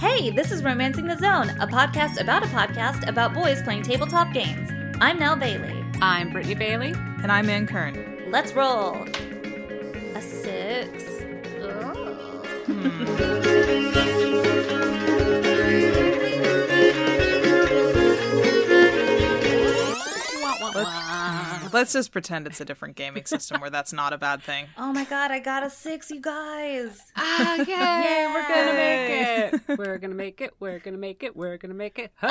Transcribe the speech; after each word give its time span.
Hey, 0.00 0.30
this 0.30 0.50
is 0.50 0.62
Romancing 0.62 1.06
the 1.06 1.18
Zone, 1.18 1.50
a 1.60 1.66
podcast 1.66 2.18
about 2.22 2.42
a 2.42 2.46
podcast 2.46 3.06
about 3.06 3.34
boys 3.34 3.60
playing 3.60 3.82
tabletop 3.82 4.32
games. 4.32 4.70
I'm 4.98 5.18
Nell 5.18 5.36
Bailey. 5.36 5.84
I'm 6.00 6.32
Brittany 6.32 6.54
Bailey. 6.54 6.94
And 7.22 7.30
I'm 7.30 7.50
Ann 7.50 7.66
Kern. 7.66 8.30
Let's 8.30 8.54
roll. 8.54 9.06
A 10.14 10.22
six. 10.22 11.04
Hmm. 12.64 13.10
Let's 20.74 21.09
just 21.92 22.12
pretend 22.12 22.46
it's 22.46 22.60
a 22.60 22.64
different 22.64 22.96
gaming 22.96 23.24
system 23.24 23.60
where 23.60 23.70
that's 23.70 23.92
not 23.92 24.12
a 24.12 24.18
bad 24.18 24.42
thing. 24.42 24.66
Oh 24.78 24.92
my 24.92 25.04
god, 25.04 25.30
I 25.30 25.38
got 25.38 25.62
a 25.64 25.70
six, 25.70 26.10
you 26.10 26.20
guys. 26.20 27.00
Ah, 27.16 27.54
yay, 27.58 27.64
Yeah. 27.68 28.34
we're 28.34 28.48
gonna 28.48 28.74
make 28.74 29.10
it. 29.68 29.78
We're 29.78 29.98
gonna 29.98 30.14
make 30.14 30.40
it. 30.40 30.54
We're 30.60 30.78
gonna 30.78 30.96
make 30.98 31.22
it. 31.22 31.36
We're 31.36 31.56
gonna 31.58 31.74
make 31.74 31.98
it. 31.98 32.12
Ho! 32.16 32.28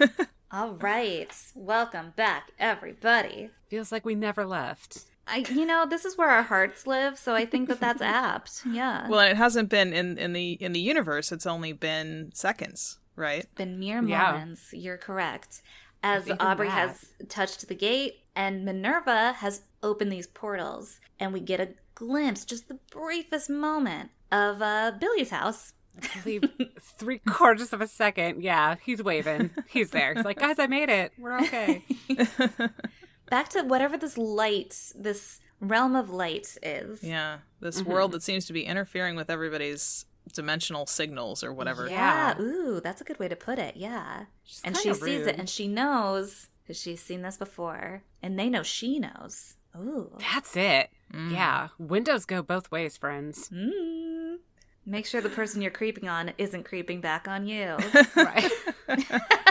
Oh. 0.00 0.08
All 0.50 0.72
right. 0.74 1.30
Welcome 1.54 2.12
back, 2.16 2.52
everybody. 2.58 3.50
Feels 3.68 3.92
like 3.92 4.04
we 4.06 4.14
never 4.14 4.46
left. 4.46 5.04
I, 5.26 5.44
you 5.50 5.66
know, 5.66 5.84
this 5.86 6.06
is 6.06 6.16
where 6.16 6.30
our 6.30 6.42
hearts 6.42 6.86
live, 6.86 7.18
so 7.18 7.34
I 7.34 7.44
think 7.44 7.68
that 7.68 7.80
that's 7.80 8.00
apt. 8.00 8.62
Yeah. 8.66 9.06
Well, 9.08 9.20
it 9.20 9.36
hasn't 9.36 9.68
been 9.68 9.92
in, 9.92 10.16
in 10.16 10.32
the 10.32 10.52
in 10.52 10.72
the 10.72 10.80
universe. 10.80 11.30
It's 11.32 11.46
only 11.46 11.72
been 11.74 12.30
seconds, 12.34 12.98
right? 13.14 13.46
been 13.56 13.78
mere 13.78 14.02
Yeah. 14.02 14.32
moments. 14.32 14.72
You're 14.72 14.96
correct. 14.96 15.60
As 16.02 16.30
Aubrey 16.40 16.68
that. 16.68 16.88
has 16.88 17.12
touched 17.28 17.66
the 17.68 17.74
gate 17.74 18.20
and 18.36 18.64
Minerva 18.64 19.32
has 19.38 19.62
opened 19.82 20.12
these 20.12 20.26
portals, 20.28 21.00
and 21.18 21.32
we 21.32 21.40
get 21.40 21.60
a 21.60 21.70
glimpse, 21.96 22.44
just 22.44 22.68
the 22.68 22.78
briefest 22.92 23.50
moment, 23.50 24.10
of 24.30 24.62
uh, 24.62 24.92
Billy's 25.00 25.30
house. 25.30 25.72
I 26.00 26.20
believe 26.20 26.44
three 26.80 27.18
quarters 27.18 27.72
of 27.72 27.80
a 27.80 27.88
second. 27.88 28.42
Yeah, 28.42 28.76
he's 28.84 29.02
waving. 29.02 29.50
He's 29.68 29.90
there. 29.90 30.14
He's 30.14 30.24
like, 30.24 30.38
guys, 30.38 30.60
I 30.60 30.68
made 30.68 30.88
it. 30.88 31.12
We're 31.18 31.36
okay. 31.40 31.82
Back 33.30 33.48
to 33.50 33.62
whatever 33.62 33.96
this 33.98 34.16
light, 34.16 34.92
this 34.94 35.40
realm 35.60 35.96
of 35.96 36.10
light 36.10 36.56
is. 36.62 37.02
Yeah, 37.02 37.38
this 37.60 37.80
Mm-hmm. 37.82 37.90
world 37.90 38.12
that 38.12 38.22
seems 38.22 38.46
to 38.46 38.52
be 38.52 38.62
interfering 38.64 39.16
with 39.16 39.28
everybody's 39.30 40.06
dimensional 40.32 40.86
signals 40.86 41.42
or 41.42 41.52
whatever. 41.52 41.88
Yeah. 41.88 42.34
Yeah. 42.38 42.42
Ooh, 42.42 42.80
that's 42.80 43.00
a 43.00 43.04
good 43.04 43.18
way 43.18 43.28
to 43.28 43.36
put 43.36 43.58
it. 43.58 43.76
Yeah. 43.76 44.24
She's 44.44 44.62
and 44.64 44.76
she 44.76 44.84
kinda 44.84 44.98
sees 44.98 45.26
it 45.26 45.38
and 45.38 45.48
she 45.48 45.68
knows 45.68 46.48
because 46.62 46.80
she's 46.80 47.02
seen 47.02 47.22
this 47.22 47.36
before. 47.36 48.02
And 48.22 48.38
they 48.38 48.48
know 48.48 48.62
she 48.62 48.98
knows. 48.98 49.54
Ooh. 49.76 50.16
That's 50.18 50.56
it. 50.56 50.90
Yeah. 51.30 51.68
Windows 51.78 52.24
go 52.24 52.42
both 52.42 52.70
ways, 52.70 52.96
friends. 52.96 53.48
Mm. 53.48 54.36
Make 54.84 55.06
sure 55.06 55.20
the 55.20 55.28
person 55.28 55.60
you're 55.60 55.70
creeping 55.70 56.08
on 56.08 56.32
isn't 56.38 56.64
creeping 56.64 57.00
back 57.00 57.28
on 57.28 57.46
you. 57.46 57.76
Right. 58.16 58.50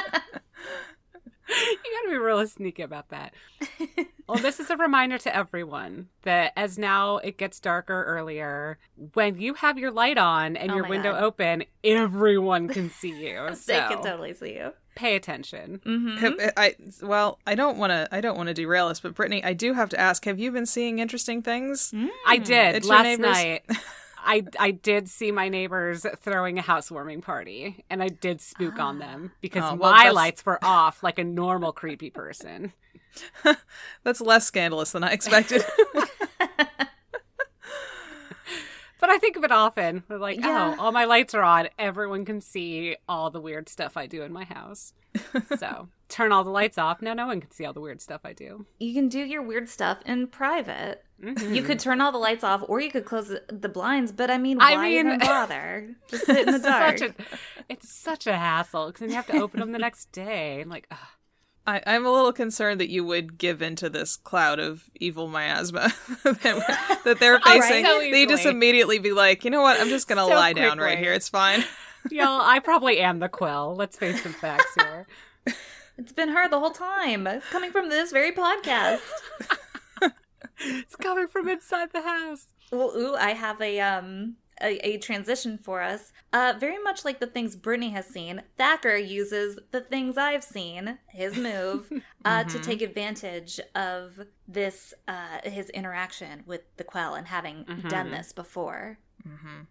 you 1.50 1.78
gotta 2.04 2.10
be 2.10 2.18
really 2.18 2.48
sneaky 2.48 2.82
about 2.84 3.10
that. 3.10 3.34
Well, 4.30 4.40
this 4.40 4.60
is 4.60 4.70
a 4.70 4.76
reminder 4.76 5.18
to 5.20 5.34
everyone 5.34 6.10
that 6.24 6.52
as 6.58 6.78
now 6.78 7.16
it 7.20 7.38
gets 7.38 7.62
darker 7.62 8.04
earlier, 8.04 8.78
when 9.14 9.40
you 9.40 9.54
have 9.54 9.78
your 9.78 9.90
light 9.90 10.18
on 10.18 10.58
and 10.58 10.70
Oh 10.70 10.76
your 10.76 10.86
window 10.90 11.14
God. 11.14 11.24
open, 11.24 11.64
everyone 11.82 12.68
can 12.68 12.90
see 12.90 13.12
you. 13.26 13.48
they 13.68 13.78
can 13.80 14.04
totally 14.04 14.34
see 14.34 14.56
you. 14.56 14.74
pay 14.96 15.16
attention. 15.16 15.80
Mm-hmm. 15.86 16.18
Have- 16.18 16.54
I 16.58 16.76
well, 17.02 17.40
I 17.48 17.56
don't 17.56 17.78
want 17.78 17.92
to. 17.92 18.06
I 18.12 18.20
don't 18.20 18.36
want 18.36 18.48
to 18.48 18.54
derail 18.54 18.88
us, 18.88 19.00
but 19.00 19.14
Brittany, 19.16 19.42
I 19.46 19.54
do 19.54 19.72
have 19.74 19.88
to 19.92 20.00
ask: 20.00 20.26
Have 20.26 20.40
you 20.40 20.52
been 20.52 20.66
seeing 20.66 21.00
interesting 21.00 21.42
things? 21.42 21.94
I 22.26 22.38
did 22.38 22.76
It's 22.76 22.88
your 22.88 22.98
last 22.98 23.04
neighbors? 23.06 23.26
night. 23.32 23.64
I 24.26 24.44
I 24.60 24.72
did 24.72 25.08
see 25.10 25.32
my 25.32 25.50
neighbors 25.50 26.06
throwing 26.20 26.58
a 26.58 26.62
housewarming 26.62 27.22
party, 27.22 27.84
and 27.90 28.02
I 28.04 28.08
did 28.10 28.42
spook 28.42 28.80
on 28.80 29.00
them 29.00 29.32
because 29.42 29.64
Oh, 29.64 29.76
well, 29.76 29.92
my 29.92 29.98
that's- 30.00 30.14
lights 30.16 30.46
were 30.46 30.60
off 30.64 31.04
like 31.04 31.20
a 31.20 31.24
normal 31.24 31.72
creepy 31.72 32.10
person. 32.10 32.74
That's 34.04 34.22
less 34.22 34.46
scandalous 34.46 34.92
than 34.92 35.04
I 35.04 35.12
expected. 35.12 35.64
But 39.00 39.10
I 39.10 39.18
think 39.20 39.36
of 39.38 39.44
it 39.44 39.52
often. 39.52 40.04
Like, 40.10 40.40
Yeah. 40.40 40.76
oh, 40.78 40.82
all 40.82 40.92
my 40.92 41.06
lights 41.06 41.34
are 41.36 41.44
on. 41.44 41.70
Everyone 41.78 42.26
can 42.26 42.42
see 42.42 42.96
all 43.08 43.30
the 43.30 43.40
weird 43.42 43.70
stuff 43.70 43.96
I 43.98 44.08
do 44.08 44.24
in 44.24 44.34
my 44.34 44.44
house. 44.44 44.94
so 45.58 45.88
turn 46.10 46.32
all 46.32 46.44
the 46.44 46.50
lights 46.52 46.78
off. 46.78 47.02
Now 47.02 47.14
no 47.14 47.26
one 47.28 47.42
can 47.42 47.52
see 47.52 47.66
all 47.66 47.74
the 47.74 47.82
weird 47.82 48.02
stuff 48.02 48.22
I 48.24 48.34
do. 48.34 48.66
You 48.80 48.94
can 48.94 49.08
do 49.10 49.20
your 49.20 49.42
weird 49.42 49.68
stuff 49.70 50.00
in 50.06 50.28
private. 50.28 51.04
Mhm. 51.22 51.56
You 51.56 51.64
could 51.64 51.80
turn 51.80 52.02
all 52.02 52.12
the 52.12 52.18
lights 52.20 52.44
off, 52.44 52.64
or 52.68 52.80
you 52.80 52.92
could 52.92 53.06
close 53.06 53.28
the- 53.50 53.70
blinds. 53.70 54.12
But 54.12 54.30
I 54.30 54.38
mean, 54.38 54.58
why 54.60 54.74
I 54.74 54.82
mean- 54.82 55.08
even 55.08 55.20
bother? 55.20 55.96
Just 56.10 56.26
sit 56.28 56.40
in 56.40 56.46
the 56.48 56.56
It's 56.56 56.64
dark. 56.66 56.98
such 57.00 57.10
a, 57.10 57.16
it's 57.70 57.92
such 57.92 58.28
a 58.28 58.38
hassle 58.38 58.88
because 58.88 59.00
then 59.02 59.10
you 59.10 59.16
have 59.16 59.28
to 59.28 59.40
open 59.42 59.60
them 59.60 59.72
the 59.72 59.80
next 59.80 60.12
day. 60.12 60.62
And 60.62 60.70
like, 60.70 60.86
ugh. 60.92 60.98
I, 61.68 61.82
I'm 61.86 62.06
a 62.06 62.12
little 62.12 62.32
concerned 62.32 62.80
that 62.80 62.90
you 62.90 63.04
would 63.04 63.38
give 63.38 63.62
into 63.62 63.90
this 63.90 64.16
cloud 64.16 64.58
of 64.58 64.90
evil 64.96 65.28
miasma 65.28 65.92
that, 66.24 67.02
that 67.04 67.20
they're 67.20 67.34
right. 67.46 67.62
facing. 67.62 67.86
So 67.86 68.00
they 68.00 68.26
just 68.26 68.46
immediately 68.46 69.00
be 69.00 69.12
like, 69.12 69.44
you 69.44 69.52
know 69.52 69.62
what? 69.62 69.80
I'm 69.80 69.90
just 69.90 70.08
gonna 70.08 70.22
So 70.22 70.30
lie 70.30 70.54
down 70.54 70.80
right 70.80 70.98
here. 70.98 71.12
It's 71.14 71.28
fine. 71.28 71.66
y'all, 72.10 72.42
I 72.42 72.60
probably 72.60 73.00
am 73.00 73.20
the 73.20 73.28
Quell. 73.28 73.76
Let's 73.76 73.98
face 73.98 74.24
some 74.24 74.34
facts 74.34 74.74
here. 74.80 75.06
It's 75.98 76.14
been 76.14 76.30
her 76.30 76.48
the 76.48 76.60
whole 76.60 76.72
time, 76.72 77.28
coming 77.52 77.72
from 77.72 77.90
this 77.90 78.12
very 78.12 78.32
podcast. 78.32 79.02
It's 80.60 80.96
coming 80.96 81.28
from 81.28 81.50
inside 81.50 81.92
the 81.92 82.02
house. 82.02 82.48
Well, 82.72 82.92
ooh, 82.96 83.16
I 83.16 83.34
have 83.34 83.62
a 83.62 83.80
um 83.80 84.38
a, 84.62 84.88
a 84.88 84.98
transition 84.98 85.58
for 85.58 85.82
us. 85.82 86.12
Uh, 86.34 86.54
very 86.60 86.82
much 86.82 87.06
like 87.06 87.20
the 87.20 87.28
things 87.28 87.56
Brittany 87.56 87.90
has 87.92 88.06
seen, 88.06 88.44
Thacker 88.58 88.96
uses 88.96 89.60
the 89.72 89.82
things 89.82 90.18
I've 90.18 90.44
seen, 90.44 91.00
his 91.08 91.38
move, 91.38 91.92
uh, 92.26 92.44
to 92.46 92.60
take 92.60 92.82
advantage 92.82 93.60
of 93.76 94.20
this 94.48 94.94
uh 95.08 95.40
his 95.44 95.70
interaction 95.72 96.44
with 96.46 96.62
the 96.78 96.84
Quell 96.84 97.16
and 97.16 97.28
having 97.28 97.66
done 97.90 98.12
this 98.12 98.32
before. 98.32 98.98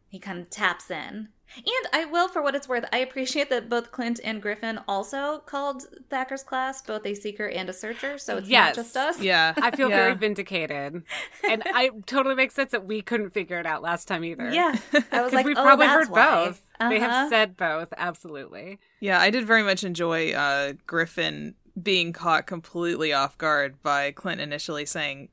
He 0.08 0.18
kind 0.18 0.38
of 0.38 0.50
taps 0.50 0.90
in. 0.90 1.28
And 1.56 1.86
I 1.92 2.04
will, 2.06 2.26
for 2.28 2.42
what 2.42 2.56
it's 2.56 2.68
worth, 2.68 2.84
I 2.92 2.98
appreciate 2.98 3.50
that 3.50 3.68
both 3.68 3.92
Clint 3.92 4.18
and 4.24 4.42
Griffin 4.42 4.80
also 4.88 5.38
called 5.46 5.84
Thacker's 6.10 6.42
class 6.42 6.82
both 6.82 7.06
a 7.06 7.14
seeker 7.14 7.46
and 7.48 7.68
a 7.70 7.72
searcher, 7.72 8.18
so 8.18 8.38
it's 8.38 8.48
Yes. 8.48 8.76
not 8.76 8.82
just 8.82 8.96
us. 8.96 9.20
Yeah, 9.20 9.54
I 9.62 9.70
feel 9.70 9.88
yeah. 9.88 9.96
very 9.96 10.14
vindicated, 10.14 11.04
and 11.48 11.62
I 11.66 11.90
totally 12.06 12.34
makes 12.34 12.54
sense 12.54 12.72
that 12.72 12.84
we 12.84 13.00
couldn't 13.00 13.30
figure 13.30 13.60
it 13.60 13.66
out 13.66 13.80
last 13.80 14.08
time 14.08 14.24
either. 14.24 14.50
Yeah. 14.52 14.74
I 15.12 15.22
was 15.22 15.32
like, 15.32 15.46
we 15.46 15.54
oh, 15.54 15.62
probably 15.62 15.86
that's 15.86 16.08
heard 16.08 16.10
why. 16.10 16.44
both. 16.46 16.62
They 16.80 16.96
Uh-huh. 16.96 16.98
have 17.08 17.28
said 17.28 17.56
both, 17.56 17.94
absolutely. 17.96 18.80
Yeah, 19.00 19.20
I 19.20 19.30
did 19.30 19.46
very 19.46 19.62
much 19.62 19.84
enjoy 19.84 20.32
uh, 20.32 20.72
Griffin 20.86 21.54
being 21.80 22.12
caught 22.12 22.46
completely 22.46 23.12
off 23.12 23.38
guard 23.38 23.80
by 23.82 24.10
Clint 24.10 24.40
initially 24.40 24.84
saying, 24.84 25.28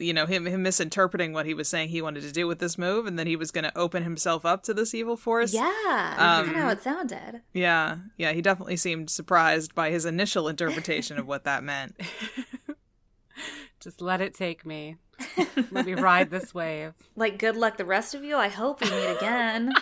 you 0.00 0.12
know, 0.12 0.26
him 0.26 0.46
him 0.46 0.62
misinterpreting 0.62 1.32
what 1.32 1.46
he 1.46 1.54
was 1.54 1.68
saying 1.68 1.88
he 1.90 2.02
wanted 2.02 2.22
to 2.22 2.32
do 2.32 2.46
with 2.46 2.58
this 2.58 2.76
move, 2.78 3.06
and 3.06 3.18
then 3.18 3.26
he 3.26 3.36
was 3.36 3.50
going 3.50 3.64
to 3.64 3.76
open 3.78 4.02
himself 4.02 4.44
up 4.46 4.62
to 4.64 4.74
this 4.74 4.94
evil 4.94 5.16
force. 5.16 5.52
Yeah, 5.52 5.70
that's 5.84 6.20
Um, 6.20 6.44
kind 6.46 6.56
of 6.56 6.62
how 6.62 6.68
it 6.70 6.82
sounded. 6.82 7.42
yeah, 7.52 7.96
yeah. 8.16 8.32
He 8.32 8.42
definitely 8.42 8.76
seemed 8.76 9.10
surprised 9.10 9.74
by 9.74 9.90
his 9.90 10.04
initial 10.04 10.48
interpretation 10.48 11.18
of 11.18 11.26
what 11.26 11.44
that 11.44 11.62
meant. 11.64 11.96
Just 13.80 14.00
let 14.00 14.20
it 14.20 14.34
take 14.34 14.66
me. 14.66 14.96
let 15.70 15.86
me 15.86 15.94
ride 15.94 16.30
this 16.30 16.54
wave. 16.54 16.94
Like, 17.16 17.38
good 17.38 17.56
luck, 17.56 17.76
the 17.76 17.84
rest 17.84 18.14
of 18.14 18.24
you. 18.24 18.36
I 18.36 18.48
hope 18.48 18.80
we 18.80 18.90
meet 18.90 19.16
again. 19.16 19.72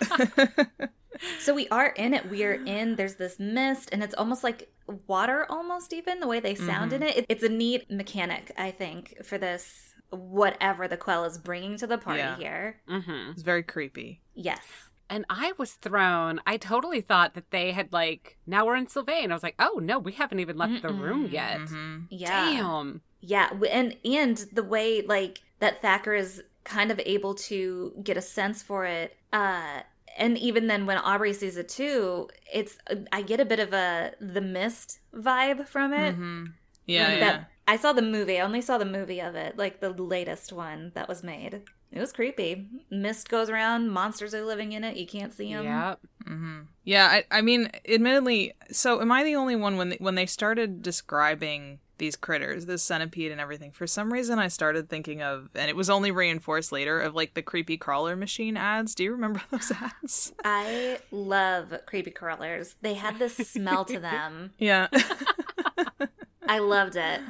so 1.39 1.53
we 1.53 1.67
are 1.69 1.87
in 1.89 2.13
it. 2.13 2.29
We 2.29 2.43
are 2.43 2.53
in. 2.53 2.95
There's 2.95 3.15
this 3.15 3.39
mist, 3.39 3.89
and 3.91 4.03
it's 4.03 4.15
almost 4.15 4.43
like 4.43 4.71
water, 5.07 5.45
almost 5.49 5.93
even 5.93 6.19
the 6.19 6.27
way 6.27 6.39
they 6.39 6.55
sound 6.55 6.93
in 6.93 7.03
it. 7.03 7.17
it. 7.17 7.25
It's 7.29 7.43
a 7.43 7.49
neat 7.49 7.89
mechanic, 7.89 8.51
I 8.57 8.71
think, 8.71 9.15
for 9.25 9.37
this 9.37 9.86
whatever 10.09 10.87
the 10.87 10.97
Quell 10.97 11.25
is 11.25 11.37
bringing 11.37 11.77
to 11.77 11.87
the 11.87 11.97
party 11.97 12.19
Yeah. 12.19 12.37
here. 12.37 12.81
hmm 12.87 13.31
It's 13.31 13.41
very 13.41 13.63
creepy. 13.63 14.21
Yes. 14.33 14.61
And 15.09 15.25
I 15.29 15.53
was 15.57 15.73
thrown. 15.73 16.41
I 16.45 16.57
totally 16.57 16.99
thought 17.01 17.33
that 17.35 17.51
they 17.51 17.71
had 17.71 17.93
like 17.93 18.37
now 18.45 18.65
we're 18.65 18.75
in 18.75 18.87
Sylvain. 18.87 19.31
I 19.31 19.35
was 19.35 19.43
like, 19.43 19.55
oh 19.59 19.79
no, 19.81 19.99
we 19.99 20.11
haven't 20.11 20.39
even 20.39 20.57
left 20.57 20.81
the 20.81 20.93
room 20.93 21.27
yet. 21.27 21.61
hmm 21.61 21.99
Yeah. 22.09 22.49
Damn. 22.51 23.01
Yeah, 23.19 23.49
and 23.71 23.95
and 24.05 24.37
the 24.53 24.63
way 24.63 25.01
like 25.01 25.41
that 25.59 25.81
Thacker 25.81 26.13
is 26.13 26.43
kind 26.63 26.91
of 26.91 26.99
able 27.05 27.33
to 27.35 27.93
get 28.03 28.17
a 28.17 28.21
sense 28.21 28.61
for 28.61 28.85
it 28.85 29.15
uh 29.31 29.79
and 30.17 30.37
even 30.37 30.67
then 30.67 30.85
when 30.85 30.97
Aubrey 30.97 31.31
sees 31.33 31.55
it 31.57 31.69
too, 31.69 32.27
it's 32.51 32.77
I 33.11 33.21
get 33.21 33.39
a 33.39 33.45
bit 33.45 33.59
of 33.59 33.71
a 33.73 34.13
the 34.19 34.41
mist 34.41 34.99
vibe 35.15 35.67
from 35.67 35.93
it. 35.93 36.15
hmm 36.15 36.45
Yeah, 36.85 37.19
That- 37.19 37.19
yeah. 37.19 37.43
I 37.67 37.75
saw 37.77 37.91
the 37.93 38.01
movie. 38.01 38.39
I 38.39 38.45
only 38.45 38.61
saw 38.61 38.77
the 38.77 38.85
movie 38.85 39.21
of 39.21 39.35
it, 39.35 39.57
like 39.57 39.81
the 39.81 39.89
latest 39.89 40.53
one 40.53 40.91
that 40.95 41.09
was 41.09 41.21
made. 41.23 41.61
It 41.91 41.99
was 41.99 42.11
creepy. 42.11 42.67
Mist 42.89 43.29
goes 43.29 43.49
around, 43.49 43.89
monsters 43.89 44.33
are 44.33 44.43
living 44.43 44.71
in 44.73 44.83
it. 44.83 44.97
You 44.97 45.07
can't 45.07 45.33
see 45.33 45.53
them. 45.53 45.63
Yep. 45.65 45.99
hmm 46.27 46.59
Yeah, 46.83 47.07
I, 47.07 47.23
I 47.31 47.41
mean, 47.41 47.69
admittedly, 47.87 48.53
so 48.71 49.01
am 49.01 49.11
I 49.11 49.23
the 49.23 49.35
only 49.35 49.55
one 49.55 49.77
when 49.77 49.89
they, 49.89 49.97
when 49.99 50.15
they 50.15 50.25
started 50.25 50.81
describing 50.81 51.79
these 51.97 52.15
critters, 52.15 52.67
this 52.67 52.83
centipede 52.83 53.31
and 53.31 53.41
everything, 53.41 53.71
for 53.71 53.87
some 53.87 54.13
reason 54.13 54.37
I 54.37 54.49
started 54.49 54.87
thinking 54.89 55.21
of, 55.21 55.49
and 55.55 55.69
it 55.69 55.75
was 55.75 55.89
only 55.89 56.11
reinforced 56.11 56.71
later, 56.71 56.99
of 56.99 57.15
like 57.15 57.33
the 57.33 57.41
creepy 57.41 57.77
crawler 57.77 58.15
machine 58.15 58.55
ads. 58.55 58.93
Do 58.93 59.03
you 59.03 59.11
remember 59.13 59.41
those 59.51 59.71
ads? 59.71 60.33
I 60.43 60.99
love 61.11 61.73
creepy 61.85 62.11
crawlers. 62.11 62.75
They 62.81 62.93
had 62.95 63.17
this 63.17 63.35
smell 63.35 63.83
to 63.85 63.99
them. 64.01 64.51
Yeah. 64.59 64.87
I 66.47 66.59
loved 66.59 66.95
it. 66.95 67.21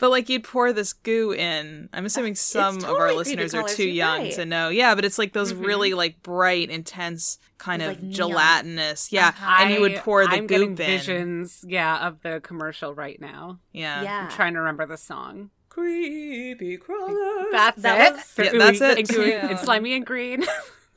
But 0.00 0.10
like 0.10 0.28
you'd 0.28 0.42
pour 0.44 0.72
this 0.72 0.92
goo 0.92 1.32
in. 1.32 1.88
I'm 1.92 2.04
assuming 2.04 2.34
some 2.34 2.78
of 2.78 2.84
our 2.84 3.12
listeners 3.14 3.54
are 3.54 3.62
too 3.62 3.88
young 3.88 4.22
right. 4.22 4.32
to 4.34 4.44
know. 4.44 4.68
Yeah, 4.68 4.94
but 4.96 5.04
it's 5.04 5.18
like 5.18 5.32
those 5.32 5.54
really 5.54 5.94
like 5.94 6.20
bright, 6.22 6.68
intense 6.68 7.38
kind 7.58 7.80
It's 7.80 7.90
of 7.90 7.94
like 7.96 8.02
neon. 8.02 8.12
gelatinous. 8.12 9.12
Yeah, 9.12 9.28
Uh-huh. 9.28 9.56
and 9.62 9.72
you 9.72 9.80
would 9.80 9.94
pour 9.96 10.26
the 10.26 10.32
I'm 10.32 10.46
getting 10.48 10.70
goop 10.74 10.80
in. 10.80 10.86
visions, 10.86 11.64
yeah, 11.66 12.08
of 12.08 12.20
the 12.22 12.40
commercial 12.42 12.92
right 12.92 13.20
now. 13.20 13.60
Yeah. 13.72 14.02
Yeah. 14.02 14.22
I'm 14.24 14.30
trying 14.30 14.54
to 14.54 14.58
remember 14.60 14.84
the 14.84 14.96
song. 14.98 15.50
Creepy 15.68 16.76
crawlers. 16.76 17.46
That's 17.52 17.82
That 17.82 18.08
it. 18.08 18.12
was- 18.14 18.34
Yeah, 18.38 18.58
that's 18.58 18.80
it. 18.80 18.98
And, 18.98 19.08
gooey 19.08 19.30
Yeah. 19.30 19.48
and 19.48 19.58
slimy 19.60 19.94
and 19.94 20.04
green. 20.04 20.44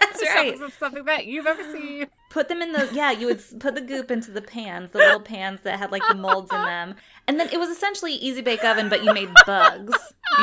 That's 0.00 0.22
right. 0.22 0.50
Sounds 0.58 0.60
of 0.60 0.74
something 0.74 1.04
that 1.04 1.26
you've 1.26 1.46
ever 1.46 1.62
seen. 1.72 2.06
Put 2.34 2.48
them 2.48 2.60
in 2.62 2.72
the 2.72 2.88
yeah. 2.92 3.12
You 3.12 3.28
would 3.28 3.40
put 3.60 3.76
the 3.76 3.80
goop 3.80 4.10
into 4.10 4.32
the 4.32 4.42
pans, 4.42 4.90
the 4.90 4.98
little 4.98 5.20
pans 5.20 5.60
that 5.62 5.78
had 5.78 5.92
like 5.92 6.02
the 6.08 6.16
molds 6.16 6.52
in 6.52 6.60
them, 6.62 6.96
and 7.28 7.38
then 7.38 7.48
it 7.52 7.60
was 7.60 7.68
essentially 7.68 8.12
easy 8.12 8.40
bake 8.42 8.64
oven, 8.64 8.88
but 8.88 9.04
you 9.04 9.14
made 9.14 9.30
bugs, 9.46 9.94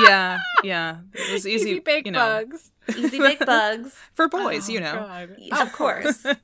Yeah, 0.06 0.40
yeah. 0.64 1.00
It 1.14 1.34
was 1.34 1.46
easy, 1.46 1.72
Easy 1.72 1.80
bake 1.82 2.06
you 2.06 2.14
know, 2.14 2.20
bugs. 2.20 2.72
easy 2.96 3.20
bake 3.20 3.46
bugs. 3.46 3.94
for 4.14 4.30
boys, 4.30 4.70
you 4.70 4.80
know. 4.80 4.94
God. 4.94 5.36
Of 5.62 5.74
course. 5.74 6.26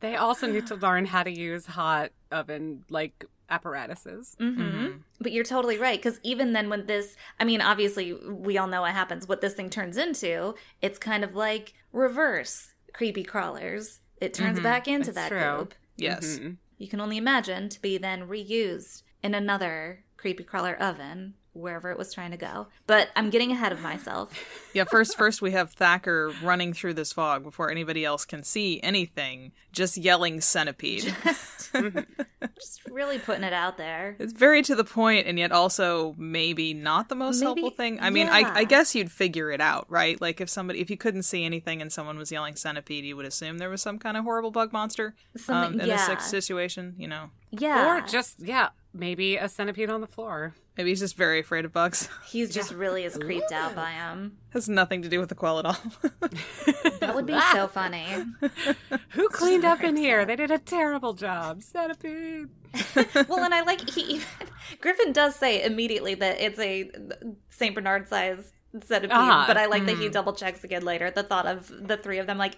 They 0.00 0.16
also 0.16 0.46
need 0.46 0.66
to 0.68 0.74
learn 0.76 1.04
how 1.06 1.22
to 1.22 1.30
use 1.30 1.64
hot 1.66 2.10
oven 2.30 2.84
like 2.90 3.24
apparatuses. 3.50 4.34
hmm 4.38 4.88
But 5.20 5.32
you're 5.32 5.44
totally 5.44 5.78
right. 5.78 5.98
Because 6.00 6.18
even 6.22 6.52
then, 6.54 6.68
when 6.70 6.86
this, 6.86 7.16
I 7.38 7.44
mean, 7.44 7.60
obviously, 7.60 8.14
we 8.14 8.56
all 8.58 8.66
know 8.66 8.80
what 8.82 8.92
happens. 8.92 9.28
What 9.28 9.40
this 9.42 9.52
thing 9.54 9.68
turns 9.70 9.96
into, 9.98 10.54
it's 10.80 10.98
kind 10.98 11.22
of 11.22 11.34
like 11.34 11.74
reverse 11.92 12.72
creepy 12.94 13.24
crawlers. 13.24 14.00
It 14.20 14.34
turns 14.34 14.58
Mhm. 14.58 14.62
back 14.62 14.86
into 14.86 15.12
That's 15.12 15.28
that 15.30 15.36
true. 15.36 15.58
goop. 15.60 15.74
Yes. 15.96 16.38
Mhm. 16.38 16.58
You 16.78 16.88
can 16.88 17.00
only 17.00 17.16
imagine 17.16 17.68
to 17.70 17.80
be 17.80 17.98
then 17.98 18.28
reused 18.28 19.02
in 19.22 19.34
another 19.34 20.04
creepy 20.16 20.44
crawler 20.44 20.76
oven, 20.76 21.34
wherever 21.52 21.90
it 21.90 21.98
was 21.98 22.12
trying 22.12 22.30
to 22.30 22.36
go. 22.36 22.68
But 22.86 23.10
I'm 23.16 23.30
getting 23.30 23.52
ahead 23.52 23.72
of 23.72 23.80
myself. 23.80 24.32
Yeah, 24.72 24.84
first 24.84 25.18
first 25.18 25.42
we 25.42 25.50
have 25.50 25.72
Thacker 25.72 26.32
running 26.44 26.72
through 26.72 26.94
this 26.94 27.12
fog 27.12 27.42
before 27.42 27.72
anybody 27.72 28.04
else 28.04 28.24
can 28.24 28.44
see 28.44 28.80
anything, 28.84 29.50
just 29.72 29.96
yelling 29.96 30.40
centipede. 30.40 31.12
Just 32.54 32.86
really 32.90 33.18
putting 33.18 33.44
it 33.44 33.52
out 33.52 33.76
there. 33.78 34.16
It's 34.18 34.32
very 34.32 34.62
to 34.62 34.74
the 34.74 34.84
point 34.84 35.26
and 35.26 35.38
yet 35.38 35.50
also 35.50 36.14
maybe 36.18 36.74
not 36.74 37.08
the 37.08 37.14
most 37.14 37.40
Maybe- 37.40 37.44
helpful 37.46 37.70
thing. 37.70 37.98
I 38.00 38.10
mean, 38.10 38.26
yeah. 38.26 38.52
I, 38.54 38.60
I 38.60 38.64
guess 38.64 38.94
you'd 38.94 39.10
figure 39.10 39.50
it 39.50 39.60
out, 39.60 39.86
right? 39.88 40.20
Like 40.20 40.40
if 40.40 40.48
somebody 40.48 40.80
if 40.80 40.90
you 40.90 40.96
couldn't 40.96 41.22
see 41.22 41.44
anything 41.44 41.80
and 41.80 41.92
someone 41.92 42.18
was 42.18 42.30
yelling 42.30 42.56
centipede, 42.56 43.04
you 43.04 43.16
would 43.16 43.26
assume 43.26 43.58
there 43.58 43.70
was 43.70 43.82
some 43.82 43.98
kind 43.98 44.16
of 44.16 44.24
horrible 44.24 44.50
bug 44.50 44.72
monster 44.72 45.14
um, 45.48 45.80
in 45.80 45.86
yeah. 45.86 45.96
this 45.96 46.06
sick 46.06 46.20
situation, 46.20 46.94
you 46.98 47.08
know. 47.08 47.30
Yeah. 47.50 47.96
Or 47.96 48.00
just, 48.02 48.40
yeah, 48.40 48.68
maybe 48.92 49.36
a 49.36 49.48
centipede 49.48 49.90
on 49.90 50.00
the 50.00 50.06
floor. 50.06 50.54
Maybe 50.76 50.90
he's 50.90 51.00
just 51.00 51.16
very 51.16 51.40
afraid 51.40 51.64
of 51.64 51.72
bugs. 51.72 52.08
He's 52.26 52.54
just 52.54 52.72
really 52.72 53.04
is 53.04 53.18
creeped 53.18 53.52
out 53.52 53.74
by 53.74 53.90
them. 53.90 54.38
Has 54.50 54.68
nothing 54.68 55.02
to 55.02 55.08
do 55.08 55.20
with 55.20 55.28
the 55.28 55.34
quell 55.34 55.58
at 55.58 55.66
all. 55.66 55.76
That 57.00 57.14
would 57.14 57.26
be 57.26 57.40
so 57.52 57.66
funny. 57.66 58.06
Who 59.10 59.28
cleaned 59.30 59.64
up 59.64 59.82
in 59.82 59.96
here? 59.96 60.26
They 60.26 60.36
did 60.36 60.50
a 60.50 60.58
terrible 60.58 61.14
job. 61.14 61.62
Centipede. 61.62 62.48
well, 63.26 63.42
and 63.42 63.54
I 63.54 63.62
like 63.62 63.88
he 63.88 64.02
even, 64.02 64.26
Griffin 64.80 65.12
does 65.12 65.34
say 65.34 65.64
immediately 65.64 66.14
that 66.14 66.38
it's 66.40 66.58
a 66.58 66.90
Saint 67.48 67.74
Bernard 67.74 68.08
size 68.08 68.52
centipede, 68.84 69.10
Ah, 69.12 69.44
but 69.46 69.56
I 69.56 69.66
like 69.66 69.86
that 69.86 69.98
he 69.98 70.08
double 70.08 70.32
checks 70.32 70.64
again 70.64 70.84
later 70.84 71.06
at 71.06 71.14
the 71.14 71.22
thought 71.22 71.46
of 71.46 71.70
the 71.86 71.96
three 71.96 72.18
of 72.18 72.26
them 72.26 72.38
like 72.38 72.56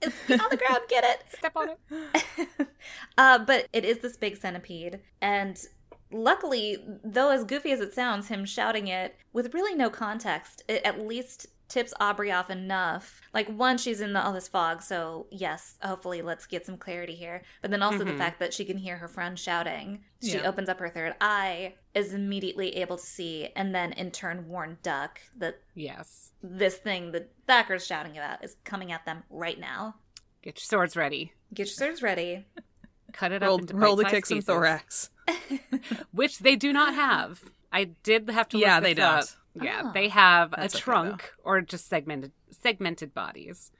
it's 0.00 0.14
on 0.30 0.48
the 0.50 0.56
ground, 0.56 0.80
get 0.88 1.04
it. 1.04 1.24
Step 1.38 1.52
on 1.56 1.70
it. 1.70 2.68
uh, 3.18 3.38
but 3.38 3.66
it 3.72 3.84
is 3.84 3.98
this 3.98 4.16
big 4.16 4.36
centipede, 4.36 5.00
and 5.20 5.66
luckily, 6.10 6.78
though 7.04 7.30
as 7.30 7.44
goofy 7.44 7.72
as 7.72 7.80
it 7.80 7.94
sounds, 7.94 8.28
him 8.28 8.44
shouting 8.44 8.88
it 8.88 9.16
with 9.32 9.54
really 9.54 9.74
no 9.74 9.90
context, 9.90 10.62
it 10.68 10.82
at 10.84 11.00
least 11.06 11.46
tips 11.70 11.94
Aubrey 12.00 12.30
off 12.30 12.50
enough. 12.50 13.20
Like 13.32 13.48
one, 13.48 13.78
she's 13.78 14.00
in 14.00 14.12
the, 14.12 14.22
all 14.22 14.32
this 14.32 14.48
fog, 14.48 14.82
so 14.82 15.26
yes, 15.30 15.76
hopefully 15.82 16.20
let's 16.20 16.46
get 16.46 16.66
some 16.66 16.76
clarity 16.76 17.14
here. 17.14 17.42
But 17.62 17.70
then 17.70 17.82
also 17.82 17.98
the 17.98 18.04
mm-hmm. 18.04 18.18
fact 18.18 18.40
that 18.40 18.52
she 18.52 18.64
can 18.64 18.76
hear 18.76 18.98
her 18.98 19.08
friend 19.08 19.38
shouting. 19.38 20.02
She 20.22 20.32
Yeah. 20.32 20.48
opens 20.48 20.68
up 20.68 20.78
her 20.80 20.88
third 20.88 21.14
eye, 21.20 21.74
is 21.94 22.12
immediately 22.12 22.76
able 22.76 22.98
to 22.98 23.06
see, 23.06 23.48
and 23.56 23.74
then 23.74 23.92
in 23.92 24.10
turn 24.10 24.48
warn 24.48 24.78
Duck 24.82 25.20
that 25.36 25.60
Yes. 25.74 26.32
this 26.42 26.76
thing 26.76 27.12
that 27.12 27.30
Thacker's 27.46 27.86
shouting 27.86 28.18
about 28.18 28.44
is 28.44 28.56
coming 28.64 28.92
at 28.92 29.06
them 29.06 29.22
right 29.30 29.58
now. 29.58 29.96
Get 30.42 30.56
your 30.58 30.64
swords 30.64 30.96
ready. 30.96 31.32
Get 31.54 31.68
your 31.68 31.74
swords 31.74 32.02
ready. 32.02 32.46
Cut 33.12 33.32
it 33.32 33.42
up 33.42 33.48
roll 33.48 33.58
into 33.58 33.76
roll 33.76 33.96
to 33.96 34.02
bite-sized 34.04 34.14
kick 34.14 34.26
some 34.26 34.36
pieces, 34.38 34.46
thorax. 34.46 35.10
which 36.12 36.38
they 36.38 36.56
do 36.56 36.72
not 36.72 36.94
have. 36.94 37.44
I 37.72 37.84
did 38.02 38.28
have 38.30 38.48
to. 38.50 38.56
Look 38.56 38.66
Yeah, 38.66 38.80
this 38.80 38.96
they 38.96 39.02
up. 39.02 39.24
Don't. 39.56 39.64
Yeah, 39.64 39.82
Oh. 39.86 39.92
they 39.92 40.08
have 40.08 40.50
That's 40.52 40.74
a 40.74 40.76
okay, 40.76 40.82
trunk 40.84 41.32
or 41.44 41.60
just 41.60 41.88
segmented 41.88 42.32
segmented 42.50 43.14
bodies. 43.14 43.72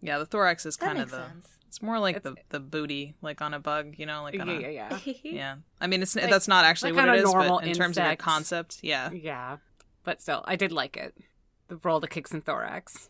Yeah, 0.00 0.18
the 0.18 0.26
thorax 0.26 0.64
is 0.66 0.76
kind 0.76 0.98
of 0.98 1.10
the 1.10 1.26
sense. 1.28 1.48
it's 1.66 1.82
more 1.82 1.98
like 1.98 2.16
It's- 2.16 2.34
the 2.34 2.40
the 2.50 2.60
booty, 2.60 3.14
like 3.22 3.40
on 3.42 3.52
a 3.54 3.58
bug, 3.58 3.94
you 3.98 4.06
know, 4.06 4.22
like 4.22 4.34
Yeah, 4.34 4.42
on 4.42 4.48
a, 4.48 4.60
yeah, 4.60 4.68
yeah, 4.68 4.98
Yeah, 5.24 5.56
I 5.80 5.86
mean, 5.88 6.00
it's 6.02 6.14
Like- 6.14 6.30
that's 6.30 6.46
not 6.48 6.64
actually 6.64 6.92
like 6.92 7.06
what 7.08 7.18
it 7.18 7.22
normal 7.24 7.58
but 7.58 7.66
in 7.66 7.74
terms 7.74 7.96
of 7.98 8.02
your 8.04 8.10
insect. 8.12 8.22
concept, 8.22 8.78
yeah, 8.82 9.10
yeah. 9.10 9.56
But 10.04 10.22
still, 10.22 10.42
I 10.46 10.56
did 10.56 10.72
like 10.72 10.96
it. 10.96 11.14
The 11.66 11.76
roll 11.82 12.00
to 12.00 12.06
kicks 12.06 12.30
some 12.30 12.40
thorax. 12.40 13.06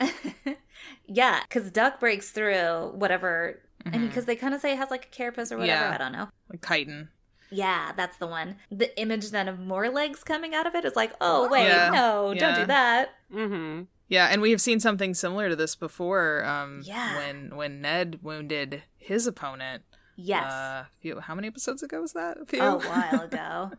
yeah, 1.06 1.40
because 1.42 1.70
Duck 1.70 2.00
breaks 2.00 2.30
through 2.30 2.92
whatever, 2.94 3.60
and 3.84 3.94
Mhm. 3.94 4.08
because 4.08 4.24
they 4.24 4.36
kind 4.36 4.54
of 4.54 4.60
say 4.60 4.72
it 4.72 4.78
has 4.78 4.90
like 4.90 5.04
a 5.06 5.08
carapace 5.08 5.52
or 5.52 5.58
whatever. 5.58 5.84
Yeah. 5.84 5.94
I 5.94 5.98
don't 5.98 6.12
know. 6.12 6.28
like 6.50 6.66
chitin. 6.66 7.10
Yeah, 7.50 7.92
that's 7.96 8.16
the 8.18 8.26
one. 8.26 8.56
The 8.70 8.98
image 9.00 9.30
then 9.30 9.48
of 9.48 9.58
more 9.58 9.88
legs 9.88 10.22
coming 10.24 10.54
out 10.54 10.66
of 10.66 10.74
it 10.74 10.84
is 10.84 10.94
like, 10.96 11.12
oh 11.20 11.48
wait, 11.48 11.66
Yeah. 11.68 11.90
no, 11.90 12.34
don't 12.34 12.54
do 12.56 12.66
that. 12.66 13.10
mm-hmm. 13.32 13.82
Yeah, 14.10 14.28
and 14.30 14.40
we 14.40 14.50
have 14.52 14.60
seen 14.60 14.80
something 14.80 15.12
similar 15.14 15.48
to 15.50 15.56
this 15.56 15.74
before. 15.74 16.44
Um, 16.44 16.80
Yeah. 16.84 17.16
when 17.16 17.56
when 17.56 17.80
Ned 17.80 18.20
wounded 18.22 18.82
his 18.96 19.26
opponent. 19.26 19.82
Yes, 20.16 20.52
Uh, 20.52 20.84
few, 21.00 21.20
how 21.20 21.34
many 21.34 21.46
episodes 21.48 21.82
ago 21.82 22.00
was 22.00 22.12
that? 22.14 22.38
A 22.40 22.44
few. 22.46 22.60
a 22.60 22.76
while 22.78 23.20
ago, 23.22 23.70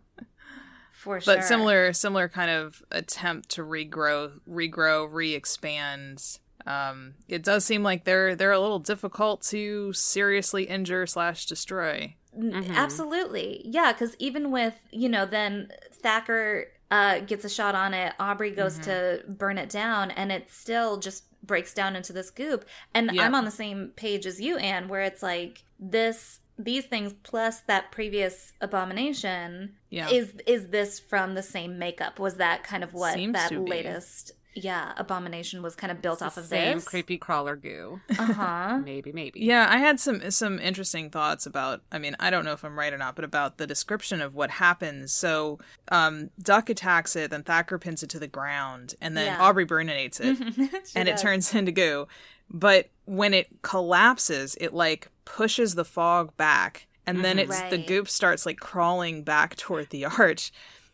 for 0.94 1.20
sure. 1.20 1.36
but 1.36 1.44
similar 1.44 1.94
similar 1.94 2.30
kind 2.30 2.50
of 2.52 2.82
attempt 2.92 3.50
to 3.50 3.62
regrow 3.64 4.40
regrow 4.50 5.08
re-expand 5.12 6.22
um 6.68 7.14
it 7.28 7.42
does 7.44 7.64
seem 7.66 7.84
like 7.84 8.04
they're 8.04 8.36
they're 8.36 8.52
a 8.52 8.60
little 8.60 8.80
difficult 8.80 9.42
to 9.42 9.94
seriously 9.94 10.64
injure 10.66 11.06
slash 11.08 11.46
destroy 11.46 12.14
Mhm. 12.38 12.76
Absolutely. 12.76 13.62
Yeah, 13.66 13.92
because 13.94 14.16
even 14.20 14.52
with, 14.52 14.76
you 14.92 15.10
know, 15.10 15.26
then 15.26 15.72
Thacker 15.92 16.68
uh, 16.92 17.20
gets 17.20 17.46
a 17.46 17.50
shot 17.50 17.76
on 17.76 17.94
it, 17.94 18.14
Aubrey 18.20 18.52
goes 18.52 18.74
Mm-hmm. 18.80 18.84
to 18.84 19.24
burn 19.28 19.58
it 19.60 19.70
down, 19.70 20.10
and 20.12 20.32
it 20.32 20.50
still 20.52 20.98
just 20.98 21.24
breaks 21.46 21.74
down 21.74 21.96
into 21.96 22.12
this 22.14 22.32
goop. 22.32 22.66
And 22.96 23.12
Yeah. 23.14 23.24
I'm 23.26 23.36
on 23.36 23.46
the 23.46 23.52
same 23.52 23.90
page 23.96 24.26
as 24.26 24.42
you, 24.42 24.58
Anne, 24.58 24.88
where 24.88 25.02
it's 25.02 25.22
like 25.24 25.64
this. 25.80 26.40
These 26.58 26.86
things 26.88 27.14
plus 27.24 27.62
that 27.62 27.90
previous 27.92 28.52
abomination 28.60 29.76
Yeah. 29.90 30.10
is 30.10 30.34
is 30.46 30.68
this 30.70 31.00
from 31.00 31.36
the 31.36 31.44
same 31.44 31.78
makeup? 31.80 32.20
Was 32.20 32.36
that 32.36 32.64
kind 32.64 32.84
of 32.84 32.94
what 32.94 33.14
Seems 33.14 33.34
that 33.34 33.52
latest 33.54 34.34
yeah 34.56 34.94
abomination 34.98 35.62
was 35.62 35.76
kind 35.76 35.92
of 35.92 36.02
built 36.02 36.22
off 36.22 36.36
the 36.36 36.42
of 36.42 36.48
same 36.48 36.78
this? 36.78 36.86
creepy 36.86 37.18
crawler 37.18 37.56
goo. 37.56 38.02
Uh 38.18 38.34
huh. 38.34 38.78
maybe, 38.84 39.12
maybe. 39.12 39.40
yeah 39.40 39.68
i 39.70 39.78
had 39.78 40.00
some 40.00 40.32
some 40.32 40.60
interesting 40.60 41.10
thoughts 41.10 41.46
about 41.46 41.82
i 41.92 42.00
mean 42.00 42.16
i 42.20 42.30
don't 42.30 42.44
know 42.46 42.54
if 42.54 42.64
i'm 42.66 42.78
right 42.78 42.92
or 42.92 42.98
not 42.98 43.16
but 43.16 43.24
about 43.24 43.58
the 43.58 43.68
description 43.68 44.22
of 44.22 44.34
what 44.36 44.50
happens 44.50 45.12
so 45.14 45.60
um 45.92 46.30
duck 46.42 46.70
attacks 46.70 47.16
it 47.16 47.30
then 47.32 47.44
thacker 47.44 47.78
pins 47.78 48.02
it 48.04 48.10
to 48.10 48.20
the 48.20 48.28
ground 48.28 48.96
and 49.02 49.16
then 49.16 49.28
Yeah. 49.28 49.38
aubrey 49.40 49.66
burninates 49.66 50.20
it 50.20 50.82
and 50.96 51.08
it 51.08 51.18
turns 51.18 51.54
into 51.56 51.72
goo. 51.72 52.08
But 52.52 52.90
when 53.06 53.36
it 53.36 53.62
collapses, 53.62 54.56
it 54.60 54.74
like 54.74 55.10
pushes 55.24 55.76
the 55.76 55.86
fog 55.86 56.36
back, 56.36 56.88
and 57.06 57.24
then 57.24 57.38
it's 57.38 57.62
the 57.70 57.78
goop 57.78 58.10
starts 58.10 58.44
like 58.48 58.58
crawling 58.60 59.22
back 59.22 59.56
toward 59.56 59.92
the 59.92 60.06
arch. 60.06 60.52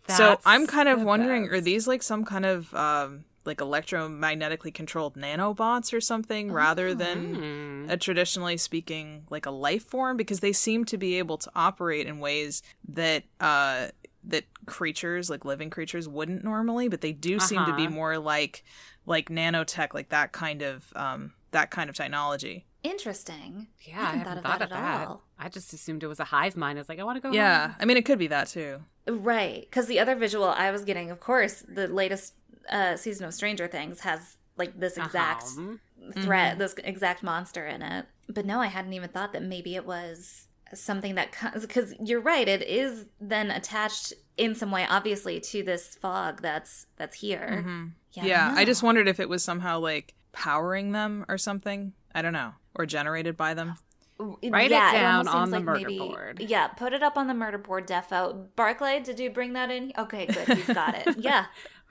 so 0.10 0.38
I'm 0.46 0.68
kind 0.68 0.90
of 0.90 1.00
the 1.00 1.06
wondering, 1.06 1.48
are 1.48 1.62
these 1.62 1.88
like 1.88 2.04
some 2.04 2.26
kind 2.26 2.46
of 2.46 2.74
um, 2.76 3.24
like 3.46 3.58
electromagnetically 3.60 4.74
controlled 4.74 5.16
nanobots 5.16 5.94
or 5.94 6.02
something, 6.02 6.52
rather 6.52 6.94
than 6.96 7.36
Hmm. 7.36 7.90
a 7.90 7.98
traditionally 7.98 8.58
speaking 8.58 9.26
like 9.30 9.46
a 9.46 9.52
life 9.52 9.84
form? 9.86 10.18
Because 10.18 10.40
they 10.40 10.54
seem 10.54 10.86
to 10.86 10.98
be 10.98 11.18
able 11.18 11.38
to 11.38 11.52
operate 11.56 12.08
in 12.08 12.20
ways 12.20 12.62
that 12.90 13.24
uh, 13.40 13.88
that 14.28 14.46
creatures, 14.66 15.30
like 15.30 15.46
living 15.46 15.70
creatures, 15.70 16.08
wouldn't 16.10 16.44
normally. 16.44 16.88
But 16.88 17.02
they 17.02 17.12
do 17.14 17.40
seem 17.40 17.64
to 17.66 17.76
be 17.76 17.84
Uh-huh. 17.84 17.92
more 17.92 18.18
like 18.18 18.64
like 19.06 19.30
nanotech, 19.30 19.94
like 19.94 20.10
that 20.10 20.32
kind 20.32 20.62
of 20.64 20.92
um, 20.96 21.34
that 21.52 21.70
kind 21.72 21.90
of 21.90 21.96
technology. 21.96 22.66
Interesting. 22.84 23.68
Yeah, 23.82 24.00
I 24.00 24.02
I, 24.02 24.06
hadn't 24.06 24.20
haven't 24.28 24.44
thought 24.44 24.52
thought, 24.52 24.62
of 24.62 24.66
of 24.66 24.70
that 24.72 24.98
that. 25.00 25.08
all. 25.08 25.22
I 25.40 25.50
just 25.50 25.74
assumed 25.74 26.04
it 26.04 26.08
was 26.08 26.20
a 26.20 26.24
hive 26.26 26.56
mind. 26.56 26.78
I 26.78 26.82
was 26.82 26.90
like, 26.90 27.00
I 27.00 27.04
want 27.04 27.18
to 27.18 27.22
go. 27.22 27.32
Yeah, 27.34 27.68
home. 27.68 27.76
I 27.80 27.86
mean, 27.86 27.98
it 27.98 28.06
could 28.06 28.20
be 28.20 28.28
that 28.28 28.48
too. 28.48 28.82
Right. 29.08 29.62
Because 29.62 29.86
the 29.88 30.00
other 30.00 30.16
visual 30.16 30.46
I 30.46 30.72
was 30.72 30.84
getting, 30.84 31.12
of 31.12 31.20
course, 31.20 31.64
the 31.68 31.88
latest 31.88 32.34
uh, 32.70 32.96
season 32.96 33.26
of 33.26 33.34
Stranger 33.34 33.68
Things 33.68 34.00
has 34.02 34.38
like 34.58 34.80
this 34.80 34.98
exact 34.98 35.44
Uh-huh. 35.58 36.22
threat, 36.22 36.58
this 36.60 36.74
exact 36.84 37.24
monster 37.24 37.66
in 37.66 37.82
it. 37.82 38.06
But 38.30 38.46
no, 38.46 38.60
I 38.60 38.68
hadn't 38.68 38.94
even 38.94 39.10
thought 39.10 39.34
that 39.34 39.44
maybe 39.44 39.76
it 39.76 39.86
was 39.86 40.48
something 40.74 41.16
that 41.16 41.32
comes 41.32 41.62
because 41.62 41.94
you're 42.04 42.20
right 42.20 42.48
it 42.48 42.62
is 42.64 43.06
then 43.22 43.52
attached 43.52 44.14
in 44.36 44.56
some 44.56 44.72
way 44.72 44.86
obviously 44.90 45.40
to 45.40 45.62
this 45.64 45.96
fog 45.96 46.42
that's 46.42 46.88
that's 46.98 47.16
here 47.18 47.64
Mhm. 47.64 47.92
yeah, 48.14 48.26
Yeah, 48.26 48.54
I 48.56 48.66
just 48.66 48.82
wondered 48.82 49.08
if 49.08 49.20
it 49.20 49.30
was 49.30 49.44
somehow 49.44 49.80
like 49.80 50.16
powering 50.34 50.92
them 50.92 51.24
or 51.30 51.38
something. 51.38 51.94
I 52.16 52.22
don't 52.22 52.34
know, 52.34 52.54
or 52.74 52.86
generated 52.86 53.38
by 53.38 53.54
them. 53.54 53.76
Write 54.18 54.68
it 54.68 54.72
Yeah, 54.72 54.92
down 54.94 55.28
almost 55.28 55.36
on 55.36 55.50
the 55.52 55.58
like 55.58 55.66
murder 55.66 55.80
maybe- 55.82 55.98
board. 56.00 56.40
Yeah, 56.40 56.68
put 56.68 56.94
it 56.94 57.04
up 57.04 57.18
on 57.18 57.28
the 57.28 57.34
murder 57.34 57.58
board, 57.58 57.86
defo. 57.88 58.48
Barclay, 58.56 59.02
did 59.02 59.20
you 59.20 59.30
bring 59.30 59.54
that 59.54 59.70
in? 59.70 59.92
Okay, 59.98 60.26
good. 60.26 60.48
He's 60.58 60.74
got 60.74 60.96
it. 60.96 61.18
Yeah. 61.20 61.46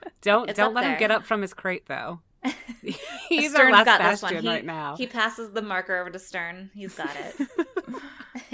Don't 0.21 0.49
It's 0.49 0.57
don't 0.57 0.69
up 0.69 0.75
let 0.75 0.85
him 0.85 0.99
get 0.99 1.11
up 1.11 1.23
from 1.23 1.41
his 1.41 1.53
crate 1.53 1.85
though. 1.87 2.19
He's 3.29 3.53
our 3.53 3.61
Stern's 3.61 3.73
last 3.73 3.85
got 3.85 3.97
this 3.97 4.21
bastion 4.21 4.35
one. 4.37 4.43
He, 4.43 4.49
right 4.49 4.65
now. 4.65 4.95
He 4.97 5.07
passes 5.07 5.51
the 5.51 5.61
marker 5.61 5.97
over 5.97 6.09
to 6.09 6.19
Stern. 6.19 6.71
He's 6.73 6.93
got 6.95 7.09
it. 7.15 7.47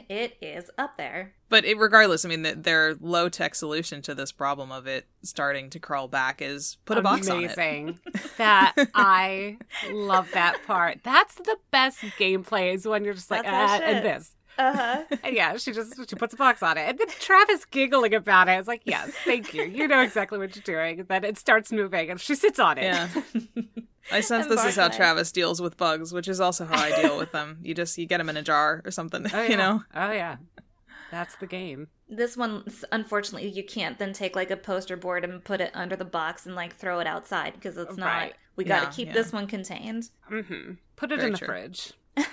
it 0.09 0.37
is 0.41 0.69
up 0.77 0.97
there. 0.97 1.33
But 1.49 1.65
it, 1.65 1.77
regardless, 1.77 2.23
I 2.23 2.29
mean, 2.29 2.43
the, 2.43 2.55
their 2.55 2.95
low 2.95 3.27
tech 3.27 3.55
solution 3.55 4.01
to 4.03 4.15
this 4.15 4.31
problem 4.31 4.71
of 4.71 4.87
it 4.87 5.07
starting 5.23 5.69
to 5.71 5.79
crawl 5.79 6.07
back 6.07 6.41
is 6.41 6.77
put 6.85 6.97
a 6.97 7.01
box 7.01 7.29
on 7.29 7.43
it. 7.43 7.53
Amazing. 7.53 7.99
that 8.37 8.73
I 8.93 9.57
love 9.91 10.29
that 10.33 10.65
part. 10.65 10.99
That's 11.03 11.35
the 11.35 11.57
best 11.71 11.99
gameplay 12.17 12.73
is 12.73 12.87
when 12.87 13.03
you're 13.03 13.13
just 13.13 13.31
like 13.31 13.45
ah, 13.45 13.79
and 13.81 14.05
this. 14.05 14.35
Uh-huh. 14.61 15.03
And 15.23 15.35
yeah, 15.35 15.57
she 15.57 15.71
just 15.71 15.95
she 16.09 16.15
puts 16.15 16.33
a 16.33 16.37
box 16.37 16.61
on 16.61 16.77
it, 16.77 16.81
and 16.87 16.97
then 16.97 17.07
Travis 17.19 17.65
giggling 17.65 18.13
about 18.13 18.47
it. 18.47 18.53
It's 18.53 18.67
like, 18.67 18.81
yes, 18.85 19.11
thank 19.25 19.53
you. 19.53 19.63
You 19.63 19.87
know 19.87 20.01
exactly 20.01 20.37
what 20.37 20.55
you're 20.55 20.63
doing. 20.63 21.05
Then 21.07 21.23
it 21.23 21.37
starts 21.37 21.71
moving, 21.71 22.09
and 22.09 22.19
she 22.19 22.35
sits 22.35 22.59
on 22.59 22.77
it. 22.77 22.83
Yeah. 22.83 23.09
I 24.11 24.21
sense 24.21 24.45
And 24.47 24.51
this 24.57 24.65
is 24.65 24.75
how 24.75 24.83
Barclay. 24.83 24.97
Travis 24.97 25.31
deals 25.31 25.61
with 25.61 25.77
bugs, 25.77 26.11
which 26.11 26.27
is 26.27 26.41
also 26.41 26.65
how 26.65 26.77
I 26.77 27.01
deal 27.01 27.17
with 27.17 27.31
them. 27.31 27.59
You 27.61 27.73
just 27.75 27.97
you 27.97 28.05
get 28.07 28.17
them 28.17 28.29
in 28.29 28.37
a 28.37 28.41
jar 28.41 28.81
or 28.83 28.91
something, 28.91 29.25
Oh, 29.33 29.41
yeah. 29.41 29.47
you 29.49 29.57
know. 29.57 29.83
Oh 29.95 30.11
yeah, 30.11 30.37
that's 31.11 31.35
the 31.35 31.47
game. 31.47 31.87
This 32.09 32.35
one, 32.35 32.65
unfortunately, 32.91 33.49
you 33.49 33.63
can't 33.63 33.97
then 33.99 34.11
take 34.11 34.35
like 34.35 34.51
a 34.51 34.57
poster 34.57 34.97
board 34.97 35.23
and 35.23 35.43
put 35.43 35.61
it 35.61 35.71
under 35.73 35.95
the 35.95 36.03
box 36.05 36.45
and 36.45 36.55
like 36.55 36.75
throw 36.75 36.99
it 36.99 37.07
outside 37.07 37.53
because 37.53 37.77
it's 37.77 37.95
not. 37.95 38.05
Right. 38.07 38.35
We 38.57 38.65
got 38.65 38.79
to 38.79 38.85
Yeah, 38.87 38.91
keep 38.91 39.07
yeah. 39.07 39.13
this 39.13 39.31
one 39.31 39.47
contained. 39.47 40.09
Mm-hmm. 40.29 40.73
Put 40.97 41.11
it 41.11 41.17
Very 41.17 41.27
in 41.27 41.31
the 41.33 41.37
true. 41.37 41.47
fridge. 41.47 41.93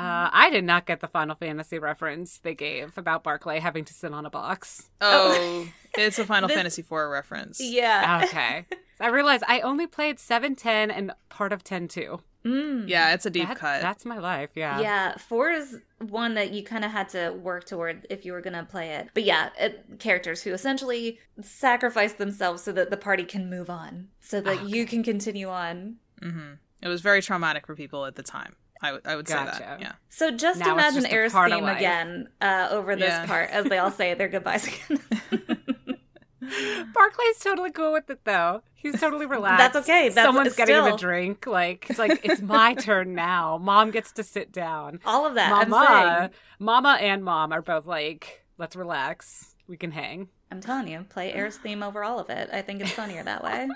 Uh, 0.00 0.30
I 0.32 0.50
did 0.50 0.64
not 0.64 0.86
get 0.86 1.00
the 1.00 1.08
Final 1.08 1.34
Fantasy 1.36 1.78
reference 1.78 2.38
they 2.38 2.54
gave 2.54 2.96
about 2.96 3.22
Barclay 3.22 3.58
having 3.60 3.84
to 3.84 3.94
sit 3.94 4.12
on 4.12 4.24
a 4.26 4.30
box. 4.30 4.88
Oh, 5.00 5.66
it's 5.98 6.18
a 6.18 6.24
Final 6.24 6.48
This- 6.48 6.56
Fantasy 6.56 6.82
IV 6.82 6.90
reference. 6.92 7.60
Yeah. 7.60 8.22
Okay. 8.24 8.66
I 9.00 9.08
realized 9.08 9.44
I 9.48 9.60
only 9.60 9.86
played 9.86 10.18
7, 10.18 10.54
10, 10.56 10.90
and 10.90 11.12
part 11.30 11.52
of 11.52 11.64
10 11.64 11.88
2. 11.88 12.20
Mm. 12.44 12.88
Yeah, 12.88 13.12
it's 13.12 13.26
a 13.26 13.30
deep 13.30 13.48
That- 13.48 13.58
cut. 13.58 13.82
That's 13.82 14.04
my 14.06 14.18
life, 14.18 14.50
yeah. 14.54 14.80
Yeah, 14.80 15.16
four 15.18 15.50
is 15.50 15.78
one 15.98 16.34
that 16.34 16.52
you 16.52 16.62
kind 16.62 16.84
of 16.84 16.90
had 16.90 17.08
to 17.10 17.30
work 17.32 17.64
toward 17.66 18.06
if 18.08 18.24
you 18.24 18.32
were 18.32 18.40
going 18.40 18.54
to 18.54 18.64
play 18.64 18.90
it. 18.92 19.08
But 19.12 19.24
yeah, 19.24 19.50
it, 19.58 19.98
characters 19.98 20.42
who 20.42 20.52
essentially 20.52 21.18
sacrifice 21.42 22.14
themselves 22.14 22.62
so 22.62 22.72
that 22.72 22.88
the 22.90 22.96
party 22.96 23.24
can 23.24 23.50
move 23.50 23.68
on, 23.68 24.08
so 24.20 24.40
that 24.40 24.68
you 24.68 24.86
can 24.86 25.02
continue 25.02 25.48
on. 25.48 25.96
hmm 26.22 26.52
It 26.82 26.88
was 26.88 27.00
very 27.02 27.20
traumatic 27.20 27.66
for 27.66 27.74
people 27.74 28.06
at 28.06 28.14
the 28.16 28.22
time. 28.22 28.54
I 28.82 28.92
would 28.92 29.02
I 29.06 29.16
would 29.16 29.28
say 29.28 29.34
that. 29.34 29.78
Yeah. 29.80 29.92
So 30.08 30.30
just 30.30 30.60
Now 30.60 30.72
imagine 30.72 31.02
just 31.02 31.12
Aerith's 31.14 31.34
theme 31.52 31.64
again 31.66 32.28
uh, 32.40 32.68
over 32.70 32.96
this 32.96 33.08
Yeah. 33.10 33.26
part 33.26 33.50
as 33.50 33.66
they 33.66 33.78
all 33.78 33.90
say 33.90 34.14
their 34.14 34.28
goodbyes 34.28 34.66
again. 34.88 35.00
Barclay's 36.42 37.38
totally 37.42 37.70
cool 37.70 37.92
with 37.92 38.08
it, 38.10 38.20
though. 38.24 38.62
He's 38.74 38.98
totally 38.98 39.26
relaxed. 39.36 39.58
That's 39.74 39.86
okay. 39.88 40.08
That's- 40.08 40.24
Someone's 40.24 40.56
getting 40.56 40.74
him 40.76 40.84
a 40.86 40.96
drink. 40.96 41.46
Like, 41.46 41.86
it's 41.90 41.98
like, 41.98 42.20
it's 42.24 42.40
my 42.40 42.74
turn 42.74 43.14
now. 43.14 43.58
Mom 43.58 43.90
gets 43.90 44.10
to 44.12 44.22
sit 44.24 44.50
down. 44.50 45.00
all 45.04 45.26
of 45.26 45.34
that. 45.34 45.52
I'm 45.52 45.68
Mama, 45.70 46.16
saying. 46.18 46.30
Mama 46.58 46.98
and 47.00 47.22
Mom 47.22 47.52
are 47.52 47.62
both 47.62 47.86
like, 47.86 48.44
let's 48.58 48.74
relax. 48.74 49.54
We 49.68 49.76
can 49.76 49.92
hang. 49.92 50.28
I'm 50.50 50.60
telling 50.60 50.88
you, 50.88 51.04
play 51.08 51.32
Aerith's 51.32 51.58
theme 51.58 51.82
over 51.84 52.02
all 52.02 52.18
of 52.18 52.28
it. 52.30 52.48
I 52.52 52.62
think 52.62 52.80
it's 52.80 52.90
funnier 52.90 53.22
that 53.22 53.44
way. 53.44 53.68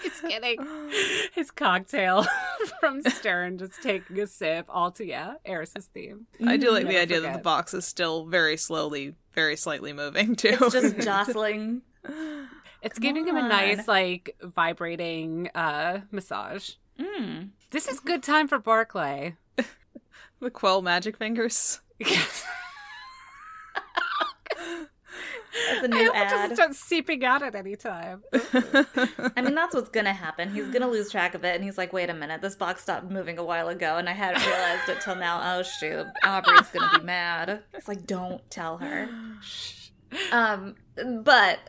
He's 0.02 0.20
getting 0.20 0.58
his 1.34 1.50
cocktail 1.50 2.26
from 2.80 3.02
Stern, 3.08 3.58
just 3.58 3.82
taking 3.82 4.18
a 4.20 4.26
sip. 4.26 4.66
All 4.68 4.90
to 4.92 5.04
yeah, 5.04 5.34
Aerith's 5.46 5.86
theme. 5.86 6.26
I 6.44 6.56
do 6.56 6.70
like 6.70 6.84
the 6.84 6.92
Never 6.92 7.02
idea 7.02 7.20
that 7.20 7.32
the 7.34 7.42
box 7.42 7.74
is 7.74 7.84
still 7.84 8.26
very 8.26 8.56
slowly, 8.56 9.14
very 9.34 9.56
slightly 9.56 9.92
moving 9.92 10.36
too. 10.36 10.56
It's 10.60 10.72
just 10.72 10.98
jostling. 10.98 11.82
It's 12.82 12.98
Come 12.98 13.02
giving 13.02 13.26
him 13.28 13.36
a 13.36 13.46
nice, 13.46 13.86
like, 13.86 14.36
vibrating 14.42 15.50
uh 15.54 16.00
massage. 16.10 16.72
Mm. 16.98 17.50
This 17.70 17.88
is 17.88 18.00
good 18.00 18.22
time 18.22 18.48
for 18.48 18.58
Barclay. 18.58 19.36
the 20.40 20.50
Quell 20.50 20.82
magic 20.82 21.16
fingers. 21.16 21.80
Yes. 21.98 22.44
That's 25.68 25.82
a 25.82 25.84
I 25.84 25.86
new 25.98 26.06
hope 26.06 26.14
it 26.14 26.18
ad. 26.18 26.30
doesn't 26.30 26.56
start 26.56 26.74
seeping 26.74 27.24
out 27.24 27.42
at 27.42 27.54
any 27.54 27.76
time. 27.76 28.22
I 28.34 29.42
mean, 29.42 29.54
that's 29.54 29.74
what's 29.74 29.88
gonna 29.90 30.12
happen. 30.12 30.52
He's 30.54 30.68
gonna 30.68 30.88
lose 30.88 31.10
track 31.10 31.34
of 31.34 31.44
it, 31.44 31.54
and 31.56 31.64
he's 31.64 31.76
like, 31.78 31.92
"Wait 31.92 32.08
a 32.10 32.14
minute, 32.14 32.40
this 32.40 32.54
box 32.54 32.82
stopped 32.82 33.10
moving 33.10 33.38
a 33.38 33.44
while 33.44 33.68
ago, 33.68 33.96
and 33.96 34.08
I 34.08 34.12
hadn't 34.12 34.46
realized 34.46 34.88
it 34.88 35.00
till 35.00 35.16
now." 35.16 35.58
Oh 35.58 35.62
shoot, 35.62 36.06
Aubrey's 36.24 36.68
gonna 36.68 36.98
be 36.98 37.04
mad. 37.04 37.62
It's 37.74 37.88
like, 37.88 38.06
don't 38.06 38.48
tell 38.50 38.78
her. 38.78 39.08
Um, 40.32 40.74
but 41.22 41.60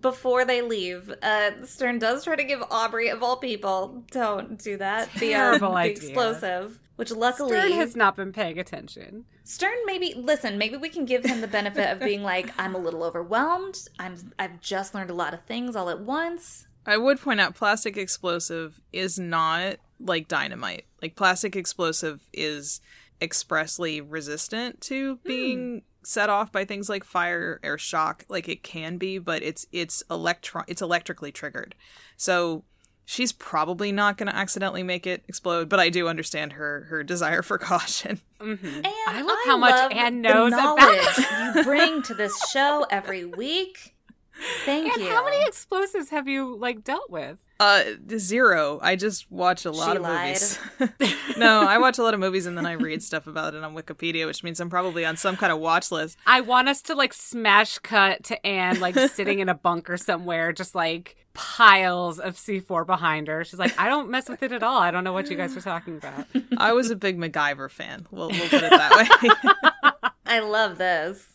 before 0.00 0.46
they 0.46 0.62
leave, 0.62 1.12
uh, 1.22 1.50
Stern 1.66 1.98
does 1.98 2.24
try 2.24 2.34
to 2.34 2.44
give 2.44 2.62
Aubrey, 2.70 3.08
of 3.10 3.22
all 3.22 3.36
people, 3.36 4.04
don't 4.10 4.58
do 4.58 4.78
that. 4.78 5.12
The, 5.14 5.34
um, 5.34 5.40
Terrible 5.58 5.70
the 5.72 5.76
idea. 5.76 5.92
explosive, 5.92 6.78
which 7.00 7.10
luckily 7.12 7.56
Stern 7.56 7.72
has 7.72 7.96
not 7.96 8.14
been 8.14 8.30
paying 8.30 8.58
attention. 8.58 9.24
Stern 9.42 9.74
maybe 9.86 10.12
listen, 10.14 10.58
maybe 10.58 10.76
we 10.76 10.90
can 10.90 11.06
give 11.06 11.24
him 11.24 11.40
the 11.40 11.48
benefit 11.48 11.90
of 11.90 11.98
being 11.98 12.22
like, 12.22 12.52
I'm 12.58 12.74
a 12.74 12.78
little 12.78 13.02
overwhelmed. 13.02 13.88
I'm 13.98 14.32
I've 14.38 14.60
just 14.60 14.94
learned 14.94 15.08
a 15.08 15.14
lot 15.14 15.32
of 15.32 15.42
things 15.44 15.74
all 15.74 15.88
at 15.88 16.00
once. 16.00 16.66
I 16.84 16.98
would 16.98 17.18
point 17.18 17.40
out 17.40 17.54
plastic 17.54 17.96
explosive 17.96 18.82
is 18.92 19.18
not 19.18 19.76
like 19.98 20.28
dynamite. 20.28 20.84
Like 21.00 21.16
plastic 21.16 21.56
explosive 21.56 22.20
is 22.34 22.82
expressly 23.22 24.02
resistant 24.02 24.82
to 24.82 25.14
hmm. 25.14 25.26
being 25.26 25.82
set 26.02 26.28
off 26.28 26.52
by 26.52 26.66
things 26.66 26.90
like 26.90 27.04
fire 27.04 27.60
or 27.64 27.78
shock. 27.78 28.26
Like 28.28 28.46
it 28.46 28.62
can 28.62 28.98
be, 28.98 29.16
but 29.16 29.42
it's 29.42 29.66
it's 29.72 30.02
electron 30.10 30.64
it's 30.68 30.82
electrically 30.82 31.32
triggered. 31.32 31.74
So 32.18 32.64
she's 33.12 33.32
probably 33.32 33.90
not 33.90 34.16
going 34.16 34.28
to 34.28 34.36
accidentally 34.36 34.84
make 34.84 35.04
it 35.04 35.24
explode, 35.26 35.68
but 35.68 35.80
I 35.80 35.88
do 35.88 36.06
understand 36.06 36.52
her 36.52 36.86
her 36.90 37.02
desire 37.02 37.42
for 37.42 37.58
caution. 37.72 38.20
Mhm. 38.40 38.62
And 38.62 38.86
I 39.08 39.20
love 39.22 39.38
how 39.46 39.56
much 39.56 39.72
love 39.72 39.90
Anne 39.92 40.22
the 40.22 40.28
knows 40.28 40.52
about 40.52 40.78
knowledge 40.78 41.18
you 41.56 41.64
bring 41.64 42.02
to 42.02 42.14
this 42.14 42.38
show 42.50 42.86
every 42.88 43.24
week. 43.24 43.96
Thank 44.64 44.92
And 44.92 45.02
you. 45.02 45.10
how 45.10 45.24
many 45.24 45.42
explosives 45.44 46.10
have 46.10 46.28
you 46.28 46.54
like 46.56 46.84
dealt 46.84 47.10
with? 47.10 47.38
Uh 47.60 47.82
zero. 48.16 48.78
I 48.80 48.96
just 48.96 49.30
watch 49.30 49.66
a 49.66 49.70
lot 49.70 49.90
She 49.92 49.96
of 49.98 50.02
lied. 50.02 50.38
movies. 50.80 51.16
no, 51.36 51.60
I 51.60 51.76
watch 51.76 51.98
a 51.98 52.02
lot 52.02 52.14
of 52.14 52.20
movies 52.20 52.46
and 52.46 52.56
then 52.56 52.64
I 52.64 52.72
read 52.72 53.02
stuff 53.02 53.26
about 53.26 53.54
it 53.54 53.62
on 53.62 53.74
Wikipedia, 53.74 54.24
which 54.24 54.42
means 54.42 54.60
I'm 54.60 54.70
probably 54.70 55.04
on 55.04 55.18
some 55.18 55.36
kind 55.36 55.52
of 55.52 55.58
watch 55.58 55.92
list. 55.92 56.16
I 56.26 56.40
want 56.40 56.70
us 56.70 56.80
to 56.82 56.94
like 56.94 57.12
smash 57.12 57.76
cut 57.78 58.24
to 58.24 58.46
Anne 58.46 58.80
like 58.80 58.94
sitting 59.10 59.40
in 59.40 59.50
a 59.50 59.54
bunker 59.54 59.98
somewhere, 59.98 60.54
just 60.54 60.74
like 60.74 61.16
piles 61.34 62.18
of 62.18 62.36
C4 62.36 62.86
behind 62.86 63.28
her. 63.28 63.44
She's 63.44 63.58
like, 63.58 63.78
I 63.78 63.88
don't 63.88 64.10
mess 64.10 64.28
with 64.30 64.42
it 64.42 64.52
at 64.52 64.62
all. 64.62 64.78
I 64.80 64.90
don't 64.90 65.04
know 65.04 65.12
what 65.12 65.28
you 65.30 65.36
guys 65.36 65.54
are 65.54 65.60
talking 65.60 65.98
about. 65.98 66.26
I 66.56 66.72
was 66.72 66.90
a 66.90 66.96
big 66.96 67.18
MacGyver 67.18 67.70
fan. 67.70 68.06
We'll, 68.10 68.30
we'll 68.30 68.48
put 68.48 68.62
it 68.62 68.70
that 68.70 68.96
way. 68.96 69.90
I 70.24 70.38
love 70.40 70.78
this. 70.78 71.26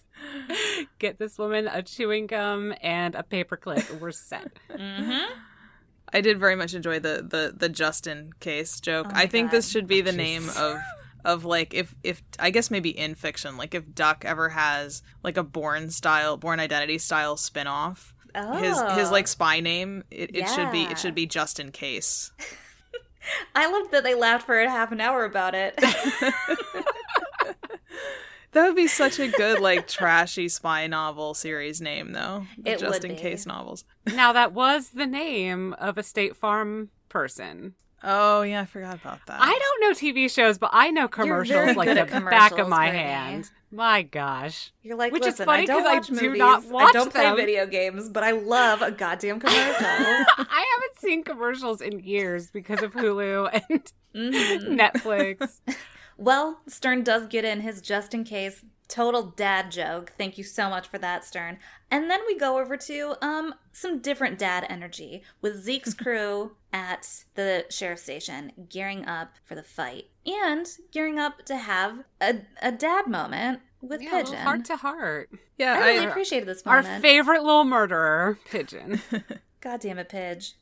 Get 0.98 1.20
this 1.20 1.38
woman 1.38 1.67
a 1.67 1.84
chewing 1.84 2.25
gum 2.27 2.74
and 2.82 3.13
a 3.13 3.22
paperclip. 3.24 4.00
We're 4.00 4.12
set. 4.12 4.58
Mm-hmm. 4.72 5.34
I 6.15 6.22
did 6.22 6.39
very 6.39 6.55
much 6.55 6.74
enjoy 6.74 7.00
the 7.00 7.25
the 7.27 7.53
the 7.53 7.67
Justin 7.67 8.31
case 8.39 8.79
joke. 8.79 9.07
Oh 9.10 9.13
I 9.13 9.25
think 9.25 9.51
this 9.51 9.69
should 9.69 9.86
be 9.86 10.00
the 10.00 10.13
Oh, 10.13 10.15
name 10.15 10.50
of 10.57 10.77
of 11.25 11.43
like 11.43 11.74
if 11.74 11.93
if 12.03 12.24
I 12.39 12.51
guess 12.51 12.72
maybe 12.72 12.98
in 12.98 13.15
fiction, 13.15 13.57
like 13.57 13.75
if 13.75 13.93
Duck 13.93 14.24
ever 14.24 14.48
has 14.48 15.03
like 15.24 15.36
a 15.36 15.43
Bourne 15.43 15.89
style, 15.89 16.38
Bourne 16.38 16.62
identity 16.62 17.00
style 17.00 17.36
spin-off. 17.36 18.13
Oh. 18.34 18.57
His 18.57 18.81
his 18.98 19.12
like 19.12 19.25
oh. 19.25 19.27
spy 19.27 19.60
name 19.60 20.05
it, 20.10 20.34
it 20.34 20.48
should 20.48 20.72
be 20.72 20.84
it 20.84 20.98
should 20.98 21.15
be 21.15 21.25
Justin 21.25 21.74
Case. 21.74 22.31
I 23.55 23.69
loved 23.69 23.91
that 23.91 24.05
they 24.05 24.15
laughed 24.15 24.45
for 24.45 24.57
a 24.57 24.69
half 24.69 24.93
an 24.93 25.01
hour 25.01 25.25
about 25.25 25.53
it. 25.53 25.77
That 28.55 28.67
would 28.67 28.75
be 28.75 28.88
such 28.88 29.19
a 29.19 29.27
good 29.27 29.59
like 29.59 29.88
trashy 29.89 30.50
spy 30.50 30.88
novel 30.88 31.33
series 31.35 31.81
name 31.81 32.13
though. 32.13 32.47
The 32.57 32.71
It 32.71 32.81
would 32.81 32.88
Justin 32.93 33.12
be. 33.12 33.17
Case 33.17 33.45
novels. 33.45 33.83
Now 34.07 34.31
that 34.33 34.53
was 34.53 34.89
the 34.89 35.05
name 35.05 35.74
of 35.74 35.97
a 35.97 36.03
State 36.03 36.35
Farm 36.35 36.89
person. 37.09 37.75
Oh 38.03 38.43
yeah, 38.43 38.62
I 38.62 38.65
forgot 38.65 38.95
about 38.95 39.19
that. 39.27 39.41
I 39.41 39.47
don't 39.79 39.81
know 39.81 39.91
TV 39.93 40.29
shows, 40.31 40.57
but 40.57 40.69
I 40.74 40.89
know 40.91 41.07
commercials 41.07 41.75
like 41.75 41.88
the 41.89 42.00
at 42.01 42.09
back 42.29 42.57
of 42.57 42.67
my 42.69 42.89
Brittany. 42.89 43.03
hand. 43.09 43.51
My 43.71 44.03
gosh. 44.03 44.71
You're 44.83 44.95
like, 44.95 45.12
Which 45.12 45.24
is 45.24 45.33
listen, 45.33 45.47
funny 45.47 45.63
I 45.63 45.65
don't 45.65 45.81
'cause 45.83 45.91
I 45.91 45.95
watch 45.95 46.07
do 46.07 46.13
movies. 46.27 46.39
not 46.39 46.63
I 46.75 46.91
don't 46.93 47.12
play 47.12 47.24
them." 47.24 47.35
video 47.35 47.65
games, 47.65 48.07
but 48.09 48.24
I 48.24 48.31
love 48.31 48.81
a 48.81 48.91
goddamn 48.91 49.39
commercial. 49.41 49.63
I 49.85 50.65
haven't 50.75 51.00
seen 51.00 51.24
commercials 51.25 51.81
in 51.81 52.00
years 52.00 52.51
because 52.51 52.81
of 52.83 52.93
Hulu 52.93 53.50
and 53.69 53.91
Mhm. 54.15 54.77
Netflix. 54.79 55.59
Well, 56.17 56.62
Stern 56.67 57.03
does 57.03 57.27
get 57.27 57.45
in 57.45 57.62
his 57.62 57.81
just 57.81 58.13
in 58.13 58.24
case 58.24 58.63
total 58.88 59.24
dad 59.24 59.72
joke. 59.72 60.13
Thank 60.17 60.38
you 60.38 60.43
so 60.43 60.69
much 60.69 60.88
for 60.88 60.98
that, 61.00 61.25
Stern. 61.25 61.57
And 61.89 62.10
then 62.10 62.19
we 62.27 62.38
go 62.38 62.60
over 62.60 62.77
to 62.77 63.15
um 63.22 63.55
some 63.72 64.00
different 64.00 64.38
dad 64.39 64.65
energy 64.69 65.24
with 65.41 65.62
Zeke's 65.63 65.93
crew 65.95 66.55
at 66.72 67.24
the 67.36 67.65
sheriff 67.69 68.00
station 68.00 68.51
gearing 68.69 69.05
up 69.05 69.34
for 69.43 69.55
the 69.55 69.63
fight 69.63 70.05
and 70.25 70.67
gearing 70.91 71.17
up 71.19 71.45
to 71.45 71.57
have 71.57 72.03
a, 72.22 72.41
a 72.62 72.72
dad 72.72 73.07
moment 73.07 73.62
with 73.81 74.01
Yeah, 74.01 74.22
Pigeon. 74.24 74.36
heart 74.38 74.65
to 74.65 74.75
heart. 74.77 75.29
Yeah, 75.57 75.74
I 75.75 75.88
really 75.88 76.05
I, 76.05 76.10
appreciated 76.10 76.48
this 76.48 76.65
moment. 76.65 76.88
Our 76.88 77.00
favorite 77.01 77.43
little 77.43 77.63
murderer, 77.65 78.38
Pigeon. 78.50 79.01
God 79.62 79.79
damn 79.79 80.00
it, 80.00 80.10
Pidge. 80.10 80.53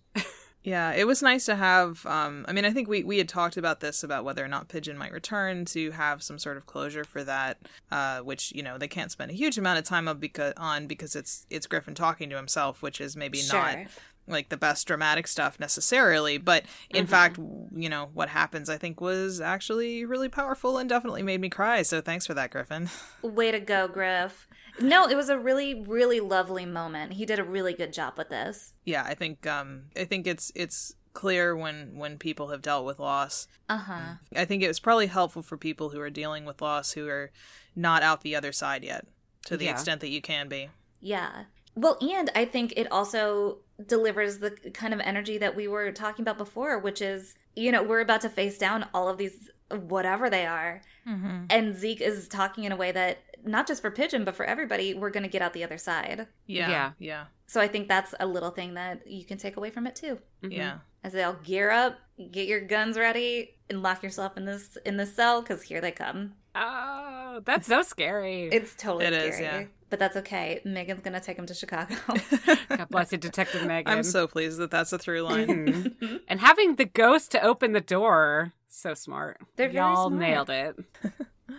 Yeah, 0.63 0.93
it 0.93 1.05
was 1.05 1.21
nice 1.21 1.45
to 1.45 1.55
have. 1.55 2.05
Um, 2.05 2.45
I 2.47 2.53
mean, 2.53 2.63
I 2.63 2.71
think 2.71 2.87
we, 2.87 3.03
we 3.03 3.17
had 3.17 3.27
talked 3.27 3.57
about 3.57 3.81
this 3.81 4.01
about 4.01 4.23
whether 4.23 4.43
or 4.43 4.47
not 4.47 4.69
Pigeon 4.69 4.97
might 4.97 5.11
return 5.11 5.65
to 5.65 5.91
have 5.91 6.23
some 6.23 6.39
sort 6.39 6.55
of 6.55 6.65
closure 6.65 7.03
for 7.03 7.21
that, 7.25 7.57
uh, 7.91 8.19
which 8.19 8.53
you 8.53 8.63
know 8.63 8.77
they 8.77 8.87
can't 8.87 9.11
spend 9.11 9.29
a 9.29 9.33
huge 9.33 9.57
amount 9.57 9.79
of 9.79 9.83
time 9.83 10.07
on 10.07 10.19
because 10.19 10.53
on 10.55 10.87
because 10.87 11.15
it's 11.15 11.45
it's 11.49 11.67
Griffin 11.67 11.95
talking 11.95 12.29
to 12.29 12.37
himself, 12.37 12.81
which 12.81 13.01
is 13.01 13.17
maybe 13.17 13.41
not 13.51 13.77
like 14.27 14.47
the 14.47 14.57
best 14.57 14.87
dramatic 14.87 15.27
stuff 15.27 15.59
necessarily. 15.59 16.37
But 16.37 16.63
in 16.89 17.07
fact, 17.07 17.37
you 17.37 17.89
know 17.89 18.09
what 18.13 18.29
happens, 18.29 18.69
I 18.69 18.77
think 18.77 19.01
was 19.01 19.41
actually 19.41 20.05
really 20.05 20.29
powerful 20.29 20.77
and 20.77 20.87
definitely 20.87 21.23
made 21.23 21.41
me 21.41 21.49
cry. 21.49 21.81
So 21.81 21.99
thanks 21.99 22.25
for 22.25 22.33
that, 22.35 22.51
Griffin. 22.51 22.89
Way 23.21 23.51
to 23.51 23.59
go, 23.59 23.87
Griff. 23.87 24.47
No, 24.79 25.07
it 25.07 25.15
was 25.15 25.29
a 25.29 25.37
really, 25.37 25.73
really 25.81 26.19
lovely 26.19 26.65
moment. 26.65 27.13
He 27.13 27.25
did 27.25 27.39
a 27.39 27.43
really 27.43 27.73
good 27.73 27.93
job 27.93 28.13
with 28.17 28.29
this. 28.29 28.73
yeah, 28.85 29.03
I 29.05 29.13
think 29.13 29.45
um, 29.47 29.83
I 29.95 30.05
think 30.05 30.25
it's 30.27 30.51
it's 30.55 30.95
clear 31.13 31.55
when 31.55 31.95
when 31.95 32.17
people 32.17 32.47
have 32.49 32.61
dealt 32.63 32.85
with 32.85 32.97
loss 32.99 33.47
Uh 33.69 33.77
huh. 33.77 34.13
I 34.35 34.45
think 34.45 34.63
it 34.63 34.67
was 34.67 34.79
probably 34.79 35.05
helpful 35.05 35.43
for 35.43 35.57
people 35.57 35.89
who 35.89 35.99
are 35.99 36.09
dealing 36.09 36.43
with 36.43 36.59
loss 36.61 36.93
who 36.93 37.07
are 37.07 37.31
not 37.75 38.01
out 38.01 38.21
the 38.21 38.35
other 38.35 38.51
side 38.51 38.83
yet, 38.83 39.05
to 39.45 39.55
the 39.57 39.65
Yeah. 39.65 39.71
extent 39.71 40.01
that 40.01 40.09
you 40.09 40.21
can 40.21 40.47
be. 40.49 40.69
Yeah. 40.99 41.43
Well, 41.75 41.97
and 42.01 42.31
I 42.35 42.45
think 42.45 42.73
it 42.75 42.91
also 42.91 43.59
delivers 43.87 44.39
the 44.39 44.51
kind 44.73 44.93
of 44.93 44.99
energy 45.01 45.37
that 45.39 45.55
we 45.55 45.67
were 45.67 45.91
talking 45.91 46.23
about 46.23 46.37
before, 46.37 46.77
which 46.79 47.01
is, 47.01 47.35
you 47.55 47.71
know, 47.71 47.81
we're 47.83 47.99
about 48.01 48.21
to 48.21 48.29
face 48.29 48.57
down 48.59 48.87
all 48.93 49.09
of 49.09 49.17
these, 49.17 49.49
whatever 49.69 50.29
they 50.29 50.45
are. 50.45 50.81
Mm-hmm. 51.07 51.45
And 51.49 51.75
Zeke 51.75 52.01
is 52.01 52.27
talking 52.27 52.63
in 52.63 52.71
a 52.71 52.75
way 52.75 52.91
that, 52.91 53.17
not 53.45 53.67
just 53.67 53.81
for 53.81 53.91
Pigeon, 53.91 54.23
but 54.23 54.35
for 54.35 54.45
everybody, 54.45 54.93
we're 54.93 55.09
going 55.09 55.23
to 55.23 55.29
get 55.29 55.41
out 55.41 55.53
the 55.53 55.63
other 55.63 55.77
side. 55.77 56.27
Yeah, 56.47 56.69
Yeah. 56.69 56.91
yeah, 56.99 57.25
So 57.47 57.59
I 57.61 57.67
think 57.67 57.87
that's 57.87 58.13
a 58.19 58.25
little 58.25 58.51
thing 58.51 58.73
that 58.75 59.05
you 59.07 59.25
can 59.25 59.37
take 59.37 59.57
away 59.57 59.69
from 59.69 59.85
it 59.87 59.95
too. 59.95 60.19
Mhm. 60.43 60.55
yeah. 60.55 60.77
As 61.03 61.11
they 61.13 61.23
all 61.23 61.33
gear 61.43 61.69
up, 61.69 61.99
get 62.31 62.47
your 62.47 62.61
guns 62.61 62.97
ready, 62.97 63.55
and 63.69 63.81
lock 63.83 64.03
yourself 64.03 64.37
in 64.37 64.45
this 64.45 64.77
in 64.85 64.95
the 64.97 65.05
cell 65.05 65.41
because 65.41 65.61
here 65.63 65.81
they 65.81 65.91
come. 65.91 66.33
Oh, 66.55 67.41
that's 67.43 67.67
so 67.67 67.81
scary. 67.81 68.43
It's 68.51 68.73
totally 68.75 69.05
It 69.05 69.13
scary, 69.13 69.29
is, 69.29 69.39
yeah. 69.41 69.63
but 69.89 69.99
that's 69.99 70.15
okay. 70.17 70.61
Megan's 70.63 71.01
gonna 71.01 71.19
take 71.19 71.37
him 71.37 71.45
to 71.47 71.53
Chicago. 71.53 71.95
God 72.69 72.87
bless 72.89 73.11
you, 73.11 73.17
Detective 73.17 73.63
Megan. 73.67 73.91
I'm 73.91 74.03
so 74.03 74.27
pleased 74.27 74.59
that 74.59 74.71
that's 74.71 74.93
a 74.93 74.97
through 74.99 75.21
line. 75.29 76.21
And 76.29 76.39
having 76.39 76.75
the 76.75 76.85
ghost 76.85 77.31
to 77.31 77.41
open 77.43 77.73
the 77.73 77.81
door, 77.81 78.53
so 78.69 78.93
smart. 78.93 79.41
They're 79.57 79.67
very 79.67 79.83
Y'all 79.83 80.07
smart. 80.09 80.21
nailed 80.21 80.49
it. 80.49 80.75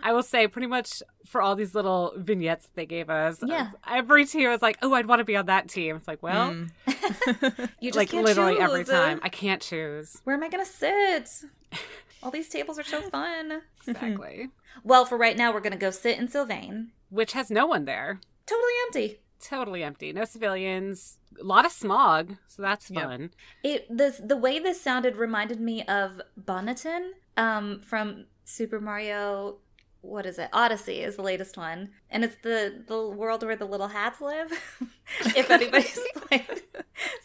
I 0.03 0.13
will 0.13 0.23
say, 0.23 0.49
pretty 0.49 0.67
much 0.67 1.03
for 1.27 1.43
all 1.43 1.55
these 1.57 1.75
little 1.75 2.13
vignettes 2.17 2.69
they 2.75 2.87
gave 2.87 3.11
us, 3.11 3.39
Yeah. 3.45 3.71
every 3.87 4.25
team 4.27 4.49
was 4.51 4.63
like, 4.63 4.79
"Oh, 4.83 4.95
I'd 4.95 5.07
want 5.07 5.21
to 5.21 5.25
be 5.25 5.37
on 5.37 5.47
that 5.47 5.69
team." 5.69 5.97
It's 5.97 6.09
like, 6.09 6.23
well, 6.23 6.51
Mm. 6.53 6.71
you 7.81 7.91
just 7.91 7.97
like 7.97 8.11
can't 8.11 8.25
literally 8.25 8.59
every 8.59 8.85
time, 8.85 9.21
I 9.23 9.29
can't 9.29 9.61
choose 9.63 10.21
Where 10.25 10.35
am 10.37 10.43
I 10.43 10.49
gonna 10.49 10.65
sit? 10.65 11.31
All 12.23 12.31
these 12.31 12.49
tables 12.49 12.79
are 12.79 12.85
so 12.85 13.03
fun. 13.03 13.61
exactly. 13.87 14.49
Well, 14.83 15.05
for 15.05 15.17
right 15.17 15.37
now, 15.37 15.53
we're 15.53 15.61
gonna 15.61 15.77
go 15.77 15.91
sit 15.93 16.19
in 16.19 16.27
Sylvain. 16.29 16.91
Which 17.09 17.33
has 17.35 17.49
no 17.51 17.65
one 17.67 17.85
there, 17.85 18.19
Totally 18.45 18.73
empty. 18.87 19.21
totally 19.41 19.85
empty, 19.85 20.13
no 20.13 20.25
civilians, 20.25 21.19
a 21.41 21.45
lot 21.45 21.65
of 21.65 21.71
smog, 21.73 22.37
so 22.49 22.61
that's 22.63 22.91
Yep. 22.91 23.05
fun. 23.05 23.31
It 23.63 23.87
this 23.89 24.21
the 24.25 24.37
way 24.37 24.59
this 24.59 24.81
sounded 24.81 25.17
reminded 25.17 25.61
me 25.61 25.85
of 25.85 26.21
Bonneton 26.37 27.13
um, 27.37 27.79
from 27.81 28.25
Super 28.45 28.81
Mario. 28.81 29.59
What 30.05 30.27
is 30.27 30.39
it? 30.39 30.51
Odyssey 30.53 31.01
is 31.01 31.17
the 31.17 31.23
latest 31.23 31.57
one, 31.57 31.91
and 32.11 32.25
it's 32.25 32.37
the 32.43 32.85
the 32.87 33.09
world 33.09 33.43
where 33.43 33.57
the 33.57 33.65
little 33.65 33.89
hats 33.89 34.21
live. 34.21 34.53
if 35.37 35.51
anybody's 35.51 35.99
played 36.17 36.63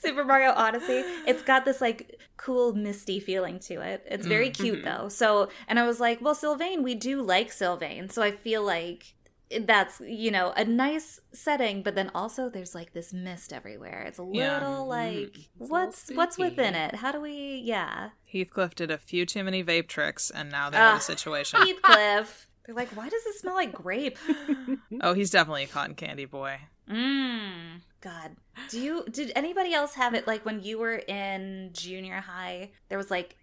Super 0.01 0.23
Mario 0.23 0.51
Odyssey, 0.51 1.03
it's 1.27 1.41
got 1.43 1.65
this 1.65 1.81
like 1.81 2.19
cool 2.37 2.73
misty 2.73 3.19
feeling 3.19 3.59
to 3.59 3.81
it. 3.81 4.05
It's 4.09 4.25
very 4.25 4.49
cute 4.49 4.83
though. 4.83 5.09
So, 5.09 5.49
and 5.67 5.77
I 5.79 5.85
was 5.85 5.99
like, 5.99 6.21
well, 6.21 6.35
Sylvain, 6.35 6.83
we 6.83 6.95
do 6.95 7.21
like 7.21 7.51
Sylvain, 7.51 8.09
so 8.09 8.21
I 8.21 8.31
feel 8.31 8.63
like 8.63 9.13
that's 9.61 9.99
you 10.01 10.29
know 10.29 10.53
a 10.55 10.63
nice 10.63 11.19
setting 11.33 11.81
but 11.81 11.95
then 11.95 12.11
also 12.13 12.49
there's 12.51 12.75
like 12.75 12.93
this 12.93 13.11
mist 13.11 13.51
everywhere 13.51 14.03
it's 14.07 14.19
a 14.19 14.21
little 14.21 14.35
Yeah. 14.35 14.67
like 14.77 15.15
Mm, 15.15 15.47
it's 15.59 15.69
what's 15.71 16.09
what's 16.13 16.37
within 16.37 16.75
it 16.75 16.93
how 16.97 17.11
do 17.11 17.19
we 17.19 17.59
yeah 17.65 18.09
Heathcliff 18.31 18.75
did 18.75 18.91
a 18.91 18.99
few 18.99 19.25
too 19.25 19.43
many 19.43 19.63
vape 19.63 19.87
tricks, 19.87 20.29
and 20.29 20.51
now 20.51 20.69
they 20.69 20.77
have 20.77 20.99
a 20.99 21.01
situation. 21.01 21.61
heathcliff 21.61 22.47
they're 22.69 22.75
like 22.75 22.89
why 22.95 23.09
does 23.09 23.25
it 23.25 23.33
smell 23.35 23.55
like 23.55 23.73
grape 23.73 24.17
oh, 25.01 25.13
he's 25.13 25.31
definitely 25.31 25.63
a 25.63 25.67
cotton 25.67 25.95
candy 25.95 26.25
boy. 26.25 26.59
Mmm. 26.87 27.81
God. 28.01 28.35
Do 28.69 28.79
you 28.79 29.05
did 29.09 29.31
anybody 29.35 29.73
else 29.73 29.95
have 29.95 30.13
it 30.13 30.27
like 30.27 30.45
when 30.45 30.61
you 30.61 30.77
were 30.77 30.97
in 30.97 31.71
junior 31.73 32.21
high? 32.21 32.69
There 32.89 32.97
was 32.97 33.09
like 33.09 33.35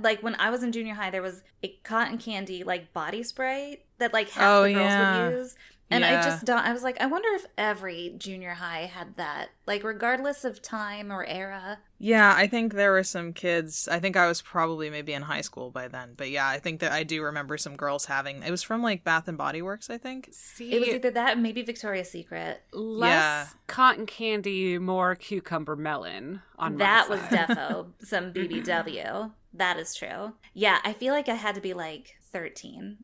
like 0.00 0.22
when 0.22 0.34
I 0.36 0.48
was 0.48 0.62
in 0.62 0.72
junior 0.72 0.94
high 0.94 1.10
there 1.10 1.20
was 1.22 1.42
a 1.62 1.68
cotton 1.84 2.16
candy 2.16 2.64
like 2.64 2.92
body 2.94 3.22
spray 3.22 3.82
that 3.98 4.14
like 4.14 4.30
half 4.30 4.44
Oh, 4.44 4.62
the 4.64 4.72
girls 4.72 4.86
yeah. 4.86 5.28
would 5.28 5.36
use. 5.36 5.56
And 5.92 6.04
I 6.04 6.22
just 6.22 6.44
don't 6.44 6.64
I 6.64 6.72
was 6.72 6.82
like 6.84 7.00
I 7.00 7.06
wonder 7.06 7.28
if 7.32 7.46
every 7.58 8.14
junior 8.16 8.54
high 8.54 8.82
had 8.86 9.16
that. 9.16 9.48
Like 9.66 9.82
regardless 9.82 10.44
of 10.44 10.62
time 10.62 11.10
or 11.12 11.24
era. 11.24 11.78
Yeah, 11.98 12.32
I 12.34 12.46
think 12.46 12.72
there 12.74 12.92
were 12.92 13.02
some 13.02 13.32
kids. 13.32 13.88
I 13.88 13.98
think 13.98 14.16
I 14.16 14.26
was 14.28 14.40
probably 14.40 14.88
maybe 14.88 15.12
in 15.12 15.22
high 15.22 15.40
school 15.42 15.70
by 15.70 15.88
then, 15.88 16.14
but 16.16 16.30
yeah, 16.30 16.48
I 16.48 16.58
think 16.58 16.80
that 16.80 16.92
I 16.92 17.02
do 17.02 17.22
remember 17.22 17.58
some 17.58 17.76
girls 17.76 18.06
having. 18.06 18.42
It 18.42 18.50
was 18.50 18.62
from 18.62 18.82
like 18.82 19.04
Bath 19.04 19.26
and 19.28 19.36
Body 19.36 19.60
Works, 19.62 19.90
I 19.90 19.98
think. 19.98 20.28
See, 20.32 20.72
It 20.72 20.78
was 20.80 20.88
either 20.88 21.10
that 21.10 21.38
maybe 21.38 21.62
Victoria's 21.62 22.10
Secret. 22.10 22.62
less 22.72 23.10
Yeah. 23.12 23.46
cotton 23.66 24.06
candy, 24.06 24.78
more 24.78 25.14
cucumber 25.16 25.76
melon 25.76 26.40
on 26.58 26.76
my 26.76 26.84
that 26.84 27.08
was 27.10 27.20
side. 27.20 27.48
defo 27.48 27.86
some 28.02 28.32
BBW. 28.32 29.32
That 29.52 29.76
is 29.78 29.94
true. 29.94 30.34
Yeah, 30.54 30.78
I 30.84 30.92
feel 30.92 31.12
like 31.12 31.28
I 31.28 31.34
had 31.34 31.54
to 31.56 31.60
be 31.60 31.74
like 31.74 32.16
13. 32.32 32.98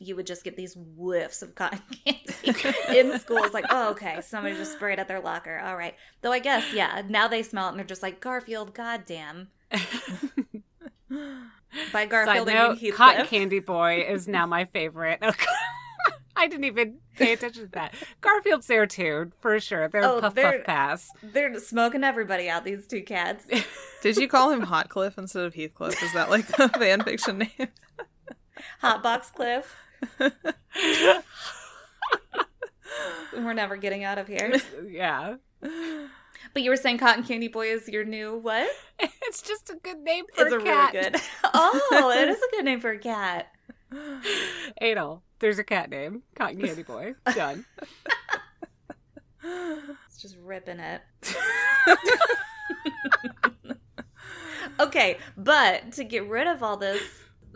You 0.00 0.14
would 0.16 0.26
just 0.26 0.44
get 0.44 0.56
these 0.56 0.76
whiffs 0.96 1.42
of 1.42 1.54
cotton 1.56 1.80
candy 2.04 2.54
in 2.96 3.18
school. 3.18 3.38
It's 3.38 3.52
like, 3.54 3.64
oh, 3.70 3.90
okay, 3.90 4.20
somebody 4.20 4.54
just 4.56 4.72
sprayed 4.72 4.98
at 5.00 5.08
their 5.08 5.20
locker. 5.20 5.58
All 5.58 5.76
right. 5.76 5.94
Though 6.22 6.30
I 6.32 6.38
guess, 6.38 6.72
yeah, 6.72 7.02
now 7.08 7.26
they 7.26 7.42
smell 7.42 7.66
it 7.66 7.70
and 7.70 7.78
they're 7.78 7.86
just 7.86 8.02
like, 8.02 8.20
Garfield, 8.20 8.74
goddamn. 8.74 9.48
By 11.92 12.02
Side 12.04 12.10
Garfield, 12.10 12.48
I 12.48 12.52
mean 12.52 12.54
note, 12.54 12.78
Heathcliff. 12.78 12.94
Cotton 12.94 13.26
Candy 13.26 13.60
Boy 13.60 14.04
is 14.08 14.28
now 14.28 14.46
my 14.46 14.64
favorite. 14.66 15.20
I 16.36 16.46
didn't 16.46 16.64
even 16.64 16.98
pay 17.16 17.32
attention 17.32 17.64
to 17.64 17.70
that. 17.72 17.94
Garfield's 18.20 18.66
there 18.68 18.86
too, 18.86 19.32
for 19.40 19.58
sure. 19.58 19.88
They're 19.88 20.04
Oh, 20.04 20.20
puff 20.20 20.34
they're- 20.34 20.58
puff 20.58 20.64
pass. 20.66 21.10
They're 21.22 21.58
smoking 21.58 22.04
everybody 22.04 22.48
out, 22.48 22.64
these 22.64 22.86
two 22.86 23.02
cats. 23.02 23.44
Did 24.02 24.16
you 24.18 24.28
call 24.28 24.50
him 24.50 24.60
Hotcliffe 24.62 25.18
instead 25.18 25.44
of 25.44 25.54
Heathcliff? 25.54 26.00
Is 26.02 26.12
that 26.12 26.30
like 26.30 26.46
the 26.46 26.68
fan 26.68 27.02
fiction 27.02 27.38
name? 27.38 27.68
Hotbox 28.82 29.32
Cliff. 29.32 29.74
We're 33.32 33.52
never 33.52 33.76
getting 33.76 34.04
out 34.04 34.18
of 34.18 34.26
here. 34.26 34.54
yeah. 34.88 35.36
But 35.60 36.62
you 36.62 36.70
were 36.70 36.76
saying 36.76 36.98
Cotton 36.98 37.24
Candy 37.24 37.48
Boy 37.48 37.68
is 37.72 37.88
your 37.88 38.04
new 38.04 38.36
what? 38.38 38.68
It's 39.22 39.42
just 39.42 39.68
a 39.70 39.76
good 39.76 39.98
name 39.98 40.24
for 40.34 40.44
It's 40.46 40.52
a 40.54 40.58
a 40.58 40.62
cat. 40.62 40.94
really 40.94 41.10
good. 41.10 41.20
Oh, 41.44 42.12
it 42.16 42.28
is 42.28 42.38
a 42.38 42.56
good 42.56 42.64
name 42.64 42.80
for 42.80 42.90
a 42.90 42.98
cat. 42.98 43.48
Adel. 44.80 45.22
There's 45.38 45.58
a 45.58 45.64
cat 45.64 45.90
name. 45.90 46.22
Cotton 46.34 46.60
Candy 46.60 46.82
Boy. 46.82 47.14
Done. 47.34 47.64
It's 49.44 50.20
just 50.20 50.36
ripping 50.42 50.80
it. 50.80 51.02
okay, 54.80 55.18
but 55.36 55.92
to 55.92 56.04
get 56.04 56.26
rid 56.28 56.46
of 56.46 56.62
all 56.62 56.76
this 56.76 57.02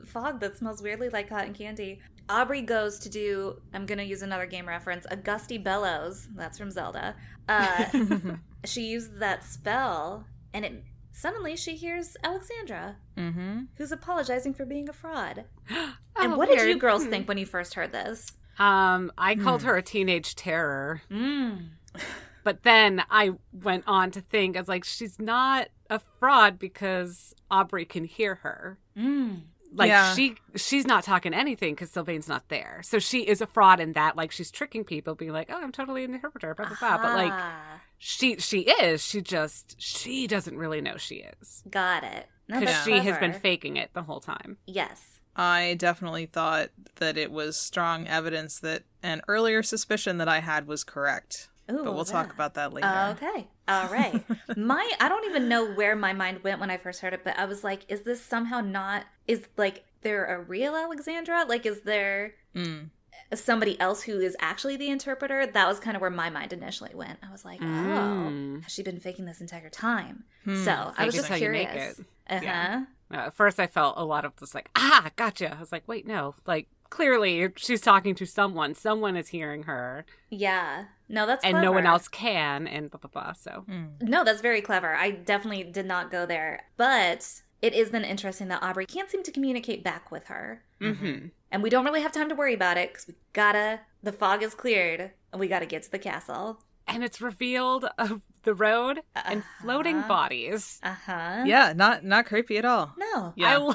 fog 0.06 0.40
that 0.40 0.56
smells 0.56 0.82
weirdly 0.82 1.08
like 1.08 1.28
cotton 1.28 1.54
candy, 1.54 2.00
Aubrey 2.28 2.62
goes 2.62 2.98
to 3.00 3.08
do. 3.08 3.60
I'm 3.74 3.86
gonna 3.86 4.02
use 4.02 4.22
another 4.22 4.46
game 4.46 4.66
reference. 4.66 5.06
A 5.10 5.16
gusty 5.16 5.58
bellows. 5.58 6.28
That's 6.34 6.58
from 6.58 6.70
Zelda. 6.70 7.14
Uh, 7.48 7.84
she 8.64 8.82
used 8.82 9.18
that 9.18 9.44
spell, 9.44 10.24
and 10.54 10.64
it 10.64 10.84
suddenly 11.12 11.56
she 11.56 11.76
hears 11.76 12.16
Alexandra, 12.24 12.96
Mm-hmm. 13.16 13.60
who's 13.76 13.92
apologizing 13.92 14.54
for 14.54 14.64
being 14.64 14.88
a 14.88 14.92
fraud. 14.92 15.44
Oh, 16.14 16.24
and 16.24 16.36
what 16.36 16.50
did 16.50 16.68
you 16.68 16.76
girls 16.76 17.04
Hmm. 17.04 17.10
think 17.10 17.26
when 17.28 17.38
you 17.38 17.46
first 17.46 17.72
heard 17.72 17.90
this? 17.90 18.30
Um, 18.58 19.10
I 19.16 19.34
called 19.34 19.62
Hmm. 19.62 19.68
her 19.68 19.76
a 19.78 19.82
teenage 19.82 20.34
terror, 20.34 21.00
Mm. 21.10 21.70
but 22.44 22.62
then 22.64 23.02
I 23.10 23.30
went 23.50 23.84
on 23.86 24.10
to 24.10 24.20
think, 24.20 24.54
I 24.54 24.60
was 24.60 24.68
like, 24.68 24.84
she's 24.84 25.18
not 25.18 25.68
a 25.88 25.98
fraud 26.20 26.58
because 26.58 27.34
Aubrey 27.50 27.86
can 27.86 28.04
hear 28.04 28.34
her. 28.36 28.78
Mm. 28.94 29.44
Like 29.74 29.88
Yeah. 29.88 30.14
she, 30.14 30.36
she's 30.54 30.86
not 30.86 31.02
talking 31.04 31.32
anything 31.32 31.74
because 31.74 31.90
Sylvain's 31.90 32.28
not 32.28 32.48
there. 32.48 32.80
So 32.84 32.98
she 32.98 33.22
is 33.22 33.40
a 33.40 33.46
fraud 33.46 33.80
in 33.80 33.94
that, 33.94 34.16
like 34.16 34.30
she's 34.30 34.50
tricking 34.50 34.84
people, 34.84 35.14
being 35.14 35.32
like, 35.32 35.48
"Oh, 35.50 35.60
I'm 35.62 35.72
totally 35.72 36.04
an 36.04 36.14
interpreter," 36.14 36.54
blah 36.54 36.66
blah 36.66 36.76
blah. 36.78 36.98
But 36.98 37.14
like 37.14 37.32
Ah, 37.32 37.80
she, 37.98 38.36
she 38.36 38.60
is. 38.60 39.04
She 39.04 39.20
just 39.22 39.80
she 39.80 40.26
doesn't 40.26 40.56
really 40.58 40.80
know 40.80 40.96
she 40.98 41.24
is 41.40 41.62
got 41.70 42.04
it. 42.04 42.26
Because 42.46 42.64
that's 42.64 42.84
she 42.84 42.98
has 42.98 43.18
been 43.18 43.32
faking 43.32 43.76
it 43.78 43.90
the 43.94 44.02
whole 44.02 44.20
time. 44.20 44.58
Yes. 44.66 45.20
I 45.34 45.76
definitely 45.78 46.26
thought 46.26 46.68
that 46.96 47.16
it 47.16 47.32
was 47.32 47.56
strong 47.56 48.06
evidence 48.06 48.58
that 48.60 48.82
an 49.02 49.22
earlier 49.28 49.62
suspicion 49.62 50.18
that 50.18 50.28
I 50.28 50.40
had 50.40 50.66
was 50.66 50.84
correct. 50.84 51.48
Ooh, 51.72 51.84
but 51.84 51.94
we'll 51.94 52.04
talk 52.04 52.32
about 52.32 52.54
that 52.54 52.72
later. 52.72 53.16
Okay. 53.20 53.48
All 53.68 53.88
right. 53.88 54.22
my 54.56 54.90
I 55.00 55.08
don't 55.08 55.24
even 55.26 55.48
know 55.48 55.72
where 55.72 55.96
my 55.96 56.12
mind 56.12 56.42
went 56.44 56.60
when 56.60 56.70
I 56.70 56.76
first 56.76 57.00
heard 57.00 57.12
it, 57.14 57.22
but 57.24 57.38
I 57.38 57.44
was 57.46 57.64
like, 57.64 57.84
is 57.88 58.02
this 58.02 58.20
somehow 58.22 58.60
not 58.60 59.04
is 59.26 59.46
like 59.56 59.84
there 60.02 60.24
a 60.26 60.40
real 60.40 60.74
Alexandra? 60.76 61.44
Like 61.48 61.64
is 61.66 61.80
there 61.82 62.34
Mm. 62.54 62.90
somebody 63.34 63.80
else 63.80 64.02
who 64.02 64.20
is 64.20 64.36
actually 64.40 64.76
the 64.76 64.90
interpreter? 64.90 65.46
That 65.46 65.66
was 65.68 65.78
kind 65.80 65.96
of 65.96 66.00
where 66.02 66.10
my 66.10 66.28
mind 66.28 66.52
initially 66.52 66.94
went. 66.94 67.18
I 67.26 67.30
was 67.32 67.44
like, 67.44 67.60
oh, 67.62 67.64
Mm. 67.64 68.62
has 68.62 68.72
she 68.72 68.82
been 68.82 69.00
faking 69.00 69.24
this 69.24 69.40
entire 69.40 69.70
time? 69.70 70.24
Hmm. 70.44 70.64
So 70.64 70.72
I 70.72 70.92
Fake 70.96 71.06
was 71.06 71.14
just 71.14 71.28
how 71.28 71.36
you 71.36 71.50
make 71.50 71.70
curious. 71.70 71.98
it. 71.98 72.06
Uh 72.28 72.34
huh. 72.34 72.40
Yeah. 72.42 72.84
Uh, 73.10 73.14
at 73.26 73.34
first, 73.34 73.60
I 73.60 73.66
felt 73.66 73.94
a 73.98 74.04
lot 74.04 74.24
of 74.24 74.34
this, 74.36 74.54
like, 74.54 74.70
ah, 74.74 75.10
gotcha. 75.16 75.54
I 75.54 75.60
was 75.60 75.70
like, 75.70 75.86
wait, 75.86 76.06
no, 76.06 76.34
like 76.46 76.66
clearly 76.90 77.48
she's 77.56 77.80
talking 77.80 78.14
to 78.16 78.26
someone. 78.26 78.74
Someone 78.74 79.16
is 79.16 79.28
hearing 79.28 79.62
her, 79.64 80.04
Yeah. 80.30 80.84
No, 81.12 81.26
that's 81.26 81.44
and 81.44 81.60
no 81.62 81.70
one 81.72 81.86
else 81.86 82.08
can, 82.08 82.66
and 82.66 82.90
blah 82.90 82.98
blah 82.98 83.10
blah. 83.12 83.32
So 83.34 83.64
Mm. 83.68 84.02
No, 84.02 84.24
that's 84.24 84.40
very 84.40 84.60
clever. 84.62 84.94
I 84.94 85.10
definitely 85.12 85.62
did 85.64 85.86
not 85.86 86.10
go 86.10 86.26
there. 86.26 86.62
But 86.76 87.42
it 87.60 87.74
is 87.74 87.90
then 87.90 88.04
interesting 88.04 88.48
that 88.48 88.62
Aubrey 88.62 88.86
can't 88.86 89.08
seem 89.10 89.22
to 89.22 89.30
communicate 89.30 89.84
back 89.84 90.10
with 90.10 90.26
her. 90.26 90.62
hmm 90.80 91.26
And 91.52 91.62
we 91.62 91.70
don't 91.70 91.84
really 91.84 92.00
have 92.02 92.10
time 92.12 92.28
to 92.30 92.34
worry 92.34 92.54
about 92.54 92.76
it 92.78 92.90
because 92.92 93.06
we 93.06 93.14
gotta, 93.34 93.80
the 94.02 94.10
fog 94.12 94.42
is 94.42 94.54
cleared 94.54 95.12
and 95.32 95.38
we 95.38 95.46
gotta 95.46 95.66
get 95.66 95.82
to 95.84 95.90
the 95.92 95.98
castle. 96.00 96.58
and 96.88 97.04
it's 97.04 97.20
revealed 97.20 97.84
of 97.98 98.22
the 98.42 98.54
road 98.54 98.98
and 99.14 99.44
floating 99.60 99.98
Uh-huh. 99.98 100.08
bodies. 100.08 100.80
Uh 100.82 100.96
huh. 101.06 101.44
Yeah, 101.46 101.72
not 101.76 102.02
not 102.04 102.26
creepy 102.26 102.56
at 102.58 102.64
all. 102.64 102.92
No. 102.98 103.32
Yeah. 103.36 103.50
I 103.50 103.56
lo- 103.58 103.74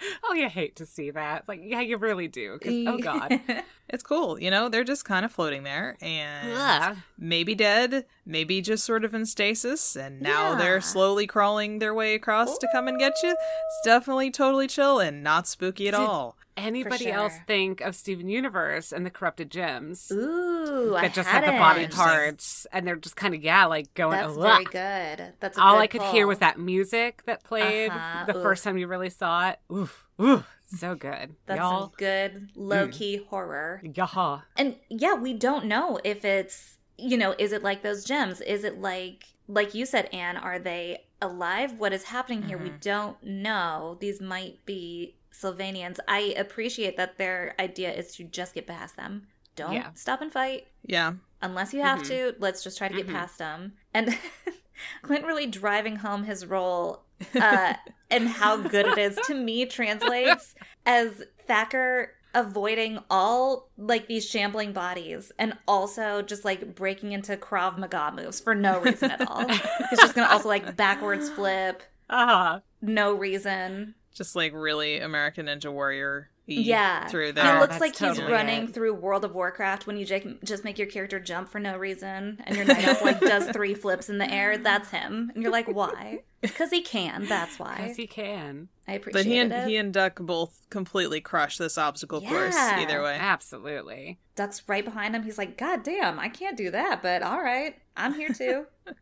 oh, 0.24 0.34
you 0.34 0.48
hate 0.48 0.76
to 0.76 0.86
see 0.86 1.10
that. 1.10 1.44
Like, 1.48 1.60
yeah, 1.62 1.80
you 1.80 1.96
really 1.96 2.28
do. 2.28 2.54
Because 2.54 2.74
oh 2.86 2.98
god, 2.98 3.40
It's 3.88 4.02
cool, 4.02 4.38
you 4.38 4.50
know. 4.50 4.68
They're 4.68 4.84
just 4.84 5.04
kind 5.04 5.24
of 5.24 5.32
floating 5.32 5.62
there, 5.62 5.96
and 6.02 6.52
Ugh. 6.52 6.96
Maybe 7.18 7.54
dead, 7.54 8.06
maybe 8.24 8.60
just 8.60 8.84
sort 8.84 9.04
of 9.04 9.12
in 9.14 9.26
stasis, 9.26 9.96
and 9.96 10.20
now 10.22 10.52
Yeah. 10.52 10.58
they're 10.58 10.80
slowly 10.80 11.26
crawling 11.26 11.78
their 11.80 11.92
way 11.92 12.14
across 12.14 12.56
to 12.58 12.68
come 12.72 12.86
and 12.88 12.98
get 12.98 13.14
you. 13.22 13.30
It's 13.30 13.80
definitely 13.84 14.30
totally 14.30 14.68
chill 14.68 15.00
and 15.00 15.22
not 15.22 15.46
spooky 15.48 15.88
at 15.88 15.92
Did- 15.94 16.00
all. 16.00 16.36
anybody 16.56 17.04
sure. 17.04 17.12
else 17.14 17.34
think 17.46 17.80
of 17.80 17.94
Steven 17.94 18.28
Universe 18.28 18.90
and 18.92 19.06
the 19.06 19.10
corrupted 19.10 19.48
gems? 19.50 20.10
Ooh, 20.10 20.94
I 20.96 21.02
that 21.02 21.14
just 21.14 21.28
have 21.28 21.44
the 21.44 21.52
body 21.52 21.82
hadn't. 21.82 21.94
parts, 21.94 22.66
and 22.72 22.84
they're 22.86 22.96
just 22.96 23.14
kind 23.16 23.32
of 23.34 23.42
yeah, 23.44 23.66
like 23.66 23.92
going. 23.94 24.18
That's 24.18 24.36
"Ugh." 24.36 24.42
very 24.42 24.64
good. 24.64 25.32
That's 25.40 25.56
a 25.56 25.60
All 25.62 25.74
good 25.76 25.82
I 25.82 25.86
could 25.86 26.02
hear 26.02 26.26
was 26.26 26.38
that 26.38 26.58
music 26.58 27.22
that 27.26 27.44
played 27.44 27.90
Uh-huh, 27.90 28.24
the 28.26 28.36
oof. 28.36 28.42
first 28.42 28.64
time 28.64 28.76
you 28.76 28.86
really 28.88 29.10
saw 29.10 29.50
it. 29.50 29.58
Oof, 29.72 30.06
oof, 30.20 30.46
so 30.76 30.96
good, 30.96 31.36
That's 31.46 31.58
y'all. 31.60 31.80
some 31.82 31.92
good 31.96 32.48
low 32.56 32.88
key 32.88 33.24
horror. 33.30 33.80
Yaha. 33.84 34.42
And 34.56 34.76
yeah, 34.88 35.14
we 35.14 35.34
don't 35.34 35.66
know 35.66 36.00
if 36.02 36.24
it's, 36.24 36.77
you 36.98 37.16
know, 37.16 37.34
is 37.38 37.52
it 37.52 37.62
like 37.62 37.82
those 37.82 38.04
gems? 38.04 38.40
Is 38.40 38.64
it 38.64 38.80
like, 38.80 39.24
like 39.46 39.74
you 39.74 39.86
said, 39.86 40.06
Anne, 40.12 40.36
are 40.36 40.58
they 40.58 41.04
alive? 41.22 41.78
What 41.78 41.92
is 41.92 42.04
happening 42.04 42.42
here? 42.42 42.58
We 42.58 42.70
Mhm. 42.70 42.80
don't 42.80 43.22
know. 43.22 43.96
These 44.00 44.20
might 44.20 44.64
be 44.66 45.14
Sylvanians. 45.30 46.00
I 46.08 46.34
appreciate 46.36 46.96
that 46.96 47.16
their 47.18 47.54
idea 47.60 47.92
is 47.92 48.14
to 48.16 48.24
just 48.24 48.54
get 48.54 48.66
past 48.66 48.96
them. 48.96 49.28
Don't 49.54 49.72
Yeah. 49.74 49.90
stop 49.94 50.20
and 50.20 50.32
fight. 50.32 50.68
Yeah, 50.84 51.14
Unless 51.40 51.72
you 51.72 51.82
have 51.82 52.00
Mhm. 52.00 52.06
to, 52.08 52.34
let's 52.40 52.64
just 52.64 52.76
try 52.78 52.88
to 52.88 52.94
get 52.96 53.06
Mhm. 53.06 53.12
past 53.12 53.38
them. 53.38 53.76
And 53.94 54.08
Clint 55.02 55.24
really 55.24 55.46
driving 55.46 55.96
home 55.96 56.24
his 56.24 56.44
role 56.46 57.04
uh, 57.40 57.74
and 58.10 58.28
how 58.28 58.56
good 58.56 58.86
it 58.86 58.98
is 58.98 59.16
to 59.26 59.34
me 59.34 59.64
translates 59.66 60.54
as 60.84 61.22
Thacker 61.46 62.12
avoiding 62.34 62.98
all 63.10 63.68
like 63.76 64.06
these 64.06 64.28
shambling 64.28 64.72
bodies 64.72 65.32
and 65.38 65.54
also 65.66 66.22
just 66.22 66.44
like 66.44 66.74
breaking 66.74 67.12
into 67.12 67.36
Krav 67.36 67.78
Maga 67.78 68.12
moves 68.14 68.40
for 68.40 68.54
no 68.54 68.80
reason 68.80 69.10
at 69.10 69.26
all. 69.28 69.46
He's 69.48 69.98
just 70.00 70.14
gonna 70.14 70.28
also 70.30 70.48
like 70.48 70.76
backwards 70.76 71.28
flip, 71.30 71.82
Ah, 72.10 72.62
no 72.80 73.12
reason. 73.14 73.94
just 74.14 74.34
like 74.36 74.52
really 74.54 74.98
American 74.98 75.46
Ninja 75.46 75.72
Warrior. 75.72 76.30
Yeah. 76.50 77.06
through 77.08 77.26
He 77.26 77.32
there. 77.32 77.56
Oh, 77.56 77.60
looks 77.60 77.78
that's 77.78 77.80
like 77.82 77.94
he's 78.16 78.22
running 78.22 78.64
it. 78.64 78.72
through 78.74 78.94
World 78.94 79.22
of 79.26 79.34
Warcraft 79.34 79.86
when 79.86 79.98
you 79.98 80.06
j- 80.06 80.38
just 80.42 80.64
make 80.64 80.78
your 80.78 80.86
character 80.86 81.20
jump 81.20 81.50
for 81.50 81.58
no 81.60 81.76
reason, 81.76 82.40
and 82.46 82.56
your 82.56 82.64
night 82.64 82.88
elf 82.88 83.02
like 83.02 83.20
does 83.20 83.50
three 83.50 83.74
flips 83.74 84.08
in 84.08 84.16
the 84.16 84.30
air. 84.32 84.56
That's 84.56 84.88
him, 84.90 85.30
and 85.34 85.42
you're 85.42 85.52
like, 85.52 85.68
why? 85.68 86.20
Because 86.40 86.70
he 86.70 86.82
can. 86.82 87.26
That's 87.26 87.58
why. 87.58 87.76
because 87.78 87.96
he 87.96 88.06
can. 88.06 88.68
I 88.86 88.92
appreciate 88.94 89.20
it. 89.20 89.24
but 89.24 89.30
he 89.32 89.38
and 89.38 89.52
it. 89.52 89.68
he 89.68 89.76
and 89.76 89.92
Duck 89.92 90.18
both 90.20 90.60
completely 90.70 91.20
crush 91.20 91.58
this 91.58 91.76
obstacle 91.76 92.20
course 92.20 92.56
either 92.56 93.02
way. 93.02 93.16
Absolutely. 93.20 94.18
Duck's 94.36 94.62
right 94.68 94.84
behind 94.84 95.14
him. 95.16 95.22
He's 95.24 95.36
like, 95.38 95.58
God 95.58 95.82
damn, 95.82 96.18
I 96.18 96.28
can't 96.28 96.56
do 96.56 96.70
that, 96.70 97.02
but 97.02 97.22
all 97.22 97.42
right, 97.42 97.76
I'm 97.96 98.14
here 98.14 98.30
too. 98.30 98.66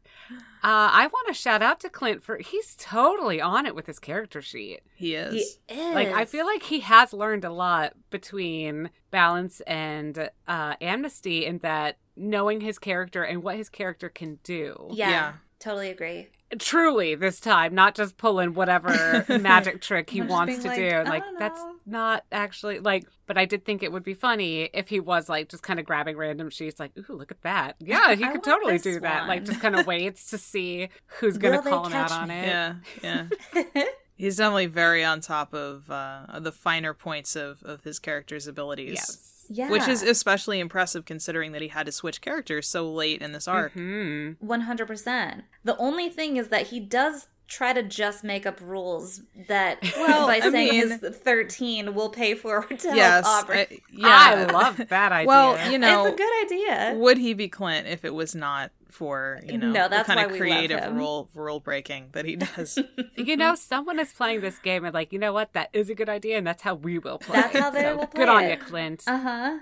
Uh, 0.64 0.90
I 0.90 1.07
want 1.12 1.29
to 1.29 1.35
shout 1.35 1.62
out 1.62 1.79
to 1.81 1.88
Clint 1.88 2.20
for 2.20 2.38
he's 2.38 2.75
totally 2.77 3.40
on 3.40 3.64
it 3.66 3.77
with 3.77 3.87
his 3.87 4.01
character 4.01 4.42
sheet. 4.42 4.81
He 4.96 5.14
is. 5.14 5.61
he 5.68 5.75
is. 5.79 5.94
Like 5.94 6.09
I 6.09 6.25
feel 6.25 6.44
like 6.44 6.64
he 6.64 6.81
has 6.81 7.12
learned 7.12 7.44
a 7.44 7.53
lot 7.53 7.92
between 8.11 8.90
balance 9.12 9.61
and 9.68 10.29
uh, 10.49 10.75
amnesty 10.81 11.46
in 11.46 11.59
that 11.59 11.99
knowing 12.16 12.61
his 12.61 12.81
character 12.81 13.22
and 13.22 13.44
what 13.44 13.55
his 13.55 13.68
character 13.68 14.09
can 14.09 14.40
do. 14.42 14.88
yeah, 14.90 15.11
Yeah. 15.11 15.33
totally 15.61 15.90
agree. 15.90 16.27
Truly, 16.59 17.17
this 17.17 17.41
time, 17.41 17.75
not 17.75 17.97
just 17.97 18.17
pulling 18.17 18.55
whatever 18.55 19.25
magic 19.41 19.81
trick 19.81 20.11
he 20.11 20.23
wants 20.23 20.59
to 20.59 20.69
like, 20.69 20.77
do. 20.77 21.03
Like 21.05 21.25
that's 21.39 21.61
know." 21.61 21.75
not 21.87 22.25
actually 22.31 22.79
like. 22.79 23.07
But 23.27 23.37
I 23.37 23.45
did 23.45 23.65
think 23.65 23.83
it 23.83 23.91
would 23.91 24.05
be 24.05 24.15
funny 24.15 24.71
if 24.73 24.89
he 24.89 25.01
was 25.01 25.29
like 25.29 25.49
just 25.49 25.65
kind 25.65 25.81
of 25.81 25.87
grabbing 25.87 26.17
random 26.17 26.49
sheets, 26.51 26.79
like, 26.79 26.93
"Ooh, 26.97 27.15
look 27.15 27.33
at 27.33 27.43
that! 27.43 27.75
Yeah, 27.81 28.15
he 28.15 28.23
I 28.23 28.31
could 28.31 28.45
totally 28.45 28.79
do 28.79 29.01
that." 29.01 29.27
Like 29.27 29.45
just 29.45 29.61
kind 29.61 29.77
of 29.77 29.87
waits 29.87 30.31
to 30.31 30.39
see 30.39 30.89
who's 31.19 31.37
gonna 31.37 31.57
Will 31.63 31.71
call 31.71 31.87
him 31.87 31.95
out 31.95 32.13
on 32.13 32.29
me? 32.29 32.37
it. 32.37 32.47
yeah, 32.47 32.75
yeah. 33.03 33.27
He's 34.17 34.37
definitely 34.37 34.67
very 34.67 35.05
on 35.05 35.21
top 35.21 35.53
of 35.53 35.91
uh, 35.91 36.39
the 36.39 36.53
finer 36.53 36.95
points 36.95 37.37
of, 37.37 37.63
of 37.65 37.85
his 37.85 37.99
character's 37.99 38.47
abilities. 38.47 38.95
Yes. 38.95 39.36
Yeah, 39.49 39.71
Which 39.71 39.89
is 39.89 40.03
especially 40.03 40.61
impressive 40.61 41.05
considering 41.05 41.53
that 41.53 41.63
he 41.63 41.69
had 41.69 41.87
to 41.87 41.93
switch 41.93 42.21
characters 42.21 42.67
so 42.69 42.91
late 42.91 43.23
in 43.23 43.33
this 43.33 43.47
arc. 43.49 43.73
hmm 43.73 44.33
One 44.41 44.63
hundred 44.63 44.87
percent. 44.87 45.45
The 45.65 45.77
only 45.79 46.09
thing 46.09 46.37
is 46.37 46.49
that 46.49 46.69
he 46.69 46.81
does 46.81 47.29
try 47.49 47.73
to 47.73 47.83
just 47.83 48.25
make 48.25 48.45
up 48.47 48.61
rules 48.61 49.21
that, 49.49 49.79
Well, 49.97 50.27
by 50.27 50.37
I 50.37 50.41
saying 50.51 50.53
mean- 50.89 50.99
his 51.01 51.17
thirteen 51.19 51.95
will 51.95 52.09
pay 52.11 52.35
forward 52.35 52.79
to 52.81 52.89
Yes. 52.95 53.25
help 53.27 53.45
Aubrey. 53.45 53.59
I- 53.61 53.79
yeah. 53.91 54.47
I 54.49 54.53
love 54.53 54.77
that 54.89 55.13
idea. 55.13 55.29
Well, 55.29 55.71
you 55.71 55.79
know, 55.79 56.07
it's 56.07 56.15
a 56.15 56.17
good 56.17 56.45
idea. 56.45 56.95
would 56.99 57.19
he 57.19 57.35
be 57.35 57.49
Clint 57.49 57.87
if 57.87 58.05
it 58.05 58.15
was 58.15 58.35
not 58.35 58.71
for, 58.91 59.41
you 59.45 59.59
know, 59.59 59.71
No, 59.71 59.89
that's 59.89 60.09
the 60.09 60.15
kind 60.15 60.27
why 60.27 60.33
of 60.35 60.39
creative 60.41 60.95
rule 60.95 61.29
rule 61.35 61.61
breaking 61.61 62.09
that 62.13 62.25
he 62.25 62.37
does? 62.37 62.79
you 63.17 63.37
know, 63.37 63.55
someone 63.55 63.99
is 63.99 64.13
playing 64.13 64.41
this 64.41 64.59
game 64.59 64.85
and 64.85 64.95
like, 64.95 65.13
you 65.13 65.19
know 65.19 65.33
what? 65.35 65.53
That 65.53 65.69
is 65.73 65.91
a 65.91 65.95
good 65.95 66.09
idea, 66.09 66.39
and 66.39 66.47
that's 66.47 66.63
how 66.63 66.75
we 66.75 66.99
will 66.99 67.19
play. 67.19 67.37
That's 67.43 67.55
it. 67.55 67.61
how 67.61 67.71
they 67.71 67.83
So, 67.83 67.97
will 67.97 68.07
play. 68.07 68.25
Good 68.25 68.29
play 68.29 68.35
on 68.37 68.45
it. 68.45 68.59
you, 68.59 68.65
Clint. 68.65 69.05
Uh 69.07 69.19
huh. 69.19 69.59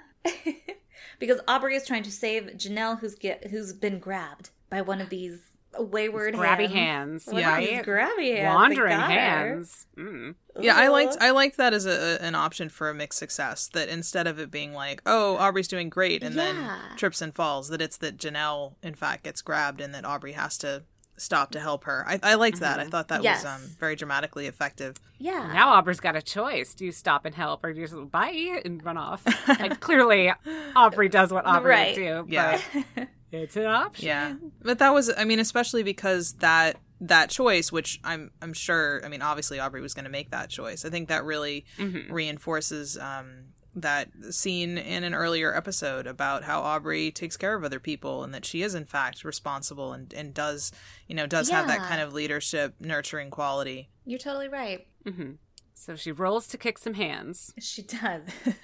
because 1.19 1.41
Aubrey 1.49 1.75
is 1.77 1.87
trying 1.87 2.03
to 2.05 2.11
save 2.13 2.45
Janelle, 2.57 3.01
who's 3.01 3.15
get 3.15 3.49
who's 3.49 3.73
been 3.73 3.99
grabbed 3.99 4.51
by 4.71 4.81
one 4.83 5.01
of 5.01 5.09
these 5.11 5.41
wayward 5.79 6.35
Grabby 6.35 6.69
hands. 6.71 7.25
hands, 7.25 7.27
One 7.27 7.43
of 7.43 7.47
right? 7.49 7.85
grabby 7.85 8.37
hands. 8.37 8.55
Wandering 8.55 8.91
They 8.91 8.97
got 8.97 9.11
her. 9.11 9.19
hands. 9.19 9.87
Mm. 9.97 10.35
yeah, 10.61 10.77
I 10.77 10.89
liked 10.89 11.17
I 11.21 11.31
liked 11.31 11.57
that 11.57 11.73
as 11.75 11.87
a, 11.87 12.19
an 12.23 12.35
option 12.35 12.69
for 12.69 12.89
a 12.91 12.95
mixed 12.95 13.19
success. 13.19 13.69
That 13.73 13.89
instead 13.89 14.27
of 14.27 14.39
it 14.39 14.51
being 14.51 14.73
like, 14.73 15.03
oh, 15.07 15.37
Aubrey's 15.37 15.69
doing 15.69 15.89
great, 15.89 16.23
and 16.23 16.35
Yeah. 16.35 16.53
then 16.53 16.97
trips 16.97 17.21
and 17.23 17.35
falls, 17.35 17.69
that 17.69 17.81
it's 17.83 17.97
that 17.99 18.17
Janelle 18.17 18.75
in 18.83 18.95
fact 18.95 19.25
gets 19.25 19.43
grabbed, 19.43 19.81
and 19.81 19.95
that 19.95 20.05
Aubrey 20.05 20.33
has 20.33 20.59
to 20.59 20.85
stop 21.17 21.53
to 21.53 21.61
help 21.61 21.85
her. 21.85 22.05
I, 22.09 22.19
I 22.25 22.35
liked 22.35 22.59
that. 22.59 22.81
I 22.81 22.87
thought 22.87 23.07
that 23.09 23.23
Yes. 23.23 23.45
was 23.45 23.53
um, 23.55 23.71
very 23.79 23.95
dramatically 23.95 24.47
effective. 24.49 24.97
Yeah. 25.19 25.53
Now 25.53 25.69
Aubrey's 25.75 26.01
got 26.01 26.17
a 26.17 26.23
choice. 26.23 26.75
Do 26.75 26.85
you 26.85 26.91
stop 26.91 27.25
and 27.25 27.33
help 27.33 27.63
or 27.65 27.73
do 27.73 27.81
you 27.81 27.87
just 27.87 28.11
bye 28.11 28.61
and 28.65 28.85
run 28.85 28.97
off? 28.97 29.25
like 29.47 29.79
clearly 29.87 30.33
Aubrey 30.75 31.09
does 31.09 31.33
what 31.33 31.47
Aubrey 31.47 31.71
Right. 31.71 31.97
would 31.97 32.27
do, 32.27 32.27
Yeah. 32.29 32.61
but 33.35 33.43
it's 33.43 33.57
an 33.57 33.67
option. 33.67 34.07
Yeah. 34.07 34.35
But 34.63 34.79
that 34.79 34.95
was, 34.95 35.11
I 35.17 35.25
mean, 35.25 35.39
especially 35.41 35.83
because 35.83 36.35
that 36.35 36.77
that 37.01 37.29
choice, 37.31 37.73
which 37.73 38.01
I'm 38.05 38.31
I'm 38.41 38.53
sure. 38.53 39.03
I 39.05 39.09
mean, 39.09 39.23
obviously 39.23 39.59
Aubrey 39.61 39.81
was 39.81 39.93
going 39.95 40.05
to 40.05 40.11
make 40.11 40.31
that 40.31 40.49
choice. 40.51 40.85
I 40.85 40.91
think 40.91 41.09
that 41.09 41.25
really 41.25 41.65
Mhm. 41.79 42.11
reinforces 42.11 42.97
um, 42.97 43.47
that 43.75 44.09
scene 44.31 44.79
in 44.79 45.03
an 45.03 45.15
earlier 45.15 45.55
episode 45.55 46.07
about 46.07 46.45
how 46.45 46.61
Aubrey 46.61 47.11
takes 47.11 47.37
care 47.37 47.57
of 47.57 47.65
other 47.65 47.81
people 47.81 48.23
and 48.23 48.33
that 48.33 48.45
she 48.45 48.63
is 48.63 48.75
in 48.77 48.85
fact 48.85 49.25
responsible 49.25 49.93
and 49.93 50.15
and 50.15 50.33
does 50.33 50.71
you 51.09 51.15
know 51.17 51.27
does 51.27 51.51
have 51.51 51.67
that 51.67 51.81
kind 51.81 52.01
of 52.01 52.13
leadership 52.13 52.75
nurturing 52.79 53.31
quality. 53.31 53.91
You're 54.07 54.21
totally 54.21 54.49
right. 54.49 54.87
Mm-hmm. 55.05 55.33
So 55.75 55.97
she 55.97 56.13
rolls 56.13 56.47
to 56.49 56.57
kick 56.57 56.79
some 56.79 56.95
hands. 56.95 57.53
She 57.59 57.83
does. 57.83 58.23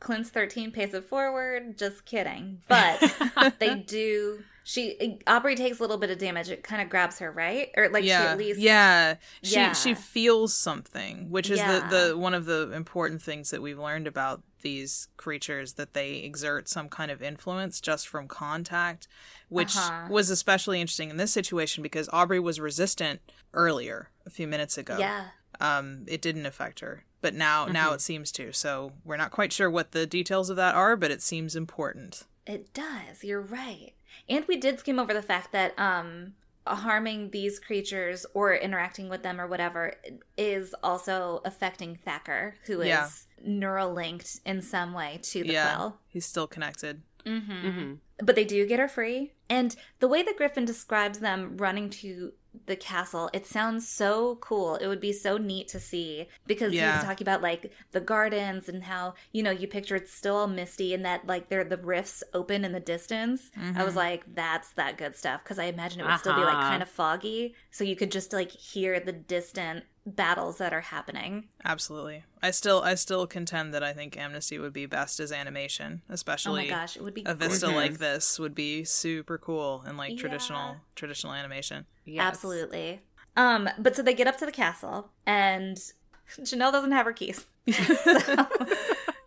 Clint's 0.00 0.30
13 0.30 0.70
pace 0.70 0.92
it 0.94 1.04
forward. 1.04 1.78
Just 1.78 2.04
kidding. 2.04 2.60
But 2.68 3.54
they 3.58 3.76
do. 3.76 4.40
She 4.66 5.18
Aubrey 5.26 5.56
takes 5.56 5.78
a 5.78 5.82
little 5.82 5.98
bit 5.98 6.10
of 6.10 6.16
damage. 6.18 6.48
It 6.48 6.62
kind 6.62 6.80
of 6.80 6.88
grabs 6.88 7.18
her, 7.18 7.30
right? 7.30 7.68
Or 7.76 7.88
like 7.90 8.02
yeah, 8.04 8.22
she 8.22 8.28
at 8.28 8.38
least 8.38 8.60
yeah. 8.60 9.14
She 9.42 9.54
Yeah. 9.56 9.72
she 9.74 9.94
feels 9.94 10.54
something, 10.54 11.28
which 11.30 11.50
is 11.50 11.58
Yeah. 11.58 11.86
the 11.88 12.08
the 12.12 12.18
one 12.18 12.32
of 12.32 12.46
the 12.46 12.70
important 12.72 13.20
things 13.22 13.50
that 13.50 13.60
we've 13.60 13.78
learned 13.78 14.06
about 14.06 14.42
these 14.62 15.08
creatures 15.18 15.74
that 15.74 15.92
they 15.92 16.14
exert 16.16 16.70
some 16.70 16.88
kind 16.88 17.10
of 17.10 17.22
influence 17.22 17.78
just 17.78 18.08
from 18.08 18.26
contact, 18.26 19.06
which 19.50 19.76
Uh-huh. 19.76 20.06
was 20.08 20.30
especially 20.30 20.80
interesting 20.80 21.10
in 21.10 21.18
this 21.18 21.30
situation 21.32 21.82
because 21.82 22.08
Aubrey 22.10 22.40
was 22.40 22.58
resistant 22.58 23.20
earlier 23.52 24.08
a 24.24 24.30
few 24.30 24.46
minutes 24.46 24.78
ago. 24.78 24.96
Yeah. 24.98 25.26
Um, 25.60 26.04
it 26.08 26.22
didn't 26.22 26.46
affect 26.46 26.80
her, 26.80 27.04
but 27.24 27.32
now 27.34 27.64
now 27.64 27.92
it 27.94 28.02
seems 28.02 28.30
to. 28.32 28.52
So 28.52 28.92
we're 29.02 29.16
not 29.16 29.30
quite 29.30 29.50
sure 29.52 29.70
what 29.70 29.92
the 29.92 30.06
details 30.06 30.50
of 30.50 30.56
that 30.56 30.74
are, 30.74 30.94
but 30.94 31.10
it 31.10 31.22
seems 31.22 31.56
important. 31.56 32.24
It 32.46 32.74
does. 32.74 33.24
You're 33.24 33.40
right. 33.40 33.92
And 34.28 34.44
we 34.46 34.56
did 34.58 34.78
skim 34.78 34.98
over 34.98 35.14
the 35.14 35.22
fact 35.22 35.50
that 35.52 35.72
um 35.78 36.34
harming 36.66 37.30
these 37.30 37.58
creatures 37.58 38.24
or 38.34 38.54
interacting 38.54 39.08
with 39.08 39.22
them 39.22 39.40
or 39.40 39.46
whatever 39.46 39.94
is 40.36 40.74
also 40.82 41.40
affecting 41.44 41.96
Thacker, 41.96 42.56
who 42.66 42.80
is 42.82 42.86
Yeah. 42.88 43.08
neural 43.44 43.92
linked 43.92 44.40
in 44.44 44.60
some 44.62 44.92
way 44.92 45.18
to 45.22 45.42
the 45.42 45.52
yeah, 45.52 45.74
quell. 45.74 46.00
he's 46.08 46.26
still 46.26 46.46
connected. 46.46 47.02
Mm-hmm. 47.26 47.68
hmm 47.70 47.94
But 48.18 48.34
they 48.36 48.44
do 48.44 48.66
get 48.66 48.78
her 48.78 48.88
free. 48.88 49.32
And 49.48 49.74
the 50.00 50.08
way 50.08 50.22
that 50.22 50.36
Griffin 50.36 50.64
describes 50.66 51.18
them 51.20 51.56
running 51.58 51.88
to 52.00 52.32
the 52.66 52.76
castle, 52.76 53.30
it 53.32 53.46
sounds 53.46 53.88
so 53.88 54.36
cool. 54.36 54.76
It 54.76 54.86
would 54.86 55.00
be 55.00 55.12
so 55.12 55.36
neat 55.38 55.68
to 55.68 55.80
see 55.80 56.28
because 56.46 56.72
Yeah. 56.72 56.94
he's 56.94 57.04
talking 57.04 57.24
about 57.24 57.42
like 57.42 57.72
the 57.92 58.00
gardens 58.00 58.68
and 58.68 58.82
how, 58.84 59.14
you 59.32 59.42
know, 59.42 59.50
you 59.50 59.66
picture 59.68 59.96
it's 59.96 60.12
still 60.12 60.36
all 60.36 60.46
misty 60.46 60.94
and 60.94 61.04
that 61.04 61.26
like 61.26 61.48
there 61.48 61.64
the 61.64 61.76
rifts 61.78 62.22
open 62.32 62.64
in 62.64 62.72
the 62.72 62.80
distance. 62.80 63.50
I 63.76 63.84
was 63.84 63.96
like, 63.96 64.24
that's 64.34 64.70
that 64.72 64.96
good 64.98 65.16
stuff 65.16 65.42
because 65.42 65.58
I 65.58 65.64
imagine 65.64 66.00
it 66.00 66.06
would 66.06 66.18
still 66.18 66.34
be 66.34 66.44
like 66.44 66.58
Uh-huh. 66.58 66.68
kind 66.70 66.82
of 66.82 66.88
foggy. 66.88 67.54
So 67.70 67.84
you 67.84 67.96
could 67.96 68.10
just 68.12 68.32
like 68.32 68.50
hear 68.50 69.00
the 69.00 69.12
distant 69.12 69.84
battles 70.06 70.58
that 70.58 70.72
are 70.72 70.80
happening. 70.82 71.48
Absolutely. 71.64 72.24
I 72.42 72.50
still 72.50 72.82
I 72.82 72.94
still 72.94 73.26
contend 73.26 73.72
that 73.74 73.82
I 73.82 73.92
think 73.92 74.16
Amnesty 74.18 74.58
would 74.58 74.72
be 74.72 74.86
best 74.86 75.18
as 75.20 75.32
animation, 75.32 76.02
especially. 76.08 76.50
Oh 76.50 76.54
especially 76.56 76.70
my 76.70 76.80
gosh, 76.80 76.96
it 76.96 77.02
would 77.02 77.14
be 77.14 77.22
a 77.26 77.34
vista 77.34 77.66
gorgeous. 77.66 77.76
like 77.90 77.98
this 77.98 78.38
would 78.38 78.54
be 78.54 78.84
super 78.84 79.38
cool 79.38 79.82
in 79.88 79.96
like 79.96 80.12
Yeah. 80.12 80.18
traditional 80.20 80.76
traditional 80.94 81.32
animation. 81.32 81.86
Yes. 82.04 82.22
Absolutely. 82.22 83.00
Um, 83.36 83.68
but 83.78 83.96
so 83.96 84.02
they 84.02 84.14
get 84.14 84.26
up 84.26 84.36
to 84.38 84.46
the 84.46 84.52
castle, 84.52 85.10
and 85.26 85.76
Janelle 86.40 86.70
doesn't 86.72 86.92
have 86.92 87.06
her 87.06 87.12
keys. 87.12 87.46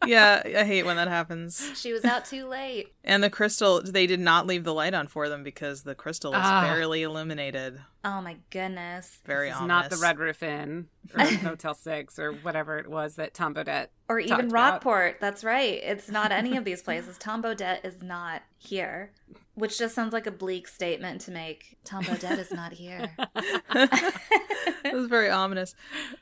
yeah, 0.08 0.42
I 0.46 0.64
hate 0.64 0.86
when 0.86 0.96
that 0.98 1.08
happens. 1.08 1.72
She 1.76 1.94
was 1.94 2.04
out 2.06 2.26
too 2.26 2.48
late. 2.48 2.94
And 3.04 3.24
the 3.24 3.30
crystal 3.30 3.82
they 3.82 4.08
did 4.08 4.20
not 4.20 4.48
leave 4.48 4.64
the 4.64 4.74
light 4.74 4.94
on 4.94 5.08
for 5.08 5.30
them 5.30 5.44
because 5.44 5.84
the 5.84 5.96
crystal 5.96 6.32
is 6.34 6.40
Ah. 6.42 6.62
barely 6.62 7.04
illuminated. 7.04 7.80
Oh 8.04 8.22
my 8.22 8.38
goodness. 8.52 9.20
Very 9.26 9.50
It's 9.50 9.58
ominous. 9.58 9.68
not 9.84 9.90
the 9.90 9.98
Red 9.98 10.18
Roof 10.18 10.42
Inn 10.42 10.88
or 11.18 11.30
Motel 11.44 11.74
Six 11.74 12.18
or 12.20 12.32
whatever 12.34 12.78
it 12.80 12.88
was 12.90 13.16
that 13.16 13.34
Tom 13.34 13.54
Bodett. 13.54 13.88
Or 14.10 14.20
even 14.20 14.30
talked 14.30 14.44
about. 14.46 14.54
Rockport. 14.54 15.18
That's 15.20 15.44
right. 15.44 15.80
It's 15.84 16.10
not 16.10 16.32
any 16.32 16.56
of 16.56 16.64
these 16.64 16.82
places. 16.82 17.18
Tom 17.18 17.42
Bodett 17.44 17.84
is 17.84 18.02
not 18.02 18.44
here. 18.58 19.12
Which 19.56 19.78
just 19.78 19.94
sounds 19.96 20.14
like 20.14 20.28
a 20.28 20.32
bleak 20.32 20.68
statement 20.68 21.20
to 21.22 21.32
make. 21.32 21.78
Tom 21.84 22.04
Bodett 22.04 22.38
is 22.38 22.52
not 22.52 22.72
here. 22.74 23.12
it 23.76 24.94
was 24.94 25.08
very 25.08 25.30
ominous. 25.30 25.76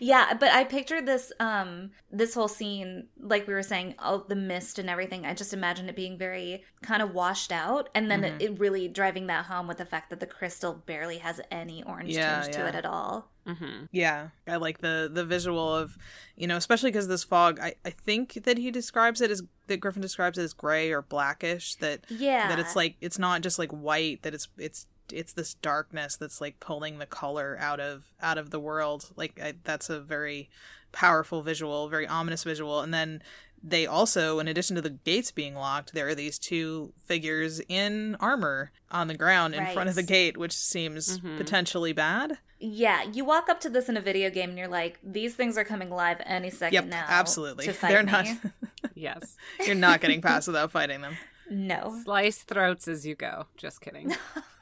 Yeah, 0.00 0.34
but 0.34 0.50
I 0.52 0.64
pictured 0.64 1.06
this 1.06 1.32
um 1.40 1.90
this 2.10 2.34
whole 2.34 2.48
scene 2.48 3.08
like 3.18 3.46
we 3.46 3.54
were 3.54 3.62
saying, 3.62 3.94
oh 3.98 4.24
the 4.28 4.36
mist 4.36 4.78
and 4.78 4.88
everything. 4.88 5.26
I 5.26 5.34
just 5.34 5.52
imagined 5.52 5.88
it 5.90 5.96
being 5.96 6.16
very 6.18 6.64
kind 6.82 7.02
of 7.02 7.12
washed 7.14 7.52
out 7.52 7.88
and 7.94 8.10
then 8.10 8.22
Mm-hmm. 8.22 8.40
it, 8.40 8.42
it 8.52 8.58
really 8.60 8.88
driving 8.88 9.26
that 9.26 9.46
home 9.46 9.66
with 9.66 9.78
the 9.78 9.84
fact 9.86 10.10
that 10.10 10.20
the 10.20 10.26
crystal 10.26 10.74
barely 10.86 11.18
has 11.18 11.40
any 11.50 11.82
orange 11.82 12.14
Yeah, 12.14 12.42
tinge 12.42 12.54
to 12.56 12.66
it 12.66 12.74
at 12.74 12.86
all. 12.86 13.30
Mm-hmm. 13.46 13.84
Yeah, 13.92 14.28
I 14.48 14.56
like 14.56 14.78
the 14.78 15.10
the 15.12 15.24
visual 15.24 15.74
of, 15.74 15.98
you 16.36 16.46
know, 16.46 16.56
especially 16.56 16.90
because 16.90 17.08
this 17.08 17.24
fog. 17.24 17.60
I 17.60 17.74
I 17.84 17.90
think 17.90 18.44
that 18.44 18.56
he 18.56 18.70
describes 18.70 19.20
it 19.20 19.30
as 19.30 19.42
that 19.66 19.80
Griffin 19.80 20.00
describes 20.00 20.38
it 20.38 20.42
as 20.44 20.54
gray 20.54 20.90
or 20.92 21.02
blackish. 21.02 21.74
That 21.76 22.06
Yeah. 22.08 22.48
that 22.48 22.58
it's 22.58 22.74
like 22.74 22.96
it's 23.02 23.18
not 23.18 23.42
just 23.42 23.58
like 23.58 23.70
white. 23.70 24.22
That 24.22 24.32
it's 24.34 24.48
it's 24.56 24.86
it's 25.12 25.32
this 25.32 25.54
darkness 25.54 26.16
that's 26.16 26.40
like 26.40 26.60
pulling 26.60 26.98
the 26.98 27.06
color 27.06 27.56
out 27.60 27.80
of 27.80 28.04
out 28.22 28.38
of 28.38 28.50
the 28.50 28.60
world. 28.60 29.10
Like 29.16 29.40
I, 29.42 29.54
that's 29.64 29.90
a 29.90 30.00
very 30.00 30.48
powerful 30.92 31.42
visual, 31.42 31.88
very 31.88 32.06
ominous 32.06 32.44
visual. 32.44 32.80
And 32.80 32.92
then 32.94 33.22
they 33.66 33.86
also, 33.86 34.38
in 34.40 34.46
addition 34.48 34.76
to 34.76 34.82
the 34.82 34.90
gates 34.90 35.30
being 35.30 35.54
locked, 35.54 35.94
there 35.94 36.06
are 36.08 36.14
these 36.14 36.38
two 36.38 36.92
figures 37.04 37.60
in 37.68 38.14
armor 38.20 38.70
on 38.90 39.08
the 39.08 39.16
ground 39.16 39.54
in 39.54 39.66
front 39.72 39.88
of 39.88 39.94
the 39.94 40.02
gate, 40.02 40.36
which 40.36 40.52
seems 40.52 41.18
Mhm. 41.18 41.38
potentially 41.38 41.92
bad. 41.94 42.38
Yeah, 42.60 43.02
you 43.04 43.24
walk 43.24 43.48
up 43.48 43.60
to 43.60 43.70
this 43.70 43.88
in 43.88 43.96
a 43.96 44.00
video 44.02 44.28
game 44.30 44.50
and 44.50 44.58
you're 44.58 44.68
like, 44.68 44.98
these 45.02 45.34
things 45.34 45.56
are 45.58 45.64
coming 45.64 45.90
live 45.90 46.18
any 46.24 46.50
second 46.50 46.74
Yep, 46.74 46.84
now. 46.86 47.04
absolutely. 47.08 47.64
To 47.66 47.72
fight 47.74 47.88
They're 47.88 48.02
me. 48.02 48.12
not. 48.12 48.26
Yes. 48.94 49.36
You're 49.66 49.74
not 49.74 50.00
getting 50.00 50.20
past 50.22 50.46
without 50.46 50.70
fighting 50.70 51.00
them. 51.00 51.16
No. 51.50 52.00
Slice 52.04 52.38
throats 52.38 52.88
as 52.88 53.04
you 53.06 53.14
go. 53.14 53.46
Just 53.58 53.82
kidding. 53.82 54.14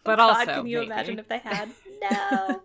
But 0.04 0.16
God, 0.16 0.30
also, 0.38 0.44
can 0.46 0.66
you 0.66 0.78
maybe. 0.78 0.86
imagine 0.86 1.18
if 1.18 1.28
they 1.28 1.38
had? 1.38 1.70
No. 2.10 2.62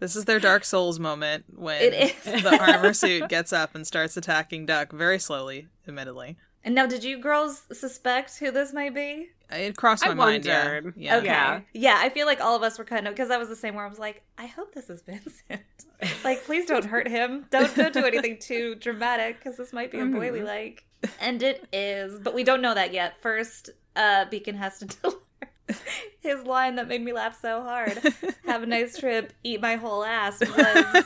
This 0.00 0.14
is 0.16 0.26
their 0.26 0.38
Dark 0.40 0.64
Souls 0.66 0.98
moment 1.00 1.44
when 1.56 1.80
It 1.80 1.94
is. 2.26 2.42
the 2.42 2.58
armor 2.60 2.92
suit 2.92 3.28
gets 3.30 3.50
up 3.50 3.74
and 3.74 3.86
starts 3.86 4.14
attacking 4.18 4.66
Duck 4.66 4.92
very 4.92 5.18
slowly, 5.18 5.68
admittedly. 5.88 6.36
and 6.62 6.74
now, 6.74 6.84
did 6.86 7.02
you 7.02 7.16
girls 7.18 7.62
suspect 7.72 8.38
who 8.38 8.50
this 8.50 8.74
might 8.74 8.94
be? 8.94 9.30
It 9.50 9.76
crossed 9.76 10.04
my 10.04 10.10
I 10.10 10.14
mind. 10.14 10.44
Yeah. 10.44 10.64
wondered. 10.64 10.94
Yeah. 10.98 11.16
Okay. 11.16 11.26
Yeah. 11.26 11.60
Yeah. 11.72 11.96
I 11.98 12.10
feel 12.10 12.26
like 12.26 12.42
all 12.42 12.56
of 12.56 12.62
us 12.62 12.78
were 12.78 12.84
kind 12.84 13.06
of 13.08 13.14
because 13.14 13.30
I 13.30 13.38
was 13.38 13.48
the 13.48 13.56
same 13.56 13.74
where 13.74 13.86
I 13.86 13.88
was 13.88 13.98
like, 13.98 14.22
I 14.36 14.46
hope 14.46 14.74
this 14.74 14.90
is 14.90 15.00
Vincent. 15.00 15.62
like, 16.24 16.44
please 16.44 16.66
don't 16.66 16.84
hurt 16.84 17.08
him. 17.08 17.46
Don't 17.50 17.74
don't 17.74 17.94
do 17.94 18.04
anything 18.04 18.36
too 18.38 18.74
dramatic 18.80 19.38
because 19.38 19.56
this 19.56 19.72
might 19.72 19.90
be 19.92 20.00
a 20.00 20.04
boy 20.06 20.30
we 20.32 20.42
like. 20.42 20.84
And 21.20 21.42
it 21.42 21.66
is, 21.72 22.18
but 22.20 22.34
we 22.34 22.44
don't 22.44 22.60
know 22.62 22.74
that 22.74 22.92
yet. 22.92 23.14
First, 23.22 23.70
uh, 23.96 24.24
Beacon 24.30 24.56
has 24.56 24.78
to 24.80 24.86
deliver 24.86 25.20
his 26.20 26.42
line 26.44 26.76
that 26.76 26.88
made 26.88 27.02
me 27.02 27.12
laugh 27.12 27.40
so 27.40 27.62
hard. 27.62 27.98
Have 28.46 28.62
a 28.62 28.66
nice 28.66 28.98
trip. 28.98 29.32
Eat 29.42 29.60
my 29.60 29.76
whole 29.76 30.04
ass 30.04 30.40
was 30.40 31.04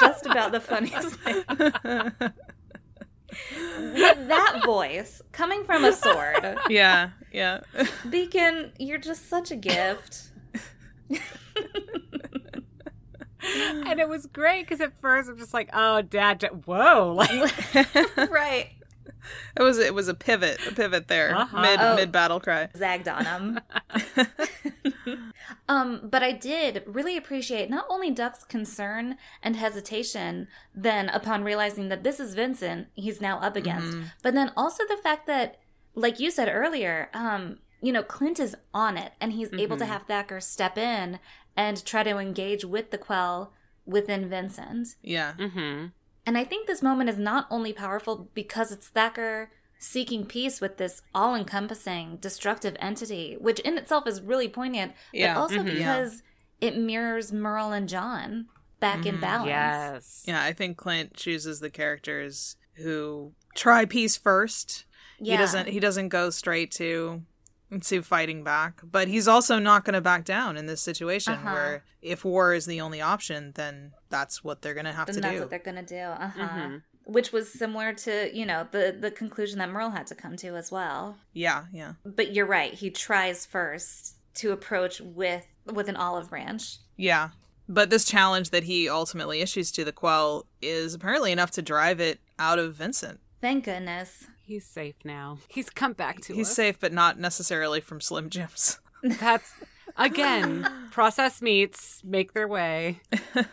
just 0.00 0.26
about 0.26 0.52
the 0.52 0.60
funniest 0.60 1.14
thing. 1.16 1.44
With 3.52 4.28
that 4.28 4.62
voice 4.64 5.22
coming 5.32 5.64
from 5.64 5.84
a 5.84 5.92
sword. 5.92 6.58
yeah, 6.68 7.10
yeah. 7.32 7.60
Beacon, 8.08 8.72
you're 8.78 8.98
just 8.98 9.28
such 9.28 9.50
a 9.50 9.56
gift. 9.56 10.30
And 13.42 13.98
it 13.98 14.06
was 14.08 14.26
great 14.26 14.66
because 14.68 14.82
at 14.82 14.92
first 15.00 15.28
I'm 15.30 15.38
just 15.38 15.54
like, 15.54 15.70
oh, 15.72 16.02
dad, 16.02 16.40
da- 16.40 16.48
whoa. 16.48 17.14
Like, 17.16 18.30
right. 18.30 18.68
It 19.56 19.62
was 19.62 19.78
it 19.78 19.94
was 19.94 20.08
a 20.08 20.14
pivot, 20.14 20.60
a 20.66 20.72
pivot 20.74 21.08
there, 21.08 21.34
Uh-huh. 21.36 21.60
mid 21.60 21.80
Oh. 21.80 21.96
mid 21.96 22.10
battle 22.12 22.40
cry. 22.40 22.68
Zagged 22.76 23.08
on 23.08 23.24
him. 23.24 23.60
um, 25.68 26.00
but 26.10 26.22
I 26.22 26.32
did 26.32 26.82
really 26.86 27.16
appreciate 27.16 27.70
not 27.70 27.86
only 27.88 28.10
Duck's 28.10 28.44
concern 28.44 29.16
and 29.42 29.56
hesitation 29.56 30.48
then 30.74 31.08
upon 31.08 31.44
realizing 31.44 31.88
that 31.88 32.02
this 32.02 32.20
is 32.20 32.34
Vincent 32.34 32.88
he's 32.94 33.20
now 33.20 33.38
up 33.40 33.56
against, 33.56 33.96
but 34.22 34.34
then 34.34 34.52
also 34.56 34.84
the 34.88 34.96
fact 34.96 35.26
that, 35.26 35.58
like 35.94 36.20
you 36.20 36.30
said 36.30 36.48
earlier, 36.52 37.10
um, 37.14 37.58
you 37.82 37.92
know, 37.92 38.02
Clint 38.02 38.38
is 38.38 38.54
on 38.74 38.96
it 38.96 39.12
and 39.20 39.32
he's 39.32 39.52
able 39.54 39.76
to 39.78 39.86
have 39.86 40.02
Thacker 40.02 40.40
step 40.40 40.76
in 40.78 41.18
and 41.56 41.84
try 41.84 42.02
to 42.02 42.18
engage 42.18 42.64
with 42.64 42.90
the 42.90 42.98
Quell 42.98 43.52
within 43.86 44.28
Vincent. 44.28 44.88
Yeah, 45.02 45.32
hmm 45.34 45.86
And 46.26 46.36
I 46.36 46.44
think 46.44 46.66
this 46.66 46.82
moment 46.82 47.10
is 47.10 47.18
not 47.18 47.46
only 47.50 47.72
powerful 47.72 48.28
because 48.34 48.70
it's 48.72 48.88
Thacker 48.88 49.50
seeking 49.78 50.26
peace 50.26 50.60
with 50.60 50.76
this 50.76 51.02
all 51.14 51.34
encompassing 51.34 52.18
destructive 52.20 52.76
entity, 52.78 53.36
which 53.40 53.60
in 53.60 53.78
itself 53.78 54.06
is 54.06 54.20
really 54.20 54.48
poignant, 54.48 54.92
Yeah, 55.12 55.34
but 55.34 55.40
also 55.40 55.58
mhm. 55.60 55.64
because 55.64 56.22
it 56.60 56.76
mirrors 56.76 57.32
Merle 57.32 57.72
and 57.72 57.88
John 57.88 58.46
back 58.78 59.06
in 59.06 59.18
balance. 59.20 59.48
Yes. 59.48 60.24
yeah. 60.26 60.42
I 60.42 60.52
think 60.52 60.76
Clint 60.76 61.14
chooses 61.14 61.60
the 61.60 61.70
characters 61.70 62.56
who 62.74 63.32
try 63.54 63.86
peace 63.86 64.16
first. 64.16 64.84
Yeah. 65.18 65.32
He 65.32 65.38
doesn't. 65.38 65.68
He 65.68 65.80
doesn't 65.80 66.08
go 66.08 66.30
straight 66.30 66.70
to 66.72 67.22
to 67.82 68.02
fighting 68.02 68.42
back, 68.42 68.80
but 68.82 69.06
he's 69.08 69.28
also 69.28 69.58
not 69.58 69.84
going 69.84 69.94
to 69.94 70.00
back 70.00 70.24
down 70.24 70.56
in 70.56 70.66
this 70.66 70.80
situation 70.80 71.34
Uh-huh. 71.34 71.52
where 71.52 71.84
if 72.02 72.24
war 72.24 72.52
is 72.54 72.66
the 72.66 72.80
only 72.80 73.00
option, 73.00 73.52
then 73.54 73.92
that's 74.08 74.42
what 74.42 74.62
they're 74.62 74.74
going 74.74 74.86
to 74.86 74.92
have 74.92 75.06
then 75.06 75.14
to 75.16 75.20
that's 75.20 75.32
do. 75.34 75.38
That's 75.38 75.44
what 75.44 75.50
they're 75.50 75.72
gonna 75.74 75.86
do. 75.86 75.96
Uh 76.24 76.28
huh. 76.28 76.48
Mhm. 76.48 76.82
Which 77.04 77.32
was 77.32 77.52
similar 77.52 77.92
to 77.94 78.30
you 78.36 78.44
know 78.46 78.66
the 78.70 78.96
the 78.98 79.10
conclusion 79.10 79.58
that 79.58 79.68
Merle 79.70 79.90
had 79.90 80.06
to 80.08 80.14
come 80.14 80.36
to 80.38 80.56
as 80.56 80.70
well. 80.72 81.16
Yeah, 81.32 81.64
yeah. 81.72 81.94
But 82.04 82.32
you're 82.34 82.46
right. 82.46 82.72
He 82.74 82.90
tries 82.90 83.46
first 83.46 84.16
to 84.34 84.52
approach 84.52 85.00
with 85.00 85.46
with 85.66 85.88
an 85.88 85.96
olive 85.96 86.30
branch. 86.30 86.78
Yeah. 86.96 87.30
But 87.68 87.88
this 87.90 88.04
challenge 88.04 88.50
that 88.50 88.64
he 88.64 88.88
ultimately 88.88 89.40
issues 89.42 89.70
to 89.72 89.84
the 89.84 89.92
Quell 89.92 90.46
is 90.60 90.94
apparently 90.94 91.30
enough 91.30 91.52
to 91.52 91.62
drive 91.62 92.00
it 92.00 92.18
out 92.38 92.58
of 92.58 92.74
Vincent. 92.74 93.20
Thank 93.40 93.64
goodness. 93.64 94.26
He's 94.50 94.66
safe 94.66 94.96
now. 95.04 95.38
He's 95.46 95.70
come 95.70 95.92
back 95.92 96.16
to 96.22 96.32
us. 96.32 96.36
He's 96.36 96.48
us. 96.48 96.56
safe, 96.56 96.80
but 96.80 96.92
not 96.92 97.20
necessarily 97.20 97.80
from 97.80 98.00
Slim 98.00 98.30
Jims. 98.30 98.80
That's 99.04 99.54
again 99.96 100.68
processed 100.90 101.40
meats 101.40 102.02
make 102.04 102.32
their 102.32 102.48
way. 102.48 102.98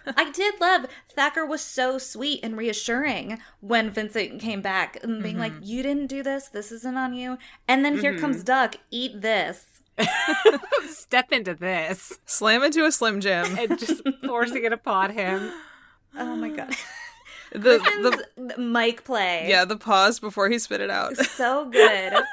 I 0.07 0.31
did 0.31 0.59
love 0.59 0.87
Thacker 1.13 1.45
was 1.45 1.61
so 1.61 1.99
sweet 1.99 2.39
and 2.41 2.57
reassuring 2.57 3.37
when 3.59 3.91
Vincent 3.91 4.41
came 4.41 4.63
back 4.63 4.97
and 5.03 5.21
being 5.21 5.37
like, 5.37 5.53
mm-hmm. 5.53 5.65
"You 5.65 5.83
didn't 5.83 6.07
do 6.07 6.23
this. 6.23 6.47
This 6.47 6.71
isn't 6.71 6.97
on 6.97 7.13
you." 7.13 7.37
And 7.67 7.85
then 7.85 7.99
here 7.99 8.17
comes 8.17 8.37
mm-hmm. 8.37 8.45
Duck. 8.45 8.77
Eat 8.89 9.21
this. 9.21 9.83
Step 10.87 11.31
into 11.31 11.53
this 11.53 12.17
Slam 12.25 12.63
into 12.63 12.85
a 12.85 12.91
Slim 12.91 13.21
Jim. 13.21 13.55
and 13.59 13.77
just 13.77 14.01
forcing 14.25 14.65
it 14.65 14.73
upon 14.73 15.11
him. 15.11 15.51
Oh 16.17 16.35
my 16.35 16.49
god. 16.49 16.73
The, 17.51 18.25
the 18.35 18.57
mic 18.61 19.03
play. 19.03 19.45
yeah, 19.49 19.65
the 19.65 19.77
pause 19.77 20.19
before 20.19 20.49
he 20.49 20.59
spit 20.59 20.81
it 20.81 20.89
out. 20.89 21.15
So 21.17 21.69
good. 21.69 22.13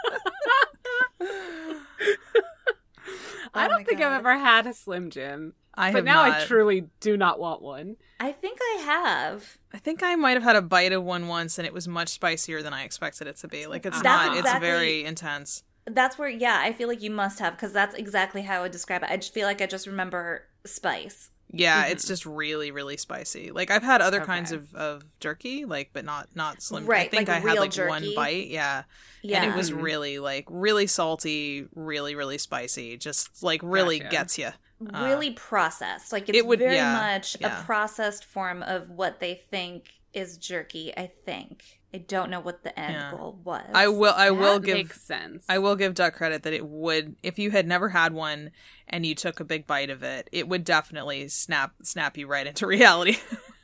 I 3.57 3.66
Oh 3.66 3.68
don't 3.68 3.79
my 3.79 3.85
think 3.85 4.00
God. 4.00 4.12
I've 4.12 4.18
ever 4.20 4.37
had 4.38 4.66
a 4.66 4.74
Slim 4.74 5.11
Jim, 5.11 5.55
I 5.74 5.90
but 5.92 5.98
have 5.98 6.05
now 6.05 6.27
not. 6.27 6.40
I 6.42 6.44
truly 6.44 6.88
do 7.00 7.16
not 7.16 7.38
want 7.38 7.62
one. 7.62 7.96
I 8.18 8.33
think 8.33 8.59
I 8.61 8.83
have. 8.85 9.59
I 9.72 9.79
think 9.79 10.03
I 10.03 10.16
might 10.16 10.33
have 10.33 10.42
had 10.42 10.57
a 10.57 10.62
bite 10.62 10.92
of 10.92 11.05
one 11.05 11.29
once, 11.29 11.59
and 11.59 11.66
it 11.66 11.72
was 11.72 11.87
much 11.87 12.09
spicier 12.09 12.62
than 12.62 12.72
I 12.72 12.83
expected 12.83 13.29
it 13.29 13.37
to 13.37 13.48
be. 13.48 13.66
Like 13.66 13.87
it's 13.87 14.00
That's 14.03 14.27
not. 14.29 14.37
exactly- 14.37 14.50
It's 14.68 14.74
very 14.74 15.05
intense. 15.05 15.62
That's 15.87 16.16
where, 16.18 16.31
yeah, 16.31 16.59
I 16.62 16.72
feel 16.72 16.88
like 16.88 17.03
you 17.03 17.11
must 17.11 17.38
have 17.40 17.55
because 17.55 17.72
that's 17.72 17.94
exactly 17.94 18.40
how 18.42 18.61
I 18.61 18.62
would 18.62 18.72
describe 18.72 19.03
it. 19.03 19.11
I 19.11 19.18
just 19.18 19.35
feel 19.35 19.46
like 19.46 19.61
I 19.61 19.66
just 19.66 19.87
remember 19.87 20.44
spice. 20.64 21.31
Yeah, 21.58 21.86
it's 21.86 22.04
mm-hmm. 22.04 22.12
just 22.12 22.26
really, 22.26 22.70
really 22.70 22.96
spicy. 22.96 23.50
Like 23.50 23.70
I've 23.70 23.82
had 23.82 24.00
other 24.00 24.20
kinds 24.20 24.52
of, 24.52 24.74
of 24.74 25.04
jerky, 25.20 25.64
like 25.64 25.90
but 25.92 26.04
not 26.04 26.28
not 26.34 26.62
slim. 26.62 26.88
I 26.90 27.08
think 27.08 27.28
like 27.28 27.28
I 27.28 27.34
had 27.34 27.44
real 27.44 27.60
like 27.60 27.76
one 27.76 28.06
bite. 28.14 28.48
Yeah. 28.48 28.84
Yeah. 29.22 29.42
and 29.42 29.52
it 29.52 29.56
was 29.56 29.70
mm-hmm. 29.70 29.80
really 29.80 30.18
like 30.18 30.46
really 30.48 30.86
salty, 30.86 31.66
really, 31.74 32.14
really 32.14 32.38
spicy. 32.38 32.96
Just 32.96 33.42
like 33.42 33.60
really 33.62 33.98
Gotcha. 33.98 34.10
gets 34.10 34.38
you. 34.38 34.48
Uh, 34.92 35.04
really 35.04 35.30
processed. 35.32 36.12
Like 36.12 36.28
it's 36.28 36.36
it 36.38 36.46
would- 36.46 36.58
very 36.58 36.74
yeah, 36.74 36.92
much 36.92 37.36
yeah. 37.40 37.60
a 37.60 37.64
processed 37.64 38.24
form 38.24 38.62
of 38.62 38.90
what 38.90 39.20
they 39.20 39.34
think 39.34 39.90
is 40.12 40.36
jerky. 40.36 40.92
I 40.96 41.10
think. 41.24 41.80
I 41.94 41.98
don't 41.98 42.28
know 42.28 42.40
what 42.40 42.64
the 42.64 42.76
end 42.78 42.92
Yeah. 42.94 43.11
goal 43.12 43.38
was. 43.44 43.64
I 43.72 43.87
will. 43.87 44.12
I 44.16 44.30
will 44.33 44.59
give. 44.59 44.74
makes 44.74 45.00
sense. 45.00 45.44
I 45.48 45.59
will 45.59 45.76
give 45.76 45.94
Duck 45.94 46.14
credit 46.14 46.42
that 46.42 46.52
it 46.52 46.66
would, 46.66 47.14
if 47.22 47.38
you 47.38 47.52
had 47.52 47.68
never 47.68 47.88
had 47.88 48.12
one 48.12 48.50
and 48.88 49.07
you 49.07 49.14
took 49.14 49.38
a 49.38 49.44
big 49.44 49.66
bite 49.66 49.90
of 49.90 50.02
it, 50.02 50.28
it 50.33 50.48
would 50.48 50.64
definitely 50.64 51.28
snap 51.28 51.72
snap 51.83 52.18
you 52.18 52.26
right 52.26 52.46
into 52.48 52.66
reality 52.76 53.16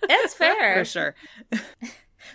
It's 0.05 0.35
fair. 0.35 0.79
for 0.79 0.85
sure. 0.85 1.15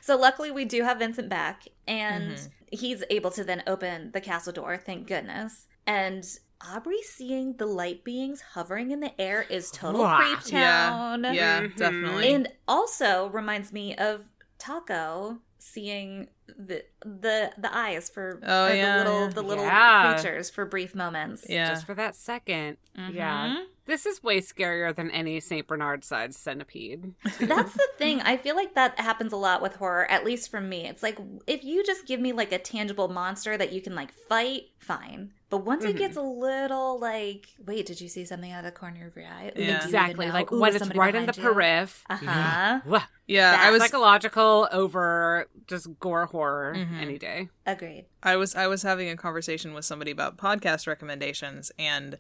So 0.02 0.18
luckily 0.18 0.52
we 0.52 0.66
do 0.66 0.84
have 0.84 1.00
Vincent 1.00 1.30
back 1.30 1.64
and 1.88 2.32
Mm-hmm. 2.34 2.48
he's 2.78 3.04
able 3.10 3.32
to 3.32 3.44
then 3.46 3.64
open 3.66 4.12
the 4.12 4.20
castle 4.22 4.52
door, 4.52 4.78
thank 4.78 5.08
goodness. 5.08 5.68
And 5.88 6.26
Aubrey 6.74 7.02
seeing 7.04 7.56
the 7.58 7.66
light 7.68 8.04
beings 8.04 8.42
hovering 8.54 8.92
in 8.92 9.00
the 9.00 9.20
air 9.22 9.44
is 9.50 9.72
total 9.72 10.02
Wow. 10.02 10.18
creep 10.18 10.40
Yeah, 10.52 10.90
town. 10.90 11.24
yeah, 11.34 11.62
Mhm. 11.62 11.78
definitely. 11.78 12.34
And 12.34 12.50
also 12.68 13.28
reminds 13.30 13.72
me 13.72 13.96
of 13.96 14.26
Taco 14.58 15.40
seeing 15.68 16.28
the 16.58 16.84
the 17.04 17.52
the 17.58 17.76
eyes 17.76 18.08
for 18.10 18.40
Oh, 18.46 18.68
yeah, 18.72 19.00
the 19.00 19.04
little 19.04 19.22
yeah. 19.22 19.34
the 19.34 19.42
little 19.42 19.64
Yeah. 19.66 20.14
creatures 20.14 20.50
for 20.52 20.64
brief 20.66 20.94
moments. 20.94 21.46
yeah, 21.50 21.70
just 21.70 21.86
for 21.88 21.96
that 21.96 22.14
2nd 22.16 22.78
Mhm. 22.98 23.14
Yeah. 23.14 23.64
This 23.86 24.06
is 24.06 24.24
way 24.24 24.42
scarier 24.42 24.96
than 24.96 25.12
any 25.12 25.40
St. 25.40 25.68
Bernard 25.68 26.04
sized 26.04 26.40
centipede. 26.40 27.14
That's 27.40 27.74
the 27.74 27.88
thing. 27.98 28.22
I 28.22 28.38
feel 28.38 28.56
like 28.56 28.74
that 28.76 29.00
happens 29.00 29.32
a 29.34 29.38
lot 29.38 29.62
with 29.62 29.76
horror, 29.76 30.10
at 30.10 30.24
least 30.26 30.50
for 30.50 30.62
me. 30.62 30.88
It's 30.88 31.04
like 31.04 31.18
if 31.48 31.64
you 31.64 31.84
just 31.84 32.06
give 32.08 32.20
me 32.20 32.32
like 32.32 32.52
a 32.52 32.58
tangible 32.60 33.08
monster 33.08 33.58
that 33.58 33.72
you 33.72 33.82
can 33.82 33.94
like 33.96 34.12
fight, 34.14 34.70
fine. 34.80 35.32
But 35.50 35.60
once 35.64 35.84
Mm-hmm. 35.86 35.96
it 35.96 36.00
gets 36.00 36.18
a 36.18 36.22
little 36.22 37.00
like, 37.00 37.48
wait, 37.64 37.86
did 37.86 38.02
you 38.02 38.10
see 38.10 38.26
something 38.26 38.52
out 38.52 38.60
of 38.66 38.74
the 38.74 38.78
corner 38.80 39.06
of 39.08 39.16
your 39.16 39.26
eye? 39.28 39.52
Yeah. 39.56 39.84
exactly. 39.84 40.30
Like 40.32 40.52
Ooh, 40.52 40.60
when 40.60 40.76
is 40.76 40.82
it's 40.82 40.96
right 40.96 41.14
in 41.14 41.26
the 41.28 41.34
behind 41.34 41.56
you? 41.56 41.62
periph. 41.62 42.04
Uh-huh. 42.10 42.80
Wah. 42.88 43.04
yeah. 43.28 43.56
I 43.60 43.70
was 43.72 43.82
Psychological 43.84 44.68
over 44.72 45.48
just 45.68 45.88
gore 46.00 46.26
horror 46.26 46.74
Mhm. 46.76 47.00
any 47.02 47.18
day. 47.20 47.50
Agreed. 47.66 48.06
I 48.24 48.38
was 48.38 48.56
I 48.56 48.66
was 48.68 48.82
having 48.82 49.08
a 49.10 49.16
conversation 49.16 49.74
with 49.74 49.86
somebody 49.86 50.10
about 50.12 50.38
podcast 50.38 50.88
recommendations 50.88 51.72
and 51.78 52.18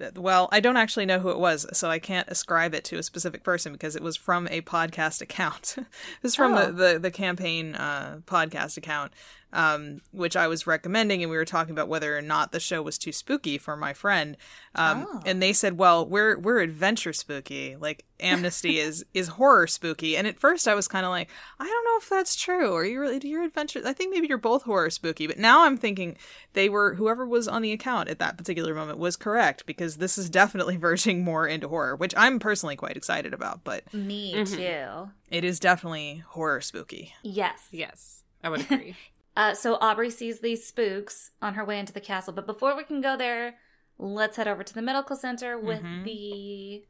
uh, 0.00 0.10
well, 0.16 0.48
I 0.50 0.58
don't 0.58 0.76
actually 0.76 1.06
know 1.06 1.20
who 1.20 1.30
it 1.30 1.38
was, 1.38 1.66
so 1.72 1.88
I 1.88 2.00
can't 2.00 2.26
ascribe 2.28 2.74
it 2.74 2.82
to 2.86 2.98
a 2.98 3.02
specific 3.04 3.44
person 3.44 3.70
because 3.72 3.94
it 3.94 4.02
was 4.02 4.16
from 4.16 4.48
a 4.48 4.60
podcast 4.62 5.20
account. 5.22 5.74
it 5.78 5.86
was 6.22 6.34
from 6.34 6.54
Oh. 6.54 6.66
the, 6.66 6.72
the 6.94 6.98
the 6.98 7.10
campaign 7.12 7.76
uh, 7.76 8.18
podcast 8.26 8.76
account, 8.76 9.12
um, 9.54 10.00
which 10.12 10.36
I 10.36 10.48
was 10.48 10.66
recommending, 10.66 11.22
and 11.22 11.30
we 11.30 11.36
were 11.38 11.44
talking 11.46 11.72
about 11.72 11.88
whether 11.88 12.14
or 12.18 12.20
not 12.22 12.52
the 12.52 12.60
show 12.60 12.82
was 12.82 12.98
too 12.98 13.12
spooky 13.12 13.56
for 13.56 13.76
my 13.76 13.92
friend. 13.94 14.36
Um, 14.74 15.06
Oh. 15.08 15.20
And 15.24 15.40
they 15.40 15.52
said, 15.52 15.78
"Well, 15.78 16.06
we're 16.06 16.36
we're 16.38 16.58
adventure 16.60 17.12
spooky. 17.12 17.76
Like 17.76 18.04
Amnesty 18.20 18.78
is 18.86 19.04
is 19.14 19.28
horror 19.28 19.66
spooky." 19.66 20.16
And 20.16 20.26
at 20.26 20.38
first, 20.40 20.66
I 20.68 20.74
was 20.74 20.88
kind 20.88 21.06
of 21.06 21.10
like, 21.10 21.30
"I 21.60 21.64
don't 21.64 21.84
know 21.84 21.98
if 21.98 22.08
that's 22.10 22.34
true. 22.36 22.74
Are 22.74 22.84
you 22.84 23.00
really? 23.00 23.18
do 23.20 23.28
Your 23.28 23.44
adventure? 23.44 23.80
I 23.86 23.92
think 23.92 24.12
maybe 24.12 24.26
you're 24.26 24.38
both 24.38 24.64
horror 24.64 24.90
spooky." 24.90 25.26
But 25.28 25.38
now 25.38 25.64
I'm 25.64 25.76
thinking 25.76 26.16
they 26.54 26.68
were 26.68 26.94
whoever 26.94 27.26
was 27.26 27.46
on 27.48 27.62
the 27.62 27.72
account 27.72 28.08
at 28.08 28.18
that 28.18 28.36
particular 28.36 28.74
moment 28.74 28.98
was 28.98 29.16
correct 29.16 29.64
because 29.66 29.96
this 29.98 30.18
is 30.18 30.28
definitely 30.42 30.76
verging 30.76 31.22
more 31.22 31.46
into 31.46 31.68
horror, 31.68 31.94
which 31.94 32.14
I'm 32.16 32.40
personally 32.40 32.74
quite 32.76 32.96
excited 32.96 33.32
about. 33.32 33.62
But 33.62 33.84
Me 33.94 34.34
Mm-hmm. 34.34 34.54
too. 34.56 35.10
it 35.30 35.44
is 35.44 35.60
definitely 35.60 36.24
horror 36.28 36.60
spooky. 36.60 37.14
Yes. 37.22 37.60
Yes, 37.70 38.22
I 38.42 38.48
would 38.48 38.60
agree. 38.62 38.96
Uh, 39.36 39.54
so 39.54 39.74
Aubrey 39.80 40.10
sees 40.10 40.40
these 40.40 40.64
spooks 40.66 41.32
on 41.42 41.54
her 41.54 41.64
way 41.64 41.78
into 41.78 41.92
the 41.92 42.00
castle. 42.00 42.32
But 42.32 42.46
before 42.46 42.76
we 42.76 42.84
can 42.84 43.00
go 43.00 43.16
there, 43.16 43.56
let's 43.98 44.36
head 44.36 44.46
over 44.48 44.62
to 44.62 44.74
the 44.74 44.82
medical 44.82 45.16
center 45.16 45.58
with 45.58 45.82
Mhm. 45.82 46.04
the 46.04 46.84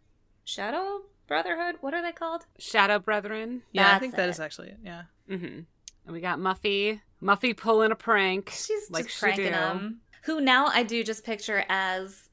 Shadow 0.45 1.03
Brotherhood. 1.27 1.77
What 1.81 1.95
are 1.95 2.03
they 2.03 2.13
called? 2.13 2.45
Shadow 2.59 2.99
Brethren. 2.99 3.63
Yeah, 3.73 3.95
I 3.95 3.99
think 3.99 4.15
that 4.17 4.29
it. 4.29 4.33
is 4.33 4.41
actually 4.41 4.69
it. 4.69 4.79
Yeah. 4.85 5.03
Mm-hmm. 5.29 5.45
And 6.07 6.13
we 6.13 6.21
got 6.21 6.39
Muffy. 6.39 7.01
Muffy 7.23 7.57
pulling 7.57 7.91
a 7.93 7.97
prank. 7.97 8.51
She's 8.51 8.91
like 8.91 9.05
just 9.07 9.17
she 9.17 9.21
pranking 9.21 9.45
do. 9.47 9.51
them. 9.53 10.01
Who 10.25 10.41
now 10.41 10.67
I 10.67 10.83
do 10.83 11.03
just 11.03 11.25
picture 11.25 11.65
as 11.69 12.29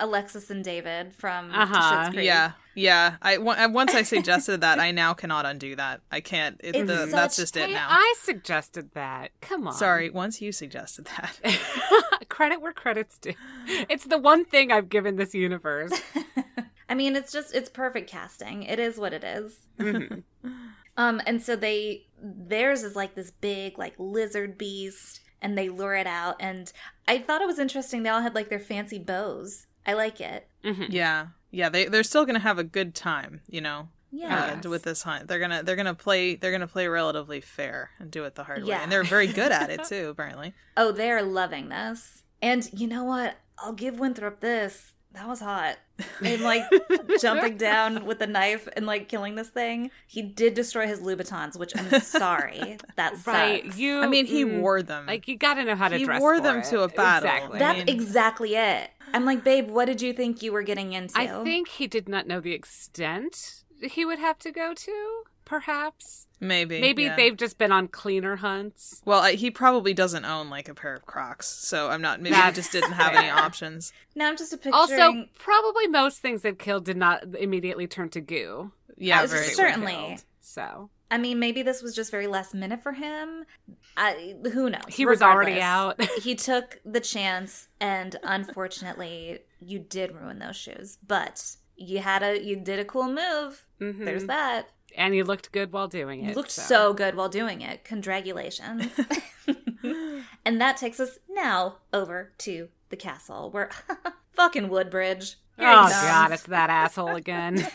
Alexis 0.00 0.50
and 0.50 0.64
David 0.64 1.14
from 1.14 1.52
Uh-huh. 1.54 2.10
Creek. 2.10 2.24
Yeah, 2.24 2.52
yeah. 2.74 3.16
I 3.22 3.36
once 3.38 3.94
I 3.94 4.02
suggested 4.02 4.62
that, 4.62 4.80
I 4.80 4.90
now 4.90 5.14
cannot 5.14 5.46
undo 5.46 5.76
that. 5.76 6.00
I 6.10 6.20
can't. 6.20 6.60
It, 6.64 6.86
the, 6.86 6.96
such- 7.06 7.10
that's 7.10 7.36
just 7.36 7.56
it 7.56 7.68
Hey, 7.68 7.74
now. 7.74 7.86
I 7.90 8.14
suggested 8.18 8.90
that. 8.94 9.30
Come 9.40 9.68
on. 9.68 9.74
Sorry, 9.74 10.10
once 10.10 10.40
you 10.42 10.50
suggested 10.52 11.06
that. 11.16 11.38
Credit 12.28 12.60
where 12.60 12.72
credit's 12.72 13.18
due. 13.18 13.34
It's 13.66 14.04
the 14.06 14.18
one 14.18 14.44
thing 14.44 14.72
I've 14.72 14.88
given 14.88 15.16
this 15.16 15.34
universe. 15.34 15.92
I 16.88 16.94
mean, 16.94 17.14
it's 17.14 17.30
just 17.32 17.54
it's 17.54 17.68
perfect 17.70 18.10
casting. 18.10 18.64
It 18.64 18.78
is 18.80 18.98
what 18.98 19.12
it 19.12 19.22
is. 19.24 19.58
Mhm. 19.78 20.22
Um, 20.96 21.22
and 21.24 21.40
so 21.40 21.56
they 21.56 22.08
theirs 22.20 22.82
is 22.82 22.94
like 22.94 23.14
this 23.14 23.30
big 23.30 23.78
like 23.78 23.94
lizard 23.96 24.58
beast, 24.58 25.20
and 25.40 25.56
they 25.56 25.70
lure 25.70 25.94
it 25.94 26.06
out. 26.06 26.36
And 26.40 26.70
I 27.08 27.18
thought 27.18 27.40
it 27.40 27.46
was 27.46 27.58
interesting. 27.60 28.02
They 28.02 28.10
all 28.10 28.20
had 28.20 28.34
like 28.34 28.50
their 28.50 28.60
fancy 28.60 28.98
bows. 28.98 29.66
I 29.86 29.94
like 29.94 30.20
it. 30.20 30.46
Mhm. 30.64 30.86
yeah, 30.90 31.28
yeah. 31.50 31.68
They 31.68 31.86
they're 31.86 32.02
still 32.02 32.24
gonna 32.24 32.38
have 32.38 32.58
a 32.58 32.64
good 32.64 32.94
time, 32.94 33.40
you 33.48 33.60
know, 33.60 33.88
Yeah. 34.12 34.58
uh, 34.64 34.68
with 34.68 34.82
this 34.82 35.02
hunt. 35.02 35.28
They're 35.28 35.38
gonna 35.40 35.62
they're 35.62 35.76
gonna 35.76 35.94
play 35.94 36.34
they're 36.36 36.52
gonna 36.52 36.66
play 36.66 36.86
relatively 36.88 37.40
fair 37.40 37.90
and 37.98 38.10
do 38.10 38.24
it 38.24 38.34
the 38.34 38.44
hard 38.44 38.64
way, 38.64 38.74
and 38.74 38.90
they're 38.92 39.04
very 39.04 39.26
good 39.26 39.52
at 39.52 39.70
it 39.70 39.84
too. 39.88 40.08
Apparently, 40.10 40.52
Oh, 40.76 40.92
they're 40.92 41.22
loving 41.22 41.68
this. 41.70 42.22
And 42.42 42.68
you 42.72 42.86
know 42.86 43.04
what? 43.04 43.36
I'll 43.58 43.72
give 43.74 43.98
Winthrop 43.98 44.40
this. 44.40 44.92
That 45.12 45.26
was 45.26 45.40
hot. 45.40 45.76
And 46.24 46.40
like 46.40 46.62
jumping 47.20 47.56
down 47.56 48.06
with 48.06 48.20
a 48.20 48.26
knife 48.28 48.68
and 48.76 48.86
like 48.86 49.08
killing 49.08 49.34
this 49.34 49.48
thing. 49.48 49.90
He 50.06 50.22
did 50.22 50.54
destroy 50.54 50.86
his 50.86 51.00
Louboutins, 51.00 51.58
which 51.58 51.72
I'm 51.76 52.00
sorry. 52.00 52.78
That 52.96 53.14
sucks. 53.16 53.26
Right. 53.26 53.76
You. 53.76 54.00
I 54.00 54.06
mean, 54.06 54.24
he 54.26 54.44
mm, 54.44 54.60
wore 54.60 54.82
them. 54.82 55.06
Like 55.06 55.26
you 55.26 55.36
got 55.36 55.54
to 55.54 55.64
know 55.64 55.74
how 55.74 55.88
to 55.88 55.96
He 55.98 56.04
dress. 56.04 56.18
He 56.18 56.20
wore 56.20 56.36
for 56.36 56.42
them 56.42 56.58
it. 56.58 56.64
to 56.66 56.82
a 56.82 56.88
battle. 56.88 57.28
Exactly. 57.28 57.56
I 57.56 57.58
That's 57.58 57.78
mean- 57.86 57.88
exactly 57.88 58.54
it. 58.54 58.90
I'm 59.12 59.24
like, 59.24 59.44
babe, 59.44 59.68
what 59.68 59.86
did 59.86 60.00
you 60.00 60.12
think 60.12 60.42
you 60.42 60.52
were 60.52 60.62
getting 60.62 60.92
into? 60.92 61.18
I 61.18 61.42
think 61.44 61.68
he 61.68 61.86
did 61.86 62.08
not 62.08 62.26
know 62.26 62.40
the 62.40 62.52
extent 62.52 63.62
he 63.82 64.04
would 64.04 64.18
have 64.18 64.38
to 64.40 64.50
go 64.52 64.74
to. 64.74 65.22
perhaps. 65.50 66.28
Maybe. 66.38 66.80
Maybe 66.80 67.02
yeah. 67.02 67.16
they've 67.16 67.36
just 67.36 67.58
been 67.58 67.72
on 67.72 67.88
cleaner 67.88 68.36
hunts. 68.36 69.02
Well, 69.04 69.20
I, 69.20 69.32
he 69.32 69.50
probably 69.50 69.92
doesn't 69.92 70.24
own 70.24 70.48
like 70.48 70.68
a 70.68 70.74
pair 70.74 70.94
of 70.94 71.04
Crocs, 71.04 71.48
so 71.48 71.90
I'm 71.90 72.00
not. 72.00 72.22
Maybe 72.22 72.36
he 72.36 72.52
just 72.52 72.72
didn't 72.72 72.92
have 72.92 73.14
any 73.14 73.28
options. 73.28 73.92
Now 74.14 74.28
I'm 74.28 74.36
just 74.36 74.52
a 74.52 74.56
picturing. 74.56 74.74
Also, 74.74 75.24
probably 75.38 75.88
most 75.88 76.20
things 76.20 76.42
they've 76.42 76.56
killed 76.56 76.84
did 76.84 76.96
not 76.96 77.34
immediately 77.34 77.86
turn 77.88 78.08
to 78.10 78.20
goo. 78.20 78.70
Yeah, 78.96 79.26
very 79.26 79.48
certainly. 79.48 79.92
killed. 79.92 80.24
So 80.40 80.90
I 81.10 81.18
mean, 81.18 81.38
maybe 81.38 81.62
this 81.62 81.82
was 81.82 81.94
just 81.94 82.10
very 82.10 82.26
last 82.26 82.54
minute 82.54 82.82
for 82.82 82.92
him. 82.92 83.44
I, 83.96 84.34
who 84.52 84.70
knows? 84.70 84.82
he 84.88 85.04
was 85.04 85.20
already 85.22 85.60
out. 85.60 86.00
he 86.22 86.34
took 86.34 86.80
the 86.84 87.00
chance, 87.00 87.68
and 87.80 88.16
unfortunately, 88.22 89.40
you 89.58 89.78
did 89.80 90.12
ruin 90.12 90.38
those 90.38 90.56
shoes. 90.56 90.98
But 91.06 91.56
you 91.76 91.98
had 91.98 92.22
a, 92.22 92.40
you 92.42 92.56
did 92.56 92.78
a 92.78 92.84
cool 92.84 93.08
move. 93.08 93.64
Mhm. 93.80 94.04
There's 94.04 94.26
that. 94.26 94.68
and 94.96 95.14
you 95.14 95.24
looked 95.24 95.50
good 95.52 95.72
while 95.72 95.88
doing 95.88 96.24
it. 96.24 96.28
You 96.30 96.34
looked 96.34 96.50
so 96.50 96.92
good 96.92 97.14
while 97.14 97.28
doing 97.28 97.60
it. 97.60 97.84
Congratulations. 97.84 98.86
and 100.44 100.60
that 100.60 100.76
takes 100.76 101.00
us 101.00 101.18
now 101.28 101.76
over 101.92 102.32
to 102.38 102.68
the 102.90 102.96
castle, 102.96 103.50
where 103.50 103.70
fucking 104.34 104.68
Woodbridge. 104.68 105.36
Oh 105.58 105.88
god, 105.88 106.32
it's 106.32 106.42
that 106.44 106.70
asshole 106.70 107.16
again. 107.16 107.66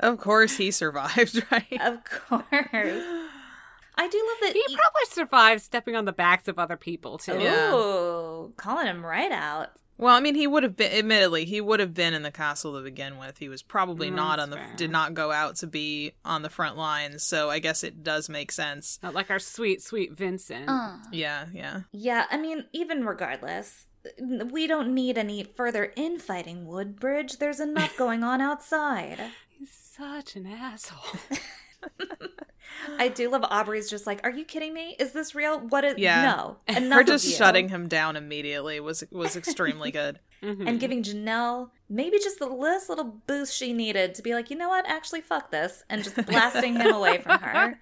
Of 0.00 0.18
course, 0.18 0.56
he 0.56 0.70
survived, 0.70 1.42
right? 1.52 1.80
Of 1.80 2.04
course. 2.04 2.44
I 2.52 4.06
do 4.06 4.18
love 4.26 4.38
that. 4.42 4.52
he 4.54 4.76
probably 4.76 5.04
survived 5.10 5.62
stepping 5.62 5.96
on 5.96 6.04
the 6.04 6.12
backs 6.12 6.46
of 6.48 6.58
other 6.58 6.76
people 6.76 7.18
too. 7.18 7.38
Yeah. 7.38 7.74
Ooh, 7.74 8.52
calling 8.56 8.86
him 8.86 9.04
right 9.04 9.32
out. 9.32 9.70
Well, 10.00 10.14
I 10.14 10.20
mean, 10.20 10.36
he 10.36 10.46
would 10.46 10.62
have 10.62 10.76
been. 10.76 10.92
Admittedly, 10.92 11.44
he 11.44 11.60
would 11.60 11.80
have 11.80 11.92
been 11.92 12.14
in 12.14 12.22
the 12.22 12.30
castle 12.30 12.74
to 12.76 12.82
begin 12.84 13.18
with. 13.18 13.38
He 13.38 13.48
was 13.48 13.62
probably 13.64 14.10
Mm, 14.12 14.14
not 14.14 14.38
on 14.38 14.50
the. 14.50 14.56
fair. 14.56 14.72
Did 14.76 14.92
not 14.92 15.14
go 15.14 15.32
out 15.32 15.56
to 15.56 15.66
be 15.66 16.12
on 16.24 16.42
the 16.42 16.48
front 16.48 16.76
lines. 16.76 17.24
So 17.24 17.50
I 17.50 17.58
guess 17.58 17.82
it 17.82 18.04
does 18.04 18.28
make 18.28 18.52
sense. 18.52 19.00
Not 19.02 19.14
like 19.14 19.28
our 19.32 19.40
sweet, 19.40 19.82
sweet 19.82 20.12
Vincent. 20.12 20.68
Uh, 20.68 20.98
Yeah, 21.10 21.46
yeah. 21.52 21.80
yeah, 21.90 22.26
I 22.30 22.36
mean, 22.36 22.66
even 22.72 23.04
regardless, 23.04 23.86
we 24.20 24.68
don't 24.68 24.94
need 24.94 25.18
any 25.18 25.42
further 25.42 25.92
infighting, 25.96 26.64
Woodbridge. 26.66 27.38
There's 27.38 27.58
enough 27.58 27.96
going 27.98 28.22
on 28.22 28.40
outside. 28.40 29.18
He's 29.58 29.70
such 29.72 30.36
an 30.36 30.46
asshole. 30.46 31.18
I 32.98 33.08
do 33.08 33.30
love 33.30 33.44
Aubrey's 33.44 33.88
just 33.88 34.06
like, 34.06 34.20
are 34.24 34.30
you 34.30 34.44
kidding 34.44 34.74
me? 34.74 34.94
Is 34.98 35.12
this 35.12 35.34
real? 35.34 35.58
What 35.60 35.84
is 35.84 35.96
Yeah. 35.98 36.22
no? 36.22 36.56
And 36.66 36.92
Her 36.92 37.02
just 37.04 37.26
shutting 37.36 37.68
him 37.68 37.88
down 37.88 38.16
immediately 38.16 38.80
was 38.80 39.04
was 39.10 39.36
extremely 39.36 39.90
good. 39.90 40.18
Mhm. 40.42 40.68
and 40.68 40.78
giving 40.78 41.02
Janelle 41.02 41.70
maybe 41.88 42.18
just 42.20 42.38
the 42.38 42.46
last 42.46 42.88
little 42.88 43.20
boost 43.26 43.52
she 43.56 43.72
needed 43.72 44.14
to 44.14 44.22
be 44.22 44.34
like, 44.34 44.50
you 44.50 44.56
know 44.56 44.68
what, 44.68 44.86
actually 44.88 45.20
fuck 45.20 45.50
this, 45.50 45.82
and 45.90 46.04
just 46.04 46.14
blasting 46.26 46.76
him 46.76 46.92
away 46.94 47.18
from 47.18 47.40
her. 47.40 47.76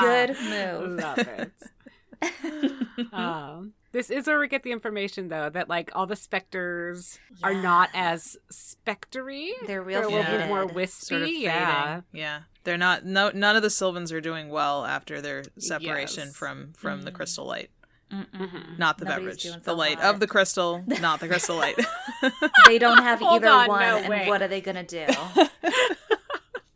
Good 0.00 0.36
move. 0.40 0.98
Love 0.98 1.18
it. 1.18 3.12
um, 3.12 3.72
this 3.92 4.10
is 4.10 4.26
where 4.26 4.38
we 4.38 4.48
get 4.48 4.62
the 4.62 4.72
information, 4.72 5.28
though, 5.28 5.50
that 5.50 5.68
like 5.68 5.90
all 5.94 6.06
the 6.06 6.16
specters 6.16 7.18
are 7.42 7.54
not 7.54 7.90
as 7.94 8.36
spectery. 8.50 9.52
They're 9.66 9.82
real 9.82 10.00
They're 10.00 10.08
a 10.08 10.12
little 10.12 10.38
bit 10.38 10.48
more 10.48 10.66
wispy. 10.66 11.06
Sort 11.06 11.22
of 11.22 11.28
yeah. 11.28 12.00
Yeah. 12.12 12.40
They're 12.64 12.76
not 12.78 13.04
no 13.04 13.30
none 13.34 13.56
of 13.56 13.62
the 13.62 13.70
Sylvans 13.70 14.12
are 14.12 14.20
doing 14.20 14.48
well 14.50 14.84
after 14.84 15.20
their 15.20 15.44
separation 15.58 16.26
Yes. 16.28 16.36
from 16.36 16.72
from 16.74 17.02
the 17.02 17.10
crystal 17.10 17.46
light. 17.46 17.70
Mm-mm. 18.12 18.26
Mm-hmm. 18.32 18.76
Not 18.76 18.98
the 18.98 19.04
Nobody's 19.04 19.24
beverage. 19.24 19.42
doing 19.44 19.60
The 19.62 19.74
light 19.76 19.98
hot. 20.00 20.14
of 20.14 20.20
the 20.20 20.26
crystal, 20.26 20.82
not 21.00 21.20
the 21.20 21.28
crystal 21.28 21.56
light. 21.56 21.78
They 22.66 22.78
don't 22.78 22.98
have 22.98 23.18
Hold 23.22 23.42
either 23.44 23.48
on, 23.52 23.68
one, 23.68 23.80
no, 23.82 23.96
and 23.98 24.08
wait. 24.08 24.28
what 24.28 24.42
are 24.42 24.48
they 24.48 24.60
gonna 24.60 24.82
do? 24.84 25.06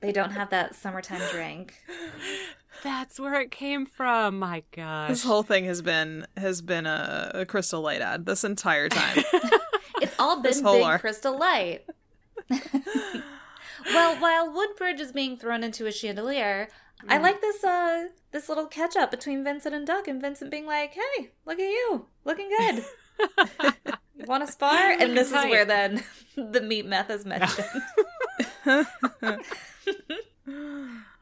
they 0.01 0.13
don't 0.13 0.31
have 0.31 0.51
that 0.51 0.75
summertime 0.75 1.21
drink. 1.33 1.75
That's 2.85 3.19
where 3.19 3.41
it 3.41 3.51
came 3.51 3.87
from. 3.87 4.39
My 4.39 4.63
gosh. 4.77 5.09
this 5.09 5.25
whole 5.25 5.43
thing 5.43 5.65
has 5.65 5.83
been 5.83 6.27
has 6.37 6.61
been 6.63 6.87
a, 6.87 7.31
a 7.35 7.47
crystal 7.47 7.81
light 7.81 8.01
ad 8.03 8.27
this 8.27 8.45
entire 8.45 8.89
time. 8.89 9.25
It's 10.03 10.15
all 10.19 10.41
This 10.43 10.57
been 10.57 10.65
whole 10.65 10.75
big 10.79 10.85
arc. 10.85 11.01
crystal 11.01 11.39
light. 11.39 11.87
well, 12.51 14.17
while 14.17 14.53
Woodbridge 14.53 15.01
is 15.01 15.13
being 15.13 15.37
thrown 15.39 15.63
into 15.63 15.87
a 15.87 15.93
chandelier, 15.93 16.69
I 17.09 17.19
like 17.19 17.41
this 17.41 17.63
uh 17.65 18.09
this 18.33 18.49
little 18.49 18.67
catch 18.67 18.97
up 18.97 19.11
between 19.13 19.45
Vincent 19.45 19.75
and 19.75 19.87
Duck, 19.87 20.09
and 20.09 20.21
Vincent 20.21 20.51
being 20.51 20.67
like, 20.67 20.93
"Hey, 20.95 21.31
look 21.47 21.59
at 21.61 21.69
you, 21.69 22.07
looking 22.25 22.51
good. 22.59 22.85
Want 24.27 24.45
to 24.45 24.53
spar?" 24.53 24.91
And 24.99 25.17
this 25.17 25.29
is 25.29 25.35
where 25.45 25.65
then 25.65 26.03
the 26.37 26.61
meat 26.61 26.87
meth 26.87 27.09
is 27.11 27.25
mentioned. 27.25 27.67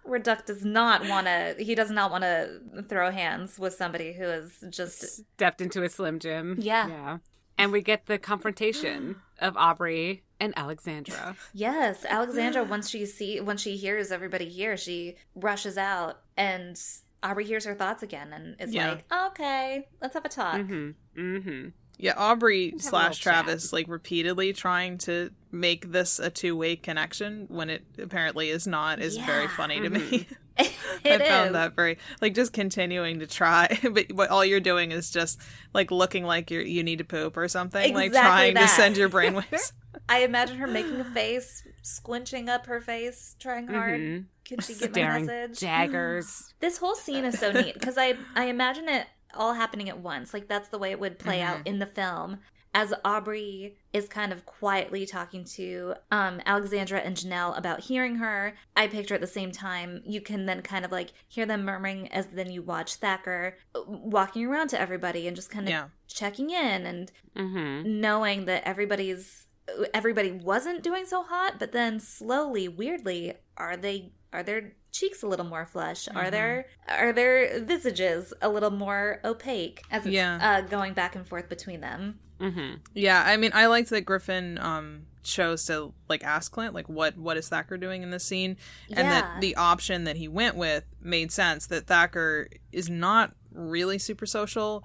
Where 0.04 0.18
Duck 0.18 0.46
does 0.46 0.64
not 0.64 1.06
want 1.08 1.26
to. 1.26 1.54
He 1.58 1.74
does 1.74 1.90
not 1.90 2.10
want 2.10 2.22
to 2.24 2.60
throw 2.88 3.10
hands 3.10 3.58
with 3.58 3.74
somebody 3.74 4.12
who 4.12 4.24
is 4.24 4.64
just 4.70 5.24
Stepped 5.34 5.60
into 5.60 5.82
a 5.82 5.88
Slim 5.88 6.18
Jim. 6.18 6.56
Yeah. 6.60 6.88
Yeah. 6.88 7.18
And 7.58 7.70
we 7.70 7.82
get 7.82 8.06
the 8.06 8.18
confrontation 8.18 9.16
of 9.38 9.56
Aubrey 9.56 10.22
and 10.40 10.52
Alexandra. 10.56 11.36
Yes, 11.52 12.04
Alexandra. 12.04 12.64
Once 12.64 12.88
she 12.88 13.06
see, 13.06 13.40
once 13.40 13.60
she 13.60 13.76
hears 13.76 14.10
everybody 14.10 14.48
here, 14.48 14.76
she 14.76 15.16
rushes 15.34 15.78
out, 15.78 16.20
and 16.36 16.80
Aubrey 17.22 17.44
hears 17.44 17.64
her 17.64 17.74
thoughts 17.74 18.02
again, 18.02 18.32
and 18.32 18.56
is 18.60 18.74
Yeah. 18.74 18.88
like, 18.92 19.04
"Okay, 19.30 19.86
let's 20.00 20.14
have 20.14 20.24
a 20.24 20.28
talk." 20.28 20.56
Mm-hmm. 20.56 21.20
Mm-hmm. 21.20 21.68
Yeah, 21.98 22.14
Aubrey 22.16 22.74
slash 22.78 22.92
little 22.92 23.14
chat. 23.14 23.44
Travis 23.44 23.72
like 23.72 23.86
repeatedly 23.88 24.52
trying 24.52 24.98
to 24.98 25.30
make 25.50 25.92
this 25.92 26.18
a 26.18 26.30
two 26.30 26.56
way 26.56 26.76
connection 26.76 27.46
when 27.48 27.70
it 27.70 27.84
apparently 27.98 28.48
is 28.50 28.66
not 28.66 29.00
is 29.00 29.16
very 29.18 29.44
Yeah. 29.44 29.56
funny 29.56 29.80
to 29.80 29.90
me. 29.90 30.26
It 31.04 31.20
I 31.20 31.24
is. 31.24 31.28
found 31.28 31.54
that 31.54 31.74
very 31.74 31.96
like 32.20 32.34
just 32.34 32.52
continuing 32.52 33.20
to 33.20 33.26
try, 33.26 33.78
but 33.92 34.12
what 34.12 34.28
all 34.30 34.44
you're 34.44 34.60
doing 34.60 34.92
is 34.92 35.10
just 35.10 35.40
like 35.74 35.90
looking 35.90 36.24
like 36.24 36.50
you 36.50 36.60
you 36.60 36.82
need 36.84 36.98
to 36.98 37.04
poop 37.04 37.36
or 37.38 37.48
something, 37.48 37.94
like 37.94 38.06
Exactly 38.08 38.52
trying 38.52 38.54
to 38.56 38.68
send 38.68 38.96
your 38.98 39.08
brainwaves. 39.08 39.72
I 40.08 40.20
imagine 40.20 40.58
her 40.58 40.66
making 40.66 41.00
a 41.00 41.04
face, 41.04 41.66
squinching 41.82 42.48
up 42.48 42.66
her 42.66 42.80
face, 42.82 43.34
trying 43.40 43.66
hard. 43.68 44.00
Mhm. 44.00 44.24
Can 44.44 44.58
she 44.60 44.74
get 44.74 44.90
my 44.90 44.92
Staring 44.92 45.26
message? 45.26 45.58
daggers. 45.60 46.52
This 46.60 46.76
whole 46.76 46.94
scene 46.96 47.24
is 47.24 47.38
so 47.38 47.50
neat 47.50 47.74
because 47.74 47.96
I 47.98 48.14
I 48.36 48.44
imagine 48.44 48.88
it 48.88 49.06
all 49.34 49.54
happening 49.54 49.88
at 49.88 49.98
once. 50.00 50.32
Like 50.34 50.48
that's 50.48 50.68
the 50.68 50.78
way 50.78 50.90
it 50.90 51.00
would 51.00 51.18
play 51.18 51.38
Mm-hmm. 51.40 51.60
out 51.60 51.66
in 51.66 51.78
the 51.78 51.86
film. 51.86 52.38
As 52.74 52.94
Aubrey 53.04 53.76
is 53.92 54.08
kind 54.08 54.32
of 54.32 54.46
quietly 54.46 55.04
talking 55.04 55.44
to 55.56 55.92
um, 56.10 56.40
Alexandra 56.46 57.00
and 57.00 57.14
Janelle 57.14 57.56
about 57.58 57.80
hearing 57.80 58.16
her, 58.16 58.54
I 58.74 58.86
picture 58.86 59.14
at 59.14 59.20
the 59.20 59.26
same 59.26 59.52
time 59.52 60.00
you 60.06 60.22
can 60.22 60.46
then 60.46 60.62
kind 60.62 60.84
of 60.86 60.90
like 60.90 61.10
hear 61.28 61.44
them 61.44 61.64
murmuring 61.64 62.10
as 62.12 62.28
then 62.28 62.50
you 62.50 62.62
watch 62.62 62.94
Thacker 62.94 63.58
uh, 63.74 63.80
walking 63.86 64.46
around 64.46 64.68
to 64.68 64.80
everybody 64.80 65.26
and 65.26 65.36
just 65.36 65.50
kind 65.50 65.66
of 65.66 65.70
Yeah. 65.70 65.84
checking 66.08 66.48
in 66.50 66.86
and 66.86 67.12
Mm-hmm. 67.36 68.00
knowing 68.00 68.44
that 68.46 68.62
everybody's 68.66 69.46
everybody 69.94 70.32
wasn't 70.32 70.82
doing 70.82 71.06
so 71.06 71.22
hot 71.22 71.54
but 71.58 71.72
then 71.72 72.00
slowly 72.00 72.68
weirdly 72.68 73.32
are 73.56 73.76
they 73.76 74.12
are 74.32 74.42
their 74.42 74.72
cheeks 74.92 75.22
a 75.22 75.26
little 75.26 75.46
more 75.46 75.66
flush 75.66 76.06
are 76.08 76.22
Mm-hmm. 76.24 76.30
their 76.30 76.66
are 76.88 77.12
their 77.12 77.60
visages 77.64 78.32
a 78.42 78.48
little 78.48 78.70
more 78.70 79.20
opaque 79.24 79.82
as 79.90 80.04
it's 80.06 80.12
Yeah. 80.14 80.38
uh, 80.40 80.60
going 80.68 80.92
back 80.92 81.16
and 81.16 81.26
forth 81.26 81.48
between 81.48 81.80
them 81.80 82.18
Mm-hmm. 82.40 82.78
Yeah, 82.94 83.22
I 83.24 83.36
mean, 83.36 83.52
I 83.54 83.66
liked 83.66 83.90
that 83.90 84.00
Griffin 84.04 84.58
um 84.58 85.02
chose 85.22 85.64
to 85.66 85.94
like 86.08 86.24
ask 86.24 86.50
Clint 86.50 86.74
like 86.74 86.88
what 86.88 87.16
what 87.16 87.36
is 87.36 87.48
Thacker 87.48 87.76
doing 87.76 88.02
in 88.02 88.10
this 88.10 88.24
scene, 88.24 88.56
and 88.88 89.06
Yeah. 89.06 89.20
that 89.20 89.40
the 89.40 89.54
option 89.54 90.02
that 90.04 90.16
he 90.16 90.26
went 90.26 90.56
with 90.56 90.82
made 91.00 91.30
sense. 91.30 91.68
That 91.68 91.86
Thacker 91.86 92.48
is 92.72 92.90
not 92.90 93.32
really 93.52 93.96
super 93.98 94.26
social 94.26 94.82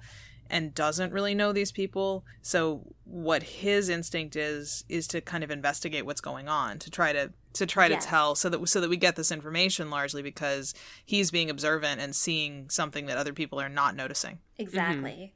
and 0.50 0.74
doesn't 0.74 1.12
really 1.12 1.34
know 1.34 1.52
these 1.52 1.72
people. 1.72 2.24
So 2.42 2.82
what 3.04 3.42
his 3.42 3.88
instinct 3.88 4.36
is 4.36 4.84
is 4.88 5.06
to 5.08 5.20
kind 5.20 5.42
of 5.44 5.50
investigate 5.50 6.04
what's 6.06 6.20
going 6.20 6.48
on 6.48 6.78
to 6.80 6.90
try 6.90 7.12
to 7.12 7.32
to 7.54 7.66
try 7.66 7.86
Yes. 7.86 8.04
to 8.04 8.08
tell 8.10 8.34
so 8.34 8.48
that 8.48 8.68
so 8.68 8.80
that 8.80 8.90
we 8.90 8.96
get 8.96 9.16
this 9.16 9.32
information 9.32 9.90
largely 9.90 10.22
because 10.22 10.74
he's 11.04 11.30
being 11.30 11.50
observant 11.50 12.00
and 12.00 12.14
seeing 12.14 12.68
something 12.70 13.06
that 13.06 13.16
other 13.18 13.32
people 13.32 13.60
are 13.60 13.68
not 13.68 13.96
noticing. 13.96 14.38
exactly 14.58 15.10
mm-hmm. 15.10 15.34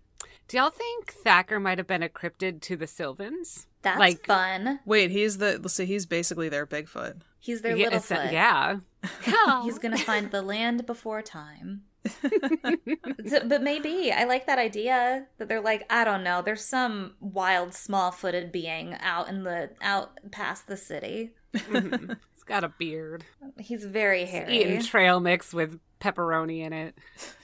Do 0.49 0.59
y'all 0.59 0.71
think 0.71 1.13
Thacker 1.25 1.59
might 1.59 1.79
have 1.79 1.87
been 1.87 2.03
a 2.03 2.09
cryptid 2.11 2.61
to 2.63 2.77
the 2.77 2.87
Sylvans? 2.87 3.67
that's 3.81 3.99
Like- 3.99 4.27
fun 4.27 4.81
Wait, 4.85 5.11
he's 5.11 5.39
the 5.39 5.61
so 5.69 5.85
he's 5.87 6.05
basically 6.07 6.49
their 6.49 6.67
Bigfoot. 6.67 7.23
he's 7.41 7.63
their 7.63 7.75
yeah, 7.77 7.85
little 7.85 7.99
it's 7.99 8.11
a- 8.11 8.17
foot 8.17 8.33
yeah. 8.33 8.77
he's 9.65 9.79
gonna 9.79 9.97
find 9.99 10.31
the 10.31 10.43
land 10.43 10.85
before 10.87 11.23
time 11.23 11.83
So- 13.27 13.47
but 13.47 13.63
maybe 13.63 14.13
I 14.13 14.25
like 14.25 14.47
that 14.47 14.59
idea 14.59 15.27
that 15.39 15.49
they're 15.49 15.61
like 15.61 15.85
I 15.91 16.05
don't 16.05 16.25
know. 16.25 16.43
There's 16.43 16.65
some 16.65 17.15
wild, 17.21 17.75
small-footed 17.75 18.51
being 18.53 18.95
out 19.01 19.29
in 19.29 19.45
the 19.45 19.71
out 19.81 20.19
past 20.31 20.67
the 20.67 20.77
city. 20.77 21.31
Mhm. 21.55 22.17
He's 22.35 22.43
got 22.45 22.65
a 22.65 22.69
beard. 22.71 23.25
He's 23.59 23.85
very 23.85 24.25
hairy. 24.25 24.53
He's 24.53 24.63
Eating 24.67 24.83
trail 24.83 25.21
mix 25.21 25.55
with 25.55 25.79
pepperoni 26.01 26.61
in 26.61 26.73
it. 26.73 26.97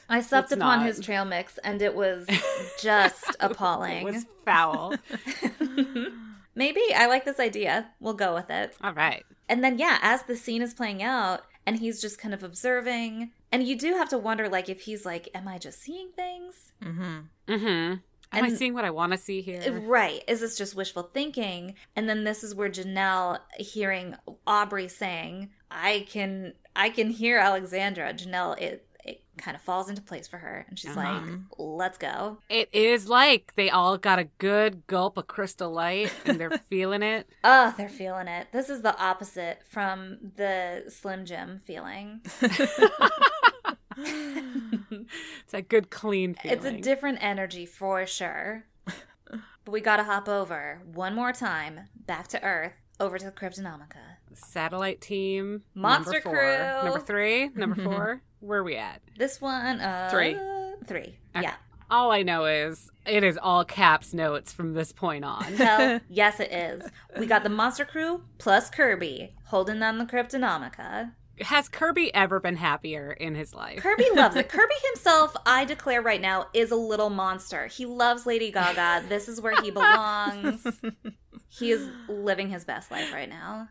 I 0.08 0.20
supped 0.20 0.50
Let's 0.50 0.52
upon 0.52 0.78
not. 0.80 0.86
his 0.86 0.98
trail 1.00 1.24
mix, 1.24 1.58
and 1.58 1.80
it 1.82 1.94
was 1.94 2.26
just 2.82 3.28
It 3.28 3.36
appalling. 3.40 4.02
was 4.04 4.24
foul. 4.44 4.94
maybe 6.54 6.80
I 6.96 7.06
like 7.06 7.24
this 7.24 7.38
idea. 7.38 7.90
We'll 8.00 8.14
go 8.14 8.34
with 8.34 8.50
it. 8.50 8.74
All 8.82 8.92
right. 8.94 9.24
And 9.48 9.62
then, 9.62 9.78
yeah, 9.78 9.98
as 10.02 10.22
the 10.24 10.36
scene 10.36 10.62
is 10.62 10.74
playing 10.74 11.02
out, 11.02 11.42
and 11.66 11.78
he's 11.78 12.00
just 12.00 12.18
kind 12.18 12.34
of 12.34 12.42
observing. 12.42 13.30
And 13.50 13.66
you 13.66 13.76
do 13.76 13.94
have 13.94 14.08
to 14.10 14.18
wonder, 14.18 14.48
like, 14.48 14.68
if 14.68 14.82
he's 14.82 15.06
like, 15.06 15.28
Am 15.34 15.48
I 15.48 15.58
just 15.58 15.80
seeing 15.80 16.10
things? 16.10 16.72
Mm-hmm. 16.82 17.18
Mm-hmm. 17.48 17.94
Am 18.30 18.44
I 18.44 18.50
seeing 18.50 18.74
what 18.74 18.84
I 18.84 18.90
want 18.90 19.12
to 19.12 19.18
see 19.18 19.40
here? 19.40 19.80
Right. 19.80 20.22
Is 20.28 20.40
this 20.40 20.58
just 20.58 20.74
wishful 20.74 21.04
thinking? 21.14 21.76
And 21.96 22.08
then 22.08 22.24
this 22.24 22.44
is 22.44 22.54
where 22.54 22.68
Janelle 22.68 23.38
hearing 23.58 24.16
Aubrey 24.46 24.88
saying, 24.88 25.50
I 25.70 26.06
can 26.08 26.52
I 26.76 26.90
can 26.90 27.10
hear 27.10 27.38
Alexandra. 27.38 28.12
Janelle 28.12 28.60
it 28.60 28.68
it 28.68 28.87
kind 29.38 29.54
of 29.54 29.62
falls 29.62 29.88
into 29.88 30.02
place 30.02 30.26
for 30.28 30.38
her 30.38 30.66
and 30.68 30.78
she's 30.78 30.96
like, 30.96 31.06
uh-huh. 31.06 31.36
let's 31.56 31.98
go. 31.98 32.38
It 32.48 32.68
is 32.72 33.08
like 33.08 33.52
they 33.56 33.70
all 33.70 33.96
got 33.98 34.18
a 34.18 34.24
good 34.38 34.86
gulp 34.86 35.16
of 35.16 35.26
crystal 35.26 35.70
light 35.70 36.12
and 36.24 36.40
they're 36.40 36.50
feeling 36.70 37.02
it. 37.02 37.28
Oh, 37.44 37.74
they're 37.76 37.88
feeling 37.88 38.28
it. 38.28 38.48
This 38.52 38.68
is 38.68 38.82
the 38.82 38.98
opposite 38.98 39.60
from 39.68 40.32
the 40.36 40.84
Slim 40.88 41.24
Jim 41.24 41.60
feeling. 41.64 42.20
It's 44.00 45.54
a 45.54 45.62
good 45.62 45.90
clean 45.90 46.34
feeling. 46.34 46.56
It's 46.56 46.66
a 46.66 46.72
different 46.72 47.18
energy 47.20 47.66
for 47.66 48.06
sure. 48.06 48.64
but 48.84 49.72
we 49.72 49.80
gotta 49.80 50.04
hop 50.04 50.28
over 50.28 50.82
one 50.92 51.14
more 51.14 51.32
time 51.32 51.80
back 52.06 52.28
to 52.28 52.42
Earth, 52.42 52.74
over 53.00 53.18
to 53.18 53.24
the 53.24 53.32
Cryptonomica. 53.32 54.18
Satellite 54.34 55.00
team. 55.00 55.62
Monster 55.74 56.12
number 56.12 56.20
four. 56.20 56.32
Crew. 56.32 56.84
Number 56.84 57.00
three. 57.00 57.48
Number 57.54 57.82
four. 57.82 58.22
Where 58.40 58.60
are 58.60 58.64
we 58.64 58.76
at? 58.76 59.00
This 59.16 59.40
one, 59.40 59.80
uh, 59.80 60.08
Three. 60.10 60.36
three. 60.86 61.18
Okay. 61.36 61.42
Yeah. 61.42 61.54
All 61.90 62.12
I 62.12 62.22
know 62.22 62.44
is 62.44 62.90
it 63.06 63.24
is 63.24 63.38
all 63.42 63.64
caps 63.64 64.12
notes 64.12 64.52
from 64.52 64.74
this 64.74 64.92
point 64.92 65.24
on. 65.24 65.42
Hell, 65.54 66.00
yes, 66.08 66.38
it 66.38 66.52
is. 66.52 66.84
We 67.18 67.26
got 67.26 67.42
the 67.44 67.48
Monster 67.48 67.84
Crew 67.86 68.22
plus 68.36 68.68
Kirby 68.68 69.34
holding 69.46 69.80
down 69.80 69.96
the 69.98 70.04
Cryptonomica. 70.04 71.12
Has 71.40 71.68
Kirby 71.68 72.12
ever 72.14 72.40
been 72.40 72.56
happier 72.56 73.12
in 73.12 73.34
his 73.36 73.54
life? 73.54 73.78
Kirby 73.80 74.06
loves 74.14 74.36
it. 74.36 74.48
Kirby 74.50 74.74
himself, 74.92 75.34
I 75.46 75.64
declare 75.64 76.02
right 76.02 76.20
now, 76.20 76.48
is 76.52 76.70
a 76.72 76.76
little 76.76 77.10
monster. 77.10 77.68
He 77.68 77.86
loves 77.86 78.26
Lady 78.26 78.50
Gaga. 78.50 79.04
This 79.08 79.28
is 79.28 79.40
where 79.40 79.54
he 79.62 79.70
belongs. 79.70 80.66
He 81.50 81.70
is 81.70 81.88
living 82.08 82.50
his 82.50 82.66
best 82.66 82.90
life 82.90 83.10
right 83.12 83.28
now. 83.28 83.70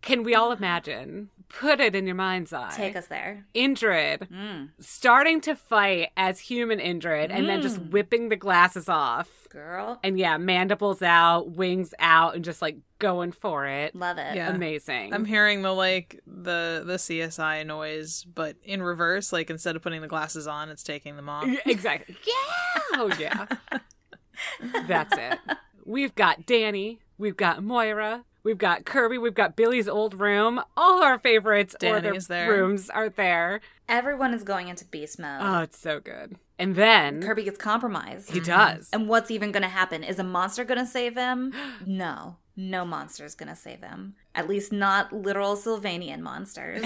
Can 0.00 0.22
we 0.22 0.34
all 0.34 0.50
imagine? 0.50 1.28
Put 1.48 1.80
it 1.80 1.94
in 1.94 2.04
your 2.06 2.14
mind's 2.14 2.52
eye. 2.52 2.70
Take 2.74 2.94
us 2.94 3.06
there. 3.06 3.46
Indrid 3.54 4.28
Mm. 4.30 4.70
starting 4.80 5.40
to 5.42 5.56
fight 5.56 6.10
as 6.16 6.40
human 6.40 6.78
Indrid 6.78 7.30
and 7.30 7.48
then 7.48 7.62
just 7.62 7.80
Mm. 7.80 7.90
whipping 7.90 8.28
the 8.28 8.36
glasses 8.36 8.88
off. 8.88 9.28
Girl, 9.48 9.98
And 10.04 10.18
yeah, 10.18 10.36
mandibles 10.36 11.00
out, 11.00 11.52
wings 11.52 11.94
out, 11.98 12.34
and 12.34 12.44
just 12.44 12.60
like 12.60 12.76
going 12.98 13.32
for 13.32 13.64
it. 13.66 13.94
love 13.96 14.18
it. 14.18 14.36
Yeah. 14.36 14.50
Amazing. 14.54 15.14
I'm 15.14 15.24
hearing 15.24 15.62
the 15.62 15.72
like 15.72 16.20
the 16.26 16.82
the 16.84 16.98
CSI 16.98 17.62
noise, 17.64 18.24
but 18.24 18.56
in 18.62 18.82
reverse. 18.82 19.32
Like 19.32 19.48
instead 19.48 19.74
of 19.74 19.80
putting 19.80 20.02
the 20.02 20.06
glasses 20.08 20.46
on, 20.46 20.68
it's 20.68 20.82
taking 20.82 21.16
them 21.16 21.30
off. 21.30 21.48
Exactly. 21.66 22.14
Yeah. 22.26 22.82
Oh 22.94 23.10
yeah. 23.18 23.46
That's 24.86 25.16
it. 25.16 25.38
We've 25.84 26.14
got 26.14 26.42
Dani. 26.42 26.98
We've 27.16 27.36
got 27.36 27.62
Moira. 27.62 28.24
We've 28.42 28.58
got 28.58 28.84
Kirby. 28.84 29.18
We've 29.18 29.34
got 29.34 29.56
Billy's 29.56 29.88
old 29.88 30.18
room. 30.18 30.60
All 30.76 31.02
our 31.02 31.18
favorites 31.18 31.74
or 31.82 32.00
their 32.00 32.18
there. 32.18 32.50
rooms 32.50 32.88
are 32.90 33.08
there. 33.08 33.60
Everyone 33.88 34.34
is 34.34 34.42
going 34.42 34.68
into 34.68 34.84
beast 34.84 35.18
mode. 35.18 35.40
Oh, 35.42 35.60
it's 35.60 35.78
so 35.78 36.00
good. 36.00 36.36
And 36.58 36.74
then 36.74 37.22
Kirby 37.22 37.44
gets 37.44 37.58
compromised. 37.58 38.30
he 38.30 38.40
does. 38.40 38.88
And 38.92 39.08
what's 39.08 39.30
even 39.30 39.52
going 39.52 39.62
to 39.62 39.68
happen? 39.68 40.02
Is 40.02 40.18
a 40.18 40.24
monster 40.24 40.64
going 40.64 40.78
to 40.80 40.86
save 40.86 41.16
him? 41.16 41.52
No. 41.86 42.36
No 42.56 42.84
monster 42.84 43.24
is 43.24 43.36
going 43.36 43.48
to 43.48 43.54
save 43.54 43.82
him. 43.82 44.16
At 44.34 44.48
least 44.48 44.72
not 44.72 45.12
literal 45.12 45.54
Sylvanian 45.54 46.22
monsters. 46.22 46.82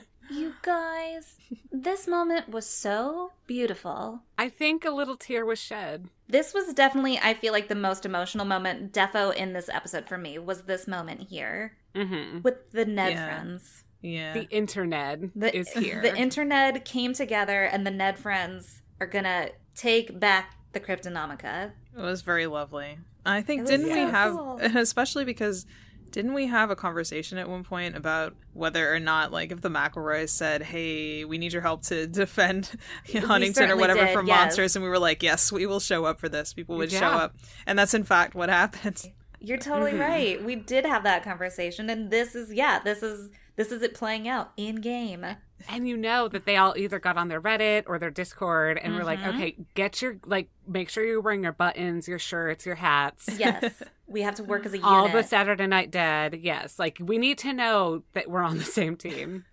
you 0.30 0.54
guys, 0.62 1.36
this 1.70 2.08
moment 2.08 2.48
was 2.48 2.64
so 2.66 3.32
beautiful. 3.46 4.22
I 4.38 4.48
think 4.48 4.82
a 4.86 4.90
little 4.90 5.18
tear 5.18 5.44
was 5.44 5.58
shed. 5.58 6.08
This 6.30 6.54
was 6.54 6.72
definitely, 6.74 7.18
I 7.18 7.34
feel 7.34 7.52
like, 7.52 7.68
the 7.68 7.74
most 7.74 8.06
emotional 8.06 8.46
moment, 8.46 8.92
defo, 8.92 9.34
in 9.34 9.52
this 9.52 9.68
episode 9.68 10.06
for 10.08 10.16
me, 10.16 10.38
was 10.38 10.62
this 10.62 10.86
moment 10.86 11.22
here 11.28 11.76
hmm 11.94 12.38
with 12.42 12.70
the 12.70 12.84
Ned 12.84 13.12
Yeah. 13.12 13.24
friends. 13.26 13.84
Yeah. 14.00 14.32
The 14.34 14.48
internet 14.50 15.20
The, 15.34 15.56
is 15.56 15.68
here. 15.72 16.00
The 16.00 16.16
internet 16.16 16.84
came 16.84 17.12
together, 17.14 17.64
and 17.64 17.86
the 17.86 17.90
Ned 17.90 18.18
friends 18.18 18.80
are 19.00 19.06
going 19.06 19.24
to 19.24 19.50
take 19.74 20.18
back 20.18 20.54
the 20.72 20.80
Cryptonomica. 20.80 21.72
It 21.96 22.00
was 22.00 22.22
very 22.22 22.46
lovely. 22.46 22.98
I 23.26 23.42
think 23.42 23.62
It 23.62 23.66
didn't 23.66 23.86
we 23.92 24.06
so 24.06 24.10
have 24.10 24.32
cool. 24.32 24.58
especially 24.76 25.24
because 25.24 25.66
didn't 26.10 26.34
we 26.34 26.46
have 26.46 26.70
a 26.70 26.76
conversation 26.76 27.38
at 27.38 27.48
one 27.48 27.64
point 27.64 27.96
about 27.96 28.34
whether 28.52 28.92
or 28.92 28.98
not 29.00 29.32
like 29.32 29.52
if 29.52 29.60
the 29.60 29.68
McElroys 29.70 30.30
said, 30.30 30.62
"Hey, 30.62 31.24
we 31.24 31.38
need 31.38 31.52
your 31.52 31.62
help 31.62 31.82
to 31.84 32.06
defend 32.22 32.70
Huntington 33.12 33.70
or 33.70 33.76
whatever 33.76 34.04
did, 34.06 34.12
from 34.12 34.26
yes. 34.26 34.36
monsters," 34.36 34.76
and 34.76 34.82
we 34.84 34.88
were 34.88 34.98
like, 34.98 35.22
"Yes, 35.22 35.52
we 35.52 35.66
will 35.66 35.80
show 35.80 36.04
up 36.04 36.20
for 36.20 36.28
this." 36.28 36.52
People 36.52 36.76
would 36.76 36.90
show 36.90 37.06
up, 37.06 37.36
and 37.66 37.78
that's 37.78 37.94
in 37.94 38.04
fact 38.04 38.34
what 38.34 38.48
happened. 38.48 39.02
You're 39.42 39.56
totally 39.58 39.92
Mm-hmm. 39.92 40.00
right. 40.00 40.44
We 40.44 40.54
did 40.56 40.84
have 40.84 41.04
that 41.04 41.22
conversation, 41.24 41.88
and 41.88 42.10
this 42.10 42.34
is 42.34 42.52
yeah, 42.52 42.78
this 42.80 43.02
is 43.02 43.30
this 43.56 43.72
is 43.72 43.82
it 43.82 43.94
playing 43.94 44.28
out 44.28 44.52
in 44.56 44.76
game. 44.76 45.24
And 45.68 45.88
you 45.88 45.96
know 45.96 46.28
that 46.28 46.44
they 46.46 46.56
all 46.56 46.74
either 46.76 46.98
got 46.98 47.16
on 47.16 47.28
their 47.28 47.40
Reddit 47.40 47.84
or 47.86 47.98
their 47.98 48.10
Discord 48.10 48.78
and 48.82 48.94
were 48.94 49.04
like, 49.04 49.20
Mhm. 49.20 49.34
okay, 49.34 49.56
get 49.74 50.00
your, 50.02 50.16
like, 50.26 50.48
make 50.66 50.88
sure 50.88 51.04
you're 51.04 51.20
wearing 51.20 51.42
your 51.42 51.52
buttons, 51.52 52.08
your 52.08 52.18
shirts, 52.18 52.64
your 52.66 52.74
hats. 52.76 53.28
Yes, 53.38 53.82
we 54.06 54.22
have 54.22 54.34
to 54.36 54.44
work 54.44 54.64
as 54.66 54.72
a 54.72 54.78
unit. 54.78 54.90
All 54.90 55.08
the 55.08 55.22
Saturday 55.22 55.66
Night 55.66 55.90
Dead. 55.90 56.38
Yes. 56.42 56.78
Like, 56.78 56.98
we 57.00 57.18
need 57.18 57.38
to 57.38 57.52
know 57.52 58.02
that 58.14 58.30
we're 58.30 58.42
on 58.42 58.58
the 58.58 58.64
same 58.64 58.96
team. 58.96 59.44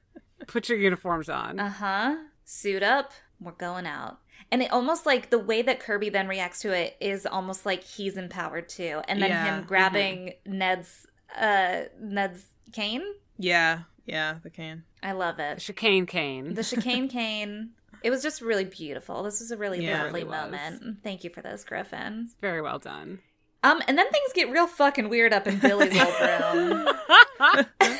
Put 0.48 0.70
your 0.70 0.78
uniforms 0.78 1.30
on. 1.30 1.60
Uh 1.60 1.70
huh. 1.70 2.16
Suit 2.46 2.84
up. 2.84 3.12
We're 3.40 3.52
going 3.52 3.86
out. 3.86 4.20
And 4.52 4.62
it 4.62 4.72
almost 4.72 5.06
like 5.06 5.30
the 5.30 5.38
way 5.40 5.62
that 5.62 5.80
Kirby 5.80 6.10
then 6.10 6.28
reacts 6.28 6.62
to 6.62 6.72
it 6.72 6.96
is 7.02 7.26
almost 7.26 7.66
like 7.66 7.84
he's 7.84 8.16
empowered 8.16 8.70
too. 8.70 9.02
And 9.08 9.22
then 9.22 9.30
Yeah. 9.30 9.58
him 9.58 9.66
grabbing 9.66 10.34
Ned's 10.46 11.06
uh 11.38 11.82
Ned's 12.00 12.46
cane. 12.72 13.04
Yeah, 13.38 13.82
yeah, 14.08 14.38
the 14.42 14.50
cane. 14.50 14.84
I 15.04 15.12
love 15.12 15.38
it. 15.40 15.60
Chicane 15.60 16.08
cane. 16.08 16.56
The 16.56 16.64
chicane 16.64 17.08
cane. 17.10 17.72
It 18.04 18.10
was 18.10 18.24
just 18.24 18.42
really 18.42 18.66
beautiful. 18.66 19.22
This 19.24 19.40
was 19.40 19.52
a 19.52 19.58
really 19.58 19.84
Yeah, 19.86 20.04
lovely 20.04 20.24
really 20.24 20.36
moment. 20.36 21.04
Thank 21.04 21.24
you 21.24 21.30
for 21.30 21.42
this, 21.42 21.64
Griffin. 21.64 22.30
Very 22.42 22.62
well 22.62 22.80
done. 22.80 23.20
Um, 23.64 23.82
and 23.88 23.98
then 23.98 24.10
things 24.12 24.32
get 24.34 24.50
real 24.52 24.68
fucking 24.68 25.10
weird 25.10 25.34
up 25.34 25.48
in 25.48 25.58
Billy's 25.60 26.00
old 26.00 26.14
room. 26.22 26.88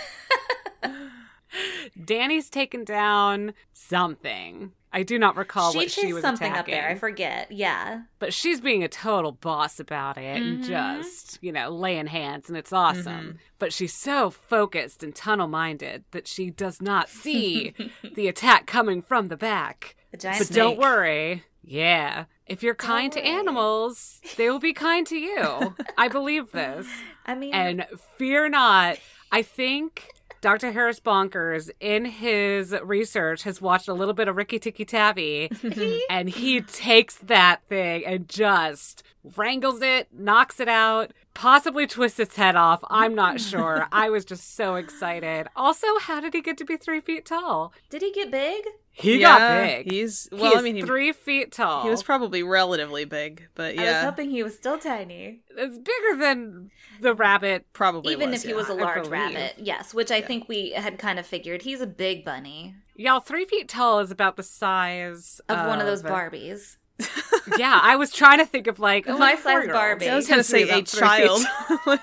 Dani's 2.08 2.50
taken 2.50 2.84
down 2.84 3.54
something. 3.74 4.72
I 4.94 5.04
do 5.04 5.20
not 5.20 5.36
recall 5.36 5.74
she 5.74 5.78
what 5.78 5.92
she 5.92 6.14
was 6.14 6.22
something 6.24 6.52
attacking. 6.52 6.74
up 6.74 6.80
there. 6.82 6.90
I 6.90 6.96
forget. 6.96 7.52
Yeah. 7.52 8.04
but 8.20 8.34
she's 8.34 8.60
being 8.62 8.84
a 8.84 8.88
total 8.88 9.32
boss 9.34 9.80
about 9.80 10.18
it 10.18 10.42
and 10.42 10.64
Mhm. 10.64 10.68
just 10.68 11.38
you 11.44 11.52
know 11.52 11.70
laying 11.70 12.08
hands 12.08 12.48
and 12.50 12.58
it's 12.58 12.74
awesome 12.74 13.38
but 13.60 13.72
she's 13.74 13.94
so 13.94 14.30
focused 14.32 15.04
and 15.04 15.14
tunnel 15.14 15.48
minded 15.48 16.04
that 16.12 16.28
she 16.28 16.50
does 16.50 16.82
not 16.82 17.10
see 17.10 17.74
the 18.16 18.28
attack 18.28 18.66
coming 18.66 19.02
from 19.02 19.28
the 19.28 19.38
back 19.38 19.96
The 20.12 20.18
giant 20.18 20.40
but 20.40 20.48
snake. 20.48 20.56
don't 20.58 20.78
worry 20.80 21.44
yeah 21.64 22.26
if 22.48 22.64
you're 22.64 22.74
kind 22.76 23.12
to 23.14 23.20
worry. 23.20 23.30
animals 23.30 24.22
they 24.38 24.50
will 24.50 24.60
be 24.60 24.74
kind 24.74 25.06
to 25.08 25.18
you 25.18 25.76
i 25.98 26.08
believe 26.08 26.52
this 26.54 26.88
I 27.26 27.36
mean, 27.36 27.54
and 27.54 27.86
fear 28.18 28.48
not 28.50 28.98
i 29.32 29.42
think 29.44 30.08
Dr. 30.42 30.72
Harris 30.72 31.00
Bonkers, 31.00 31.70
in 31.80 32.06
his 32.06 32.76
research, 32.84 33.44
has 33.44 33.62
watched 33.62 33.88
a 33.88 33.94
little 33.94 34.14
bit 34.14 34.28
of 34.28 34.36
Rikki 34.36 34.60
Tikki 34.60 34.86
Tavi, 34.86 35.50
and 36.10 36.30
he 36.30 36.62
takes 36.62 37.16
that 37.18 37.62
thing 37.68 38.06
and 38.06 38.28
just 38.30 39.04
wrangles 39.36 39.82
it, 39.82 40.08
knocks 40.12 40.60
it 40.60 40.68
out, 40.70 41.12
possibly 41.38 41.86
twist 41.86 42.20
its 42.20 42.36
head 42.36 42.56
off. 42.56 42.84
I'm 42.90 43.14
not 43.16 43.40
sure. 43.52 43.88
I 43.92 44.10
was 44.10 44.26
just 44.26 44.56
so 44.56 44.76
excited. 44.76 45.48
Also, 45.56 45.88
how 46.02 46.20
did 46.20 46.34
he 46.34 46.42
get 46.42 46.58
to 46.58 46.66
be 46.66 46.78
three 46.78 47.00
feet 47.00 47.26
tall? 47.26 47.74
did 47.90 48.02
he 48.02 48.12
get 48.12 48.32
big? 48.32 48.66
He 48.92 49.20
yeah, 49.20 49.38
got 49.38 49.62
big. 49.62 49.92
He's 49.92 50.28
He 50.32 50.38
well. 50.38 50.58
I 50.58 50.62
mean, 50.62 50.76
he, 50.76 50.82
three 50.82 51.14
feet 51.14 51.52
tall. 51.52 51.84
he 51.84 51.90
was 51.90 52.02
probably 52.02 52.42
relatively 52.42 53.06
big, 53.06 53.48
but 53.54 53.76
yeah. 53.76 53.82
I 53.82 53.86
was 53.92 54.04
hoping 54.06 54.32
he 54.32 54.42
was 54.42 54.56
still 54.56 54.80
tiny. 54.80 55.42
it's 55.56 55.78
bigger 55.78 56.20
than 56.20 56.72
the 57.00 57.14
rabbit. 57.14 57.68
probably 57.74 58.14
Even 58.14 58.32
was, 58.32 58.44
if 58.44 58.50
he 58.50 58.56
was 58.56 58.70
a 58.70 58.74
large 58.74 59.08
rabbit. 59.08 59.54
Yes, 59.58 59.94
which 59.94 60.10
I 60.10 60.22
think 60.22 60.50
we 60.50 60.72
had 60.72 60.98
kind 60.98 61.20
of 61.20 61.28
figured. 61.28 61.62
He's 61.62 61.80
a 61.80 61.88
big 61.88 62.26
bunny 62.26 62.76
Y'all, 63.00 63.20
three 63.20 63.46
feet 63.46 63.70
tall 63.70 64.00
is 64.00 64.10
about 64.10 64.38
the 64.38 64.44
size 64.44 65.40
of 65.48 65.68
one 65.68 65.80
of 65.80 65.86
those 65.86 66.02
Barbies. 66.02 66.78
Yeah, 67.58 67.80
I 67.82 67.96
was 67.96 68.12
trying 68.12 68.40
to 68.40 68.46
think 68.46 68.68
of 68.68 68.78
like 68.78 69.06
oh, 69.08 69.16
a 69.16 69.18
My 69.18 69.36
little 69.36 69.44
size. 69.44 69.68
Barbie. 69.68 70.10
I 70.10 70.16
was 70.16 70.28
going 70.28 70.44
to 70.44 70.50
Tends 70.50 70.50
to 70.50 70.54
be 70.56 70.66
say 70.66 70.70
a 70.70 70.76
about 70.76 70.88
three 70.88 71.00
feet 71.08 71.48
child 71.88 72.00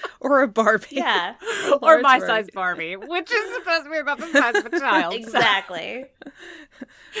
or 0.20 0.42
a 0.42 0.48
Barbie. 0.48 0.86
Yeah, 0.92 1.34
or 1.66 1.78
Large 1.82 2.02
my 2.02 2.18
Barbie. 2.20 2.26
size 2.26 2.50
Barbie, 2.54 2.96
which 2.96 3.32
is 3.32 3.54
supposed 3.56 3.84
to 3.84 3.90
be 3.90 3.98
about 3.98 4.18
the 4.18 4.28
size 4.28 4.54
of 4.54 4.66
a 4.66 4.78
child. 4.78 5.14
exactly. 5.14 6.04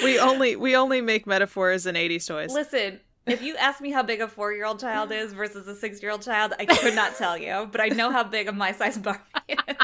We 0.04 0.18
only 0.20 0.54
we 0.54 0.76
only 0.76 1.00
make 1.00 1.26
metaphors 1.26 1.86
in 1.86 1.96
80s 1.96 2.26
toys. 2.28 2.52
Listen, 2.52 3.00
if 3.26 3.42
you 3.42 3.56
ask 3.56 3.80
me 3.80 3.90
how 3.90 4.04
big 4.04 4.20
a 4.20 4.28
four 4.28 4.52
year 4.52 4.64
old 4.64 4.78
child 4.78 5.10
is 5.10 5.32
versus 5.32 5.66
a 5.66 5.74
six 5.74 6.00
year 6.02 6.12
old 6.12 6.22
child, 6.22 6.52
I 6.58 6.66
could 6.66 6.94
not 6.94 7.16
tell 7.16 7.36
you, 7.36 7.68
but 7.70 7.80
I 7.80 7.88
know 7.88 8.10
how 8.12 8.22
big 8.22 8.46
a 8.46 8.52
my 8.52 8.70
size 8.72 8.96
Barbie 8.96 9.20
is. 9.48 9.76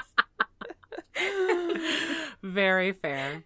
Very 2.42 2.92
fair. 2.92 3.42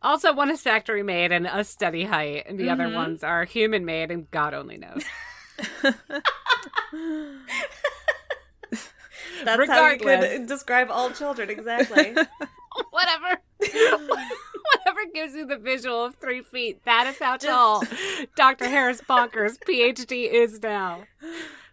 Also, 0.00 0.32
one 0.32 0.50
is 0.50 0.62
factory 0.62 1.02
made 1.02 1.32
and 1.32 1.46
a 1.46 1.64
steady 1.64 2.04
height, 2.04 2.44
and 2.46 2.58
the 2.58 2.70
other 2.70 2.86
Mhm. 2.86 2.94
ones 2.94 3.24
are 3.24 3.44
human 3.44 3.84
made 3.84 4.10
and 4.10 4.30
God 4.30 4.54
only 4.54 4.78
knows. 4.78 5.04
That's 9.44 9.68
how 9.68 9.88
you 9.88 9.98
could 9.98 10.46
describe 10.46 10.88
all 10.90 11.10
children 11.10 11.50
exactly. 11.50 12.14
Whatever. 12.90 13.40
Whatever 13.60 15.00
gives 15.14 15.34
you 15.34 15.46
the 15.46 15.56
visual 15.56 16.04
of 16.04 16.14
three 16.16 16.42
feet, 16.42 16.84
that 16.84 17.06
is 17.06 17.18
how 17.18 17.36
tall 17.36 17.82
Dr. 18.36 18.66
Harris 18.68 19.00
Bonkers, 19.00 19.58
PhD, 19.68 20.30
is 20.30 20.62
now. 20.62 21.04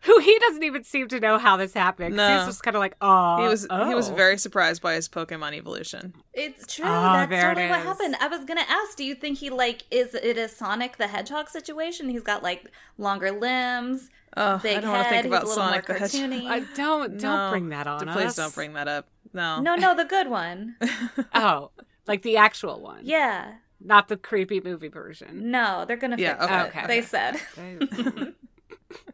Who 0.04 0.20
he 0.20 0.38
doesn't 0.40 0.64
even 0.64 0.84
seem 0.84 1.08
to 1.10 1.20
know 1.20 1.38
how 1.40 1.58
this 1.58 1.74
happened. 1.74 2.16
No. 2.16 2.38
He's 2.38 2.46
just 2.48 2.64
kind 2.64 2.76
of 2.76 2.80
like, 2.80 2.96
oh. 3.02 3.42
he 3.42 3.48
was 3.48 3.64
he 3.88 3.96
was 3.96 4.10
oh." 4.10 4.14
very 4.16 4.38
surprised 4.38 4.82
by 4.82 4.94
his 4.94 5.10
Pokemon 5.10 5.54
evolution. 5.54 6.14
It's 6.34 6.74
true. 6.76 6.86
Ah, 6.88 7.26
That's 7.28 7.30
there 7.32 7.52
it 7.52 7.56
totally 7.56 7.70
what 7.70 7.80
is. 7.80 7.86
happened. 7.86 8.16
I 8.22 8.28
was 8.28 8.46
gonna 8.46 8.66
ask, 8.70 8.96
do 8.96 9.04
you 9.04 9.16
think 9.16 9.40
he 9.40 9.50
like 9.50 9.84
is 9.90 10.14
it 10.14 10.38
a 10.38 10.48
Sonic 10.48 10.98
the 10.98 11.08
Hedgehog 11.08 11.50
situation? 11.50 12.10
He's 12.10 12.22
got 12.24 12.44
like 12.44 12.72
longer 13.00 13.32
limbs, 13.32 14.10
Oh, 14.38 14.60
big 14.62 14.78
I 14.78 14.82
don't 14.82 14.92
head. 14.92 14.96
want 14.96 15.04
to 15.06 15.10
think 15.10 15.24
he's 15.24 15.32
about 15.32 15.44
a 15.44 15.48
little 15.48 15.64
Sonic 15.64 15.86
the 15.88 15.94
more 15.94 16.00
Hedgehog. 16.00 16.30
cartoony. 16.30 16.48
I 16.50 16.60
don't 16.76 17.18
don't 17.18 17.22
No. 17.22 17.50
bring 17.52 17.70
that 17.70 17.88
on 17.88 18.08
Please 18.08 18.26
us. 18.28 18.36
don't 18.36 18.54
bring 18.54 18.74
that 18.74 18.88
up. 18.88 19.08
No. 19.36 19.62
No, 19.62 19.76
no, 19.76 19.96
the 19.96 20.06
good 20.06 20.30
one. 20.30 20.78
Oh, 21.36 21.72
like 22.08 22.22
the 22.22 22.38
actual 22.38 22.82
one, 22.82 23.02
Yeah. 23.04 23.56
not 23.80 24.08
the 24.08 24.18
creepy 24.18 24.62
movie 24.62 24.88
version. 24.88 25.52
No, 25.52 25.86
they're 25.86 25.98
gonna 25.98 26.16
Yeah, 26.18 26.34
fix 26.40 26.44
okay, 26.46 26.60
it. 26.60 26.68
okay. 26.68 26.88
They 26.88 27.02
said. 27.02 27.42
They, 27.56 27.78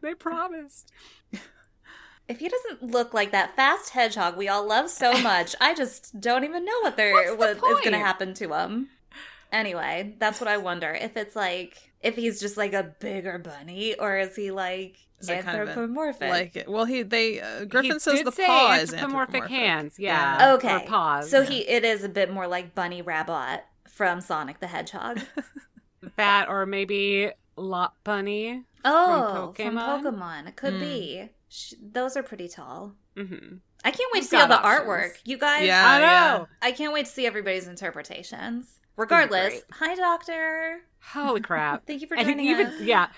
they 0.00 0.14
promised. 0.14 0.92
If 2.28 2.38
he 2.38 2.48
doesn't 2.48 2.82
look 2.84 3.12
like 3.12 3.32
that 3.32 3.56
fast 3.56 3.90
hedgehog 3.90 4.36
we 4.36 4.48
all 4.48 4.66
love 4.66 4.88
so 4.88 5.12
much, 5.20 5.54
I 5.60 5.74
just 5.74 6.18
don't 6.20 6.44
even 6.44 6.64
know 6.64 6.78
what 6.82 6.96
they're 6.96 7.12
What's 7.14 7.30
the 7.56 7.60
what 7.60 7.72
is 7.72 7.80
going 7.80 7.92
to 7.92 7.98
happen 7.98 8.32
to 8.34 8.54
him. 8.54 8.88
Anyway, 9.50 10.14
that's 10.18 10.40
what 10.40 10.48
I 10.48 10.56
wonder. 10.56 10.92
If 10.94 11.16
it's 11.16 11.34
like 11.36 11.91
if 12.02 12.16
he's 12.16 12.40
just 12.40 12.56
like 12.56 12.72
a 12.74 12.94
bigger 13.00 13.38
bunny 13.38 13.94
or 13.94 14.18
is 14.18 14.34
he 14.36 14.50
like 14.50 14.96
Is 15.20 15.28
it 15.28 15.44
kind 15.44 15.60
of 15.60 15.68
a- 15.68 15.70
anthropomorphic? 15.70 16.30
Like 16.30 16.56
it. 16.56 16.68
Well, 16.68 16.84
he 16.84 17.02
they 17.02 17.40
uh, 17.40 17.64
Griffin 17.64 17.92
He 17.92 17.98
says 17.98 18.14
did 18.14 18.26
the 18.26 18.32
say 18.32 18.46
paw 18.46 18.72
is 18.74 18.92
anthropomorphic 18.92 19.34
anthropomorphic. 19.42 19.50
hands. 19.50 19.98
Yeah. 19.98 20.38
Yeah. 20.38 20.54
okay. 20.54 20.76
Or 20.76 20.80
paws. 20.88 21.30
So 21.30 21.42
he 21.42 21.60
it 21.68 21.84
is 21.84 22.04
a 22.04 22.08
bit 22.08 22.32
more 22.32 22.46
like 22.46 22.74
Bunnie 22.74 23.02
Rabbot 23.02 23.60
from 23.88 24.20
Sonic 24.20 24.60
the 24.60 24.66
Hedgehog. 24.66 25.20
that 26.16 26.48
or 26.48 26.66
maybe 26.66 27.30
Lot 27.56 27.94
Bunny. 28.04 28.64
Oh, 28.84 29.52
from 29.54 29.74
Pokemon? 29.76 30.02
Pokemon. 30.02 30.48
It 30.48 30.56
could 30.56 30.74
Hmm. 30.74 30.80
be. 30.80 31.28
Sh- 31.48 31.74
those 31.80 32.16
are 32.16 32.22
pretty 32.22 32.48
tall. 32.48 32.94
hmm 33.16 33.56
I 33.84 33.90
can't 33.90 34.10
wait 34.12 34.20
You've 34.20 34.24
to 34.24 34.30
see 34.30 34.36
all 34.36 34.46
the 34.48 34.60
options. 34.60 34.88
artwork. 34.88 35.18
You 35.24 35.36
guys, 35.38 35.66
Yeah, 35.66 35.84
I 35.86 35.98
yeah. 36.00 36.38
know. 36.38 36.46
I 36.62 36.70
can't 36.72 36.92
wait 36.92 37.06
to 37.06 37.10
see 37.12 37.26
everybody's 37.26 37.66
interpretations. 37.66 38.78
Regardless, 38.96 39.62
hi 39.72 39.94
doctor. 39.96 40.80
Holy 41.04 41.40
crap. 41.40 41.84
Thank 41.86 42.00
you 42.02 42.06
for 42.08 42.16
And 42.16 42.26
joining 42.26 42.46
even 42.46 42.66
us. 42.68 42.80
yeah, 42.80 43.08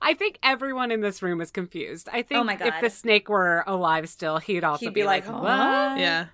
I 0.00 0.14
think 0.14 0.38
everyone 0.42 0.90
in 0.90 1.00
this 1.00 1.22
room 1.22 1.40
is 1.40 1.50
confused. 1.50 2.08
I 2.12 2.20
oh 2.20 2.22
think 2.22 2.40
Oh 2.40 2.44
my 2.44 2.54
if 2.60 2.80
the 2.80 2.90
snake 2.90 3.28
were 3.28 3.64
alive 3.66 4.08
still, 4.08 4.38
he'd 4.38 4.64
also 4.64 4.86
He'd 4.86 4.94
be 4.94 5.04
like, 5.04 5.26
"Huh?" 5.26 5.32
"What?" 5.32 5.98
Yeah. 5.98 6.26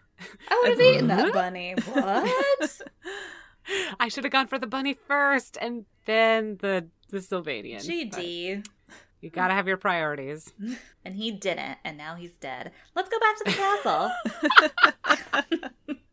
I 0.51 0.61
would 0.63 0.71
have 0.73 0.81
eaten 0.81 1.07
that 1.09 1.33
bunny. 1.33 1.75
What? 1.87 2.81
I 4.01 4.09
should 4.09 4.25
have 4.25 4.33
gone 4.33 4.47
for 4.49 4.59
the 4.59 4.67
bunny 4.67 4.95
first, 4.95 5.57
and 5.61 5.85
then 6.05 6.57
the 6.61 6.89
the 7.11 7.19
Sylvanian. 7.19 7.79
GD. 7.87 8.67
You 9.21 9.31
gotta 9.31 9.55
have 9.55 9.69
your 9.69 9.77
priorities. 9.77 10.53
And 11.05 11.15
he 11.15 11.31
didn't, 11.31 11.79
and 11.85 11.97
now 11.97 12.15
he's 12.15 12.37
dead. 12.37 12.73
Let's 12.95 13.09
go 13.11 13.19
back 13.19 13.37
to 13.39 13.45
the 13.45 13.53
castle. 13.53 14.11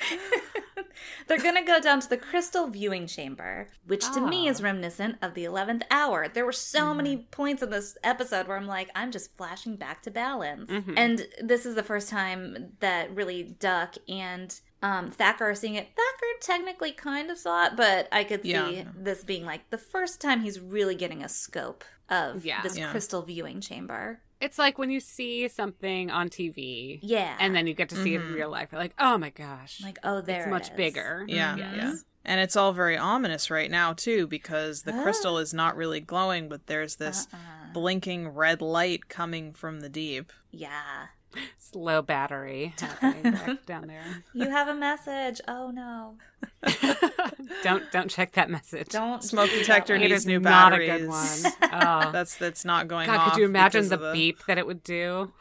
They're 1.26 1.38
gonna 1.38 1.64
go 1.64 1.80
down 1.80 2.00
to 2.00 2.08
the 2.08 2.16
crystal 2.16 2.66
viewing 2.66 3.06
chamber, 3.06 3.68
which 3.86 4.04
to 4.12 4.20
me 4.20 4.48
Ah. 4.48 4.50
is 4.50 4.62
reminiscent 4.62 5.16
of 5.22 5.34
the 5.34 5.44
11th 5.44 5.82
hour. 5.90 6.28
There 6.28 6.44
were 6.44 6.52
so 6.52 6.92
many 6.92 7.18
points 7.30 7.62
in 7.62 7.70
this 7.70 7.96
episode 8.02 8.48
where 8.48 8.56
I'm 8.56 8.66
like, 8.66 8.90
I'm 8.94 9.10
just 9.10 9.36
flashing 9.36 9.76
back 9.76 10.02
to 10.02 10.10
balance. 10.10 10.68
Mhm. 10.70 10.94
And 10.96 11.26
this 11.42 11.64
is 11.66 11.74
the 11.74 11.82
first 11.82 12.08
time 12.08 12.72
that 12.80 13.14
really 13.14 13.42
Duck 13.44 13.94
and 14.08 14.58
um, 14.82 15.10
Thacker 15.10 15.48
are 15.50 15.54
seeing 15.54 15.74
it. 15.74 15.88
Thacker 15.94 16.26
technically 16.40 16.92
kind 16.92 17.30
of 17.30 17.38
saw 17.38 17.66
it, 17.66 17.76
but 17.76 18.08
I 18.10 18.24
could 18.24 18.42
see 18.42 18.48
Yeah. 18.52 18.84
this 18.96 19.22
being 19.22 19.44
like 19.44 19.68
the 19.70 19.78
first 19.78 20.20
time 20.20 20.40
he's 20.40 20.58
really 20.58 20.94
getting 20.94 21.22
a 21.22 21.28
scope 21.28 21.84
of 22.08 22.44
Yeah. 22.44 22.62
this 22.62 22.76
Yeah. 22.78 22.90
crystal 22.90 23.22
viewing 23.22 23.60
chamber. 23.60 24.20
It's 24.40 24.58
like 24.58 24.78
when 24.78 24.90
you 24.90 25.00
see 25.00 25.46
something 25.48 26.10
on 26.10 26.28
TV, 26.30 26.98
Yeah. 27.02 27.36
and 27.38 27.54
then 27.54 27.66
you 27.66 27.74
get 27.74 27.88
to 27.90 27.96
see 27.96 28.14
it 28.14 28.22
in 28.22 28.28
Mhm. 28.28 28.34
real 28.34 28.50
life. 28.50 28.70
You're 28.72 28.80
like, 28.80 28.94
oh 28.98 29.18
my 29.18 29.30
gosh, 29.30 29.82
like, 29.82 29.98
oh, 30.02 30.20
there 30.22 30.38
it's 30.38 30.46
it 30.46 30.50
much 30.50 30.70
is. 30.70 30.76
bigger. 30.76 31.24
Yeah, 31.28 31.56
Mhm. 31.56 31.76
yeah. 31.76 31.92
And 32.24 32.40
it's 32.40 32.56
all 32.56 32.72
very 32.72 32.96
ominous 32.98 33.50
right 33.50 33.70
now 33.70 33.92
too 33.92 34.26
because 34.26 34.82
the 34.82 34.94
Ah. 34.94 35.02
crystal 35.02 35.38
is 35.38 35.52
not 35.54 35.76
really 35.76 36.00
glowing, 36.00 36.48
but 36.48 36.66
there's 36.66 36.96
this 36.96 37.28
Uh-uh. 37.32 37.72
blinking 37.72 38.28
red 38.28 38.60
light 38.62 39.08
coming 39.08 39.52
from 39.52 39.80
the 39.80 39.88
deep. 39.88 40.32
Yeah. 40.50 41.08
Slow 41.58 42.02
battery 42.02 42.74
happening 42.80 43.58
down 43.66 43.86
there. 43.86 44.02
You 44.32 44.50
have 44.50 44.68
a 44.68 44.74
message. 44.74 45.40
Oh 45.46 45.70
no. 45.70 46.16
don't 47.62 47.90
don't 47.92 48.10
check 48.10 48.32
that 48.32 48.50
message. 48.50 48.88
Don't 48.88 49.22
Smoke 49.22 49.50
detector 49.50 49.94
one. 49.94 50.02
It 50.02 50.08
needs 50.08 50.22
is 50.22 50.26
new 50.26 50.40
not 50.40 50.72
a 50.72 50.76
batteries. 50.78 51.00
good 51.00 51.08
one. 51.08 51.52
Oh. 51.72 52.10
That's 52.12 52.36
that's 52.36 52.64
not 52.64 52.88
going 52.88 53.06
God, 53.06 53.16
off. 53.18 53.32
could 53.32 53.38
you 53.40 53.44
imagine 53.46 53.84
because 53.84 53.98
the, 54.00 54.12
beep 54.12 54.44
that 54.46 54.58
it 54.58 54.66
would 54.66 54.82
do? 54.82 55.32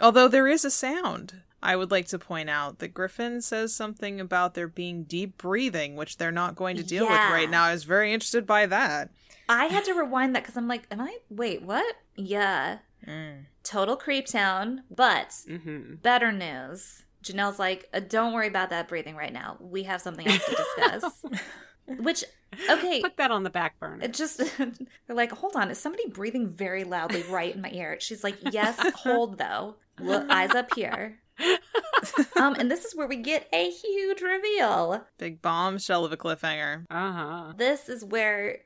Although 0.00 0.28
there 0.28 0.48
is 0.48 0.64
a 0.64 0.70
sound. 0.70 1.42
I 1.60 1.74
would 1.74 1.90
like 1.90 2.06
to 2.08 2.18
point 2.20 2.48
out 2.48 2.78
that 2.78 2.94
Griffin 2.94 3.42
says 3.42 3.74
something 3.74 4.20
about 4.20 4.54
there 4.54 4.68
being 4.68 5.02
deep 5.02 5.36
breathing, 5.38 5.96
which 5.96 6.16
they're 6.16 6.30
not 6.30 6.54
going 6.54 6.76
to 6.76 6.84
deal 6.84 7.04
Yeah. 7.04 7.10
with 7.26 7.32
right 7.34 7.50
now. 7.50 7.64
I 7.64 7.72
was 7.72 7.82
very 7.82 8.12
interested 8.12 8.46
by 8.46 8.66
that. 8.66 9.10
I 9.48 9.64
had 9.66 9.84
to 9.86 9.92
rewind 9.94 10.36
that 10.36 10.44
because 10.44 10.56
I'm 10.56 10.68
like, 10.68 10.86
am 10.90 11.00
I? 11.00 11.18
Wait, 11.30 11.62
what? 11.62 11.96
Yeah. 12.14 12.78
Mm. 13.06 13.46
Total 13.68 13.96
creep 13.96 14.26
town, 14.26 14.84
but 14.90 15.34
hmm 15.46 15.96
better 15.96 16.32
news. 16.32 17.02
Janelle's 17.22 17.58
like, 17.58 17.86
uh, 17.92 18.00
don't 18.00 18.32
worry 18.32 18.46
about 18.48 18.70
that 18.70 18.88
breathing 18.88 19.14
right 19.14 19.32
now. 19.32 19.58
We 19.60 19.82
have 19.82 20.00
something 20.00 20.26
else 20.26 20.42
to 20.46 20.54
discuss. 20.54 21.24
Which, 21.98 22.24
okay, 22.70 23.02
Put 23.02 23.16
that 23.18 23.30
on 23.30 23.42
the 23.42 23.50
back 23.50 23.78
burner. 23.78 24.04
it 24.04 24.14
just 24.14 24.38
they're 24.58 24.72
like, 25.16 25.32
hold 25.32 25.56
on, 25.56 25.70
is 25.70 25.78
somebody 25.78 26.08
breathing 26.08 26.48
very 26.50 26.84
loudly 26.84 27.22
right 27.28 27.54
in 27.54 27.60
my 27.60 27.70
ear? 27.70 27.98
She's 28.00 28.24
like, 28.24 28.36
yes, 28.52 28.78
hold 28.94 29.36
though. 29.38 29.76
Look, 30.00 30.30
eyes 30.30 30.54
up 30.54 30.70
here. 30.70 31.18
um, 32.36 32.54
and 32.54 32.70
this 32.70 32.84
is 32.84 32.94
where 32.94 33.06
we 33.06 33.16
get 33.16 33.48
a 33.52 33.70
huge 33.70 34.20
reveal. 34.20 35.04
Big 35.18 35.40
bombshell 35.42 36.04
of 36.04 36.12
a 36.12 36.16
cliffhanger. 36.16 36.84
Uh 36.90 37.12
huh. 37.12 37.52
This 37.56 37.88
is 37.88 38.04
where 38.04 38.58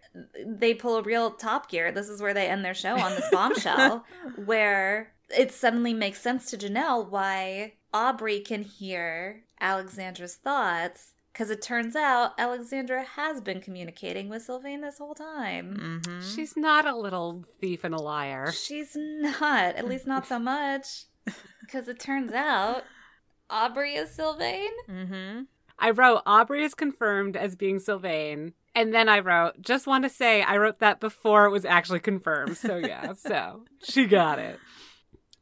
they 0.47 0.75
pull 0.75 0.97
a 0.97 1.03
real 1.03 1.31
Top 1.31 1.71
Gear. 1.71 1.93
This 1.93 2.09
is 2.09 2.21
where 2.23 2.35
they 2.35 2.49
end 2.49 2.65
their 2.65 2.75
show 2.75 2.99
on 2.99 3.13
this 3.13 3.29
bombshell, 3.31 4.05
where 4.45 5.13
it 5.37 5.53
suddenly 5.53 5.95
makes 5.95 6.21
sense 6.21 6.51
to 6.51 6.59
Janelle 6.59 7.09
why 7.09 7.75
Aubrey 7.95 8.41
can 8.41 8.63
hear 8.63 9.45
Alexandra's 9.61 10.37
thoughts. 10.37 11.09
Because 11.33 11.49
it 11.49 11.63
turns 11.63 11.97
out 11.97 12.33
Alexandra 12.37 13.03
has 13.17 13.41
been 13.41 13.63
communicating 13.63 14.29
with 14.29 14.43
Sylvain 14.43 14.83
this 14.83 14.99
whole 14.99 15.15
time. 15.15 16.03
hmm 16.05 16.21
She's 16.21 16.59
not 16.59 16.85
a 16.87 16.95
little 16.95 17.47
thief 17.59 17.85
and 17.85 17.95
a 17.95 17.99
liar. 18.03 18.53
She's 18.53 18.91
not, 18.95 19.75
at 19.77 19.89
least 19.89 20.07
not 20.07 20.27
so 20.27 20.39
much. 20.39 21.05
Because 21.61 21.89
it 21.89 21.99
turns 21.99 22.33
out 22.33 22.85
Aubrey 23.51 23.95
is 23.95 24.11
Sylvain. 24.11 24.71
hmm 24.89 25.43
I 25.79 25.91
wrote 25.91 26.23
Aubrey 26.27 26.63
is 26.63 26.75
confirmed 26.75 27.37
as 27.37 27.57
being 27.57 27.79
Sylvain. 27.81 28.53
And 28.75 28.95
then 28.95 29.09
I 29.09 29.19
wrote, 29.19 29.61
just 29.61 29.87
want 29.87 30.05
to 30.05 30.09
say, 30.09 30.43
I 30.43 30.57
wrote 30.57 30.79
that 30.79 31.01
before 31.01 31.45
it 31.47 31.51
was 31.51 31.65
actually 31.65 32.01
confirmed. 32.01 32.57
So 32.57 32.77
yeah, 32.77 33.13
so 33.15 33.65
she 33.83 34.07
got 34.07 34.39
it. 34.39 34.61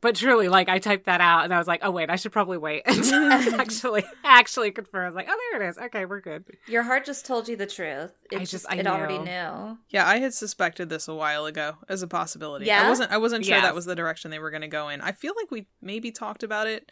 But 0.03 0.15
truly, 0.17 0.49
like 0.49 0.69
I 0.69 0.79
typed 0.79 1.05
that 1.07 1.21
out 1.21 1.45
and 1.45 1.53
I 1.53 1.59
was 1.59 1.67
like, 1.67 1.81
oh 1.83 1.91
wait, 1.91 2.09
I 2.09 2.17
should 2.17 2.33
probably 2.33 2.57
wait 2.59 2.83
until 2.87 3.31
it's 3.33 3.53
actually 3.53 4.05
actually 4.25 4.71
confirm. 4.71 5.05
I 5.05 5.09
was 5.09 5.15
like, 5.17 5.27
oh 5.29 5.39
there 5.53 5.63
it 5.63 5.69
is. 5.69 5.77
Okay, 5.79 6.05
we're 6.07 6.21
good. 6.21 6.45
Your 6.69 6.83
heart 6.85 7.05
just 7.05 7.27
told 7.27 7.49
you 7.49 7.57
the 7.57 7.67
truth. 7.67 8.13
It 8.33 8.37
I 8.37 8.39
just, 8.41 8.53
just- 8.53 8.67
I 8.71 8.77
it 8.77 8.87
already 8.87 9.19
knew. 9.19 9.25
knew. 9.25 9.79
Yeah, 9.91 10.07
I 10.09 10.19
had 10.19 10.33
suspected 10.33 10.89
this 10.89 11.07
a 11.09 11.15
while 11.15 11.45
ago 11.47 11.75
as 11.89 12.03
a 12.03 12.07
possibility. 12.07 12.67
Yeah? 12.67 12.87
I 12.87 12.89
wasn't. 12.89 13.11
I 13.13 13.19
wasn't 13.19 13.45
sure 13.45 13.57
Yes. 13.57 13.65
that 13.65 13.75
was 13.75 13.85
the 13.85 13.95
direction 13.95 14.31
they 14.31 14.39
were 14.39 14.51
going 14.51 14.63
to 14.63 14.69
go 14.69 14.89
in. 14.89 15.01
I 15.03 15.13
feel 15.13 15.35
like 15.37 15.51
we 15.51 15.67
maybe 15.83 16.11
talked 16.13 16.43
about 16.43 16.67
it 16.67 16.91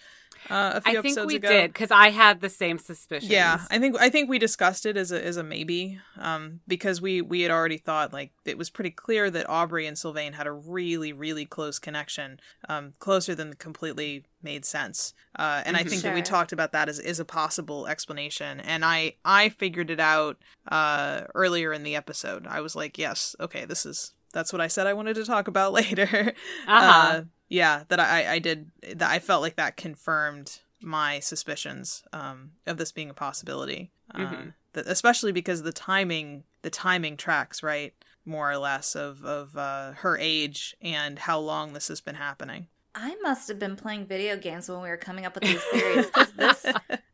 uh, 0.50 0.72
a 0.74 0.80
few 0.80 0.98
I 0.98 1.02
think 1.02 1.24
we 1.26 1.36
ago. 1.36 1.48
did 1.48 1.72
because 1.72 1.90
I 1.90 2.10
had 2.10 2.40
the 2.40 2.48
same 2.48 2.78
suspicion. 2.78 3.30
Yeah, 3.30 3.60
I 3.70 3.78
think 3.78 3.96
I 4.00 4.08
think 4.08 4.28
we 4.28 4.38
discussed 4.38 4.86
it 4.86 4.96
as 4.96 5.12
a 5.12 5.24
as 5.24 5.36
a 5.36 5.42
maybe, 5.42 6.00
um, 6.18 6.60
because 6.66 7.00
we 7.00 7.22
we 7.22 7.42
had 7.42 7.50
already 7.50 7.78
thought 7.78 8.12
like 8.12 8.32
it 8.44 8.58
was 8.58 8.70
pretty 8.70 8.90
clear 8.90 9.30
that 9.30 9.48
Aubrey 9.48 9.86
and 9.86 9.96
Sylvain 9.96 10.32
had 10.32 10.46
a 10.46 10.52
really 10.52 11.12
really 11.12 11.44
close 11.44 11.78
connection, 11.78 12.40
um, 12.68 12.92
closer 12.98 13.34
than 13.34 13.54
completely 13.54 14.24
made 14.42 14.64
sense. 14.64 15.14
Uh, 15.36 15.62
and 15.64 15.76
I 15.76 15.84
think 15.84 16.02
that 16.02 16.14
we 16.14 16.22
talked 16.22 16.52
about 16.52 16.72
that 16.72 16.88
as 16.88 16.98
is 16.98 17.20
a 17.20 17.24
possible 17.24 17.86
explanation. 17.86 18.60
And 18.60 18.84
I 18.84 19.14
I 19.24 19.48
figured 19.48 19.90
it 19.90 20.00
out 20.00 20.38
uh, 20.70 21.22
earlier 21.34 21.72
in 21.72 21.82
the 21.82 21.96
episode. 21.96 22.46
I 22.46 22.60
was 22.60 22.76
like, 22.76 22.98
yes, 22.98 23.34
okay, 23.40 23.64
this 23.64 23.84
is 23.84 24.12
that's 24.32 24.52
what 24.52 24.60
I 24.60 24.68
said 24.68 24.86
I 24.86 24.92
wanted 24.92 25.14
to 25.14 25.24
talk 25.24 25.48
about 25.48 25.72
later. 25.80 26.34
Uh-huh. 26.66 26.74
Uh, 26.74 27.22
yeah, 27.48 27.84
that 27.88 28.00
I 28.00 28.34
I 28.34 28.38
did 28.38 28.70
that 28.96 29.10
I 29.10 29.18
felt 29.18 29.42
like 29.42 29.56
that 29.56 29.76
confirmed 29.76 30.60
my 30.80 31.18
suspicions 31.20 32.04
um, 32.12 32.52
of 32.66 32.76
this 32.76 32.92
being 32.92 33.10
a 33.10 33.14
possibility. 33.14 33.90
Uh, 34.14 34.18
Mhm. 34.18 34.54
that 34.72 34.86
especially 34.86 35.32
because 35.32 35.62
the 35.62 35.72
timing, 35.72 36.44
the 36.62 36.70
timing 36.70 37.16
tracks 37.16 37.62
right 37.62 37.94
more 38.24 38.50
or 38.50 38.58
less 38.58 38.94
of 38.94 39.24
of 39.24 39.56
uh, 39.56 39.92
her 39.92 40.16
age 40.18 40.76
and 40.80 41.18
how 41.18 41.38
long 41.38 41.72
this 41.72 41.88
has 41.88 42.00
been 42.00 42.14
happening. 42.14 42.68
I 42.94 43.16
must 43.22 43.48
have 43.48 43.58
been 43.58 43.76
playing 43.76 44.06
video 44.06 44.36
games 44.36 44.68
when 44.68 44.80
we 44.82 44.88
were 44.88 44.96
coming 44.96 45.24
up 45.24 45.34
with 45.34 45.44
these 45.44 45.62
theories 45.72 46.06
because 46.06 46.32
this, 46.32 46.66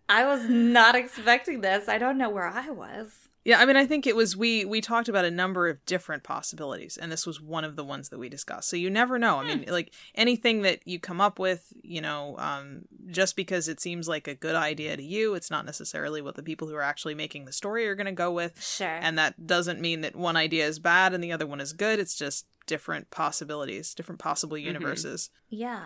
I 0.09 0.24
was 0.24 0.49
not 0.49 0.95
expecting 0.95 1.61
this. 1.61 1.89
I 1.89 1.99
don't 1.99 2.16
know 2.16 2.30
where 2.30 2.47
I 2.49 2.70
was. 2.70 3.24
Yeah, 3.45 3.61
I 3.61 3.66
mean, 3.66 3.76
I 3.76 3.84
think 3.84 4.07
it 4.07 4.16
was 4.16 4.36
we 4.36 4.64
we 4.64 4.80
talked 4.80 5.09
about 5.09 5.26
a 5.26 5.30
number 5.30 5.68
of 5.68 5.84
different 5.84 6.22
possibilities, 6.22 6.97
and 6.97 7.12
this 7.12 7.26
was 7.26 7.40
one 7.42 7.62
of 7.62 7.76
the 7.76 7.84
ones 7.84 8.09
that 8.09 8.18
we 8.18 8.28
discussed. 8.30 8.70
So 8.70 8.76
you 8.76 8.88
never 8.88 9.18
know. 9.18 9.36
I 9.38 9.45
mean, 9.45 9.64
like 9.68 9.92
anything 10.14 10.62
that 10.62 10.80
you 10.86 10.99
come 10.99 11.20
up 11.20 11.38
with, 11.38 11.72
you 11.82 12.01
know, 12.01 12.36
um, 12.38 12.86
just 13.09 13.36
because 13.36 13.68
it 13.68 13.80
seems 13.80 14.09
like 14.09 14.26
a 14.28 14.34
good 14.34 14.55
idea 14.57 14.97
to 14.97 15.03
you, 15.03 15.34
it's 15.34 15.51
not 15.51 15.66
necessarily 15.66 16.22
what 16.22 16.36
the 16.36 16.42
people 16.42 16.68
who 16.68 16.74
are 16.74 16.82
actually 16.82 17.14
making 17.14 17.45
the 17.45 17.53
story 17.53 17.86
are 17.86 17.95
going 17.95 18.07
to 18.07 18.12
go 18.12 18.32
with, 18.32 18.62
Sure. 18.62 18.88
and 18.88 19.18
that 19.18 19.47
doesn't 19.47 19.78
mean 19.80 20.01
that 20.01 20.16
one 20.16 20.36
idea 20.36 20.66
is 20.66 20.78
bad 20.78 21.12
and 21.12 21.22
the 21.22 21.32
other 21.32 21.47
one 21.47 21.61
is 21.61 21.74
good. 21.74 21.99
It's 21.99 22.16
just 22.16 22.47
different 22.66 23.11
possibilities, 23.11 23.92
different 23.95 24.20
possible 24.20 24.57
universes. 24.57 25.28
yeah. 25.51 25.84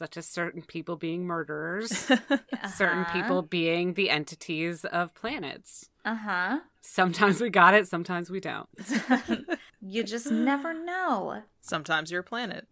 Such 0.00 0.16
as 0.16 0.26
certain 0.26 0.62
people 0.62 0.96
being 0.96 1.26
murderers, 1.26 2.10
Uh-huh. 2.10 2.68
certain 2.68 3.04
people 3.12 3.42
being 3.42 3.92
the 3.92 4.08
entities 4.08 4.86
of 4.86 5.12
planets. 5.14 5.90
Uh 6.06 6.14
huh. 6.14 6.58
Sometimes 6.80 7.38
we 7.38 7.50
got 7.50 7.74
it, 7.74 7.86
sometimes 7.86 8.30
we 8.30 8.40
don't. 8.40 8.66
you 9.82 10.02
just 10.02 10.30
never 10.30 10.72
know. 10.72 11.42
Sometimes 11.60 12.10
you're 12.10 12.22
a 12.22 12.24
planet. 12.24 12.66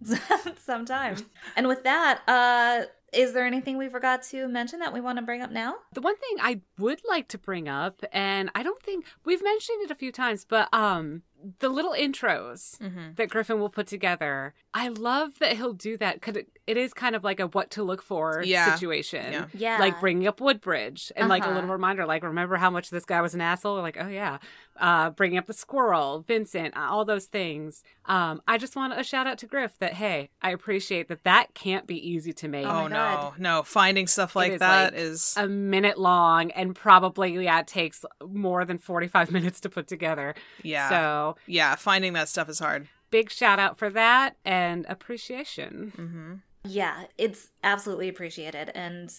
Sometimes. 0.56 1.22
And 1.54 1.68
with 1.68 1.84
that, 1.84 2.22
uh, 2.26 2.86
is 3.12 3.32
there 3.34 3.44
anything 3.46 3.76
we 3.76 3.90
forgot 3.90 4.22
to 4.30 4.48
mention 4.48 4.78
that 4.80 4.92
we 4.94 5.00
want 5.02 5.18
to 5.18 5.22
bring 5.22 5.42
up 5.42 5.50
now? 5.50 5.74
The 5.92 6.00
one 6.00 6.16
thing 6.16 6.36
I 6.40 6.60
would 6.78 7.02
like 7.06 7.28
to 7.28 7.38
bring 7.38 7.68
up, 7.68 8.02
and 8.10 8.50
I 8.54 8.62
don't 8.62 8.82
think 8.82 9.04
we've 9.26 9.42
mentioned 9.42 9.82
it 9.82 9.90
a 9.90 9.94
few 9.94 10.12
times, 10.12 10.46
but 10.48 10.72
um, 10.72 11.22
the 11.58 11.68
little 11.68 11.92
intros 11.92 12.78
Mm-hmm. 12.78 13.14
that 13.16 13.28
Griffin 13.28 13.60
will 13.60 13.70
put 13.70 13.86
together. 13.86 14.54
I 14.74 14.88
love 14.88 15.38
that 15.40 15.56
he'll 15.58 15.74
do 15.74 15.96
that 15.98 16.14
because 16.14 16.36
it, 16.36 16.48
it 16.68 16.76
is 16.76 16.92
kind 16.94 17.16
of 17.16 17.24
like 17.24 17.40
a 17.40 17.46
what 17.48 17.70
to 17.72 17.82
look 17.82 18.02
for 18.02 18.42
Yeah. 18.44 18.72
situation. 18.74 19.32
Yeah. 19.32 19.46
Yeah. 19.54 19.78
Like 19.80 19.98
bringing 20.00 20.26
up 20.28 20.40
Woodbridge 20.40 21.10
and 21.16 21.28
like 21.28 21.42
a 21.42 21.46
Uh-huh. 21.46 21.54
little 21.54 21.70
reminder, 21.70 22.04
like 22.06 22.22
remember 22.22 22.56
how 22.56 22.70
much 22.70 22.90
this 22.90 23.04
guy 23.04 23.20
was 23.22 23.34
an 23.34 23.40
asshole? 23.40 23.80
Like, 23.80 23.96
oh 24.00 24.08
yeah, 24.08 24.38
uh, 24.78 25.10
bringing 25.10 25.38
up 25.38 25.46
the 25.46 25.52
squirrel, 25.52 26.24
Vincent, 26.28 26.76
uh, 26.76 26.86
all 26.90 27.04
those 27.04 27.24
things. 27.24 27.82
Um, 28.04 28.42
I 28.46 28.58
just 28.58 28.76
want 28.76 28.92
a 28.98 29.02
shout 29.02 29.26
out 29.26 29.38
to 29.38 29.46
Griff 29.46 29.78
that 29.78 29.94
hey, 29.94 30.30
I 30.42 30.50
appreciate 30.50 31.08
that 31.08 31.24
that 31.24 31.54
can't 31.54 31.86
be 31.86 31.96
easy 31.96 32.32
to 32.34 32.48
make. 32.48 32.66
Oh 32.66 32.68
my 32.68 32.84
Oh, 32.84 32.88
no, 32.88 33.34
no! 33.38 33.62
Finding 33.62 34.06
stuff 34.06 34.36
like 34.36 34.52
is 34.52 34.60
that 34.60 34.92
like 34.92 35.00
is 35.02 35.34
a 35.36 35.48
minute 35.48 35.98
long 35.98 36.50
and 36.52 36.74
probably 36.74 37.42
yeah 37.44 37.60
it 37.60 37.66
takes 37.66 38.04
more 38.24 38.64
than 38.64 38.78
45 38.78 39.30
minutes 39.38 39.60
to 39.60 39.68
put 39.68 39.86
together 39.88 40.34
yeah, 40.62 40.88
so 40.90 41.36
yeah. 41.46 41.74
Finding 41.76 42.12
that 42.12 42.28
stuff 42.28 42.48
is 42.48 42.58
hard. 42.58 42.88
big 43.10 43.30
shout 43.30 43.58
out 43.58 43.78
for 43.78 43.88
that 43.90 44.36
and 44.44 44.84
appreciation 44.88 45.92
Mm-hmm. 45.96 46.34
Yeah, 46.64 47.04
it's 47.16 47.50
absolutely 47.62 48.08
appreciated 48.08 48.70
and 48.74 49.12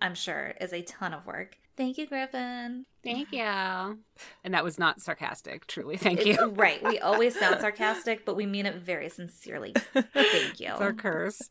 I'm 0.00 0.14
sure 0.14 0.54
is 0.60 0.72
a 0.72 0.82
ton 0.82 1.14
of 1.14 1.26
work. 1.26 1.56
Thank 1.76 1.96
you, 1.96 2.06
Griffin. 2.06 2.84
thank 3.02 3.32
you 3.32 3.40
and 3.42 4.52
that 4.52 4.64
was 4.64 4.78
not 4.78 5.00
sarcastic 5.00 5.66
truly 5.66 5.96
thank 5.96 6.26
you 6.26 6.36
right. 6.54 6.82
We 6.82 6.98
always 6.98 7.38
sound 7.38 7.58
sarcastic, 7.60 8.24
but 8.26 8.36
we 8.36 8.46
mean 8.46 8.66
it 8.66 8.76
very 8.76 9.08
sincerely. 9.08 9.74
Thank 9.94 10.60
you. 10.60 10.72
it's 10.72 10.80
our 10.80 10.92
curse 10.92 11.48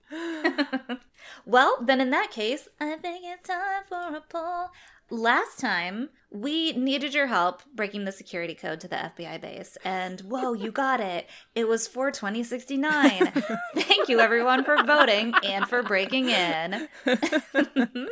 well, 1.45 1.77
then 1.81 2.01
in 2.01 2.09
that 2.11 2.31
case, 2.31 2.67
I 2.79 2.95
think 2.95 3.23
it's 3.25 3.47
time 3.47 3.83
for 3.87 4.15
a 4.15 4.21
poll. 4.21 4.69
Last 5.11 5.59
time, 5.59 6.09
we 6.29 6.73
needed 6.73 7.15
your 7.15 7.25
help 7.25 7.63
breaking 7.73 8.05
the 8.05 8.11
security 8.11 8.53
code 8.53 8.79
to 8.81 8.87
the 8.87 8.95
FBI 8.95 9.41
base. 9.41 9.75
And 9.83 10.21
whoa, 10.21 10.53
you 10.53 10.71
got 10.71 10.99
it. 10.99 11.27
It 11.55 11.67
was 11.67 11.87
for 11.87 12.11
2069. 12.11 13.31
Thank 13.75 14.07
you, 14.07 14.19
everyone, 14.19 14.63
for 14.63 14.77
voting 14.83 15.33
and 15.43 15.67
for 15.67 15.81
breaking 15.81 16.29
in. 16.29 16.87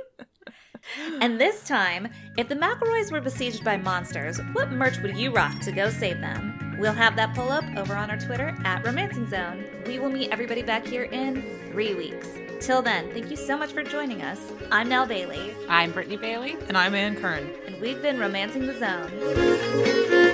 and 1.22 1.40
this 1.40 1.64
time, 1.64 2.08
if 2.36 2.50
the 2.50 2.56
McElroys 2.56 3.12
were 3.12 3.22
besieged 3.22 3.64
by 3.64 3.78
monsters, 3.78 4.40
what 4.54 4.72
merch 4.72 5.00
would 5.04 5.16
you 5.16 5.32
rock 5.32 5.60
to 5.60 5.72
go 5.72 5.92
save 5.92 6.20
them? 6.20 6.78
We'll 6.80 6.94
have 6.94 7.16
that 7.18 7.36
pull 7.36 7.52
up 7.52 7.66
over 7.76 7.96
on 7.96 8.10
our 8.10 8.18
Twitter 8.18 8.56
at 8.64 8.84
Romancing 8.84 9.30
Zone. 9.30 9.64
We 9.86 10.00
will 10.00 10.10
meet 10.10 10.32
everybody 10.32 10.64
back 10.64 10.88
here 10.88 11.04
in 11.04 11.44
three 11.72 11.94
weeks. 11.94 12.28
Till 12.60 12.82
then, 12.82 13.10
thank 13.12 13.30
you 13.30 13.38
so 13.38 13.56
much 13.58 13.72
for 13.72 13.84
joining 13.84 14.22
us. 14.24 14.40
I'm 14.72 14.90
Nell 14.90 15.06
Bailey, 15.06 15.54
i'm 15.70 15.92
brittany 15.92 16.18
bailey 16.18 16.58
And 16.68 16.78
I'm 16.78 16.96
Ann 16.96 17.16
Kern. 17.16 17.50
and 17.66 17.80
we've 17.80 18.02
been 18.02 18.20
Romancing 18.20 18.66
the 18.66 18.78
Zone. 18.78 20.27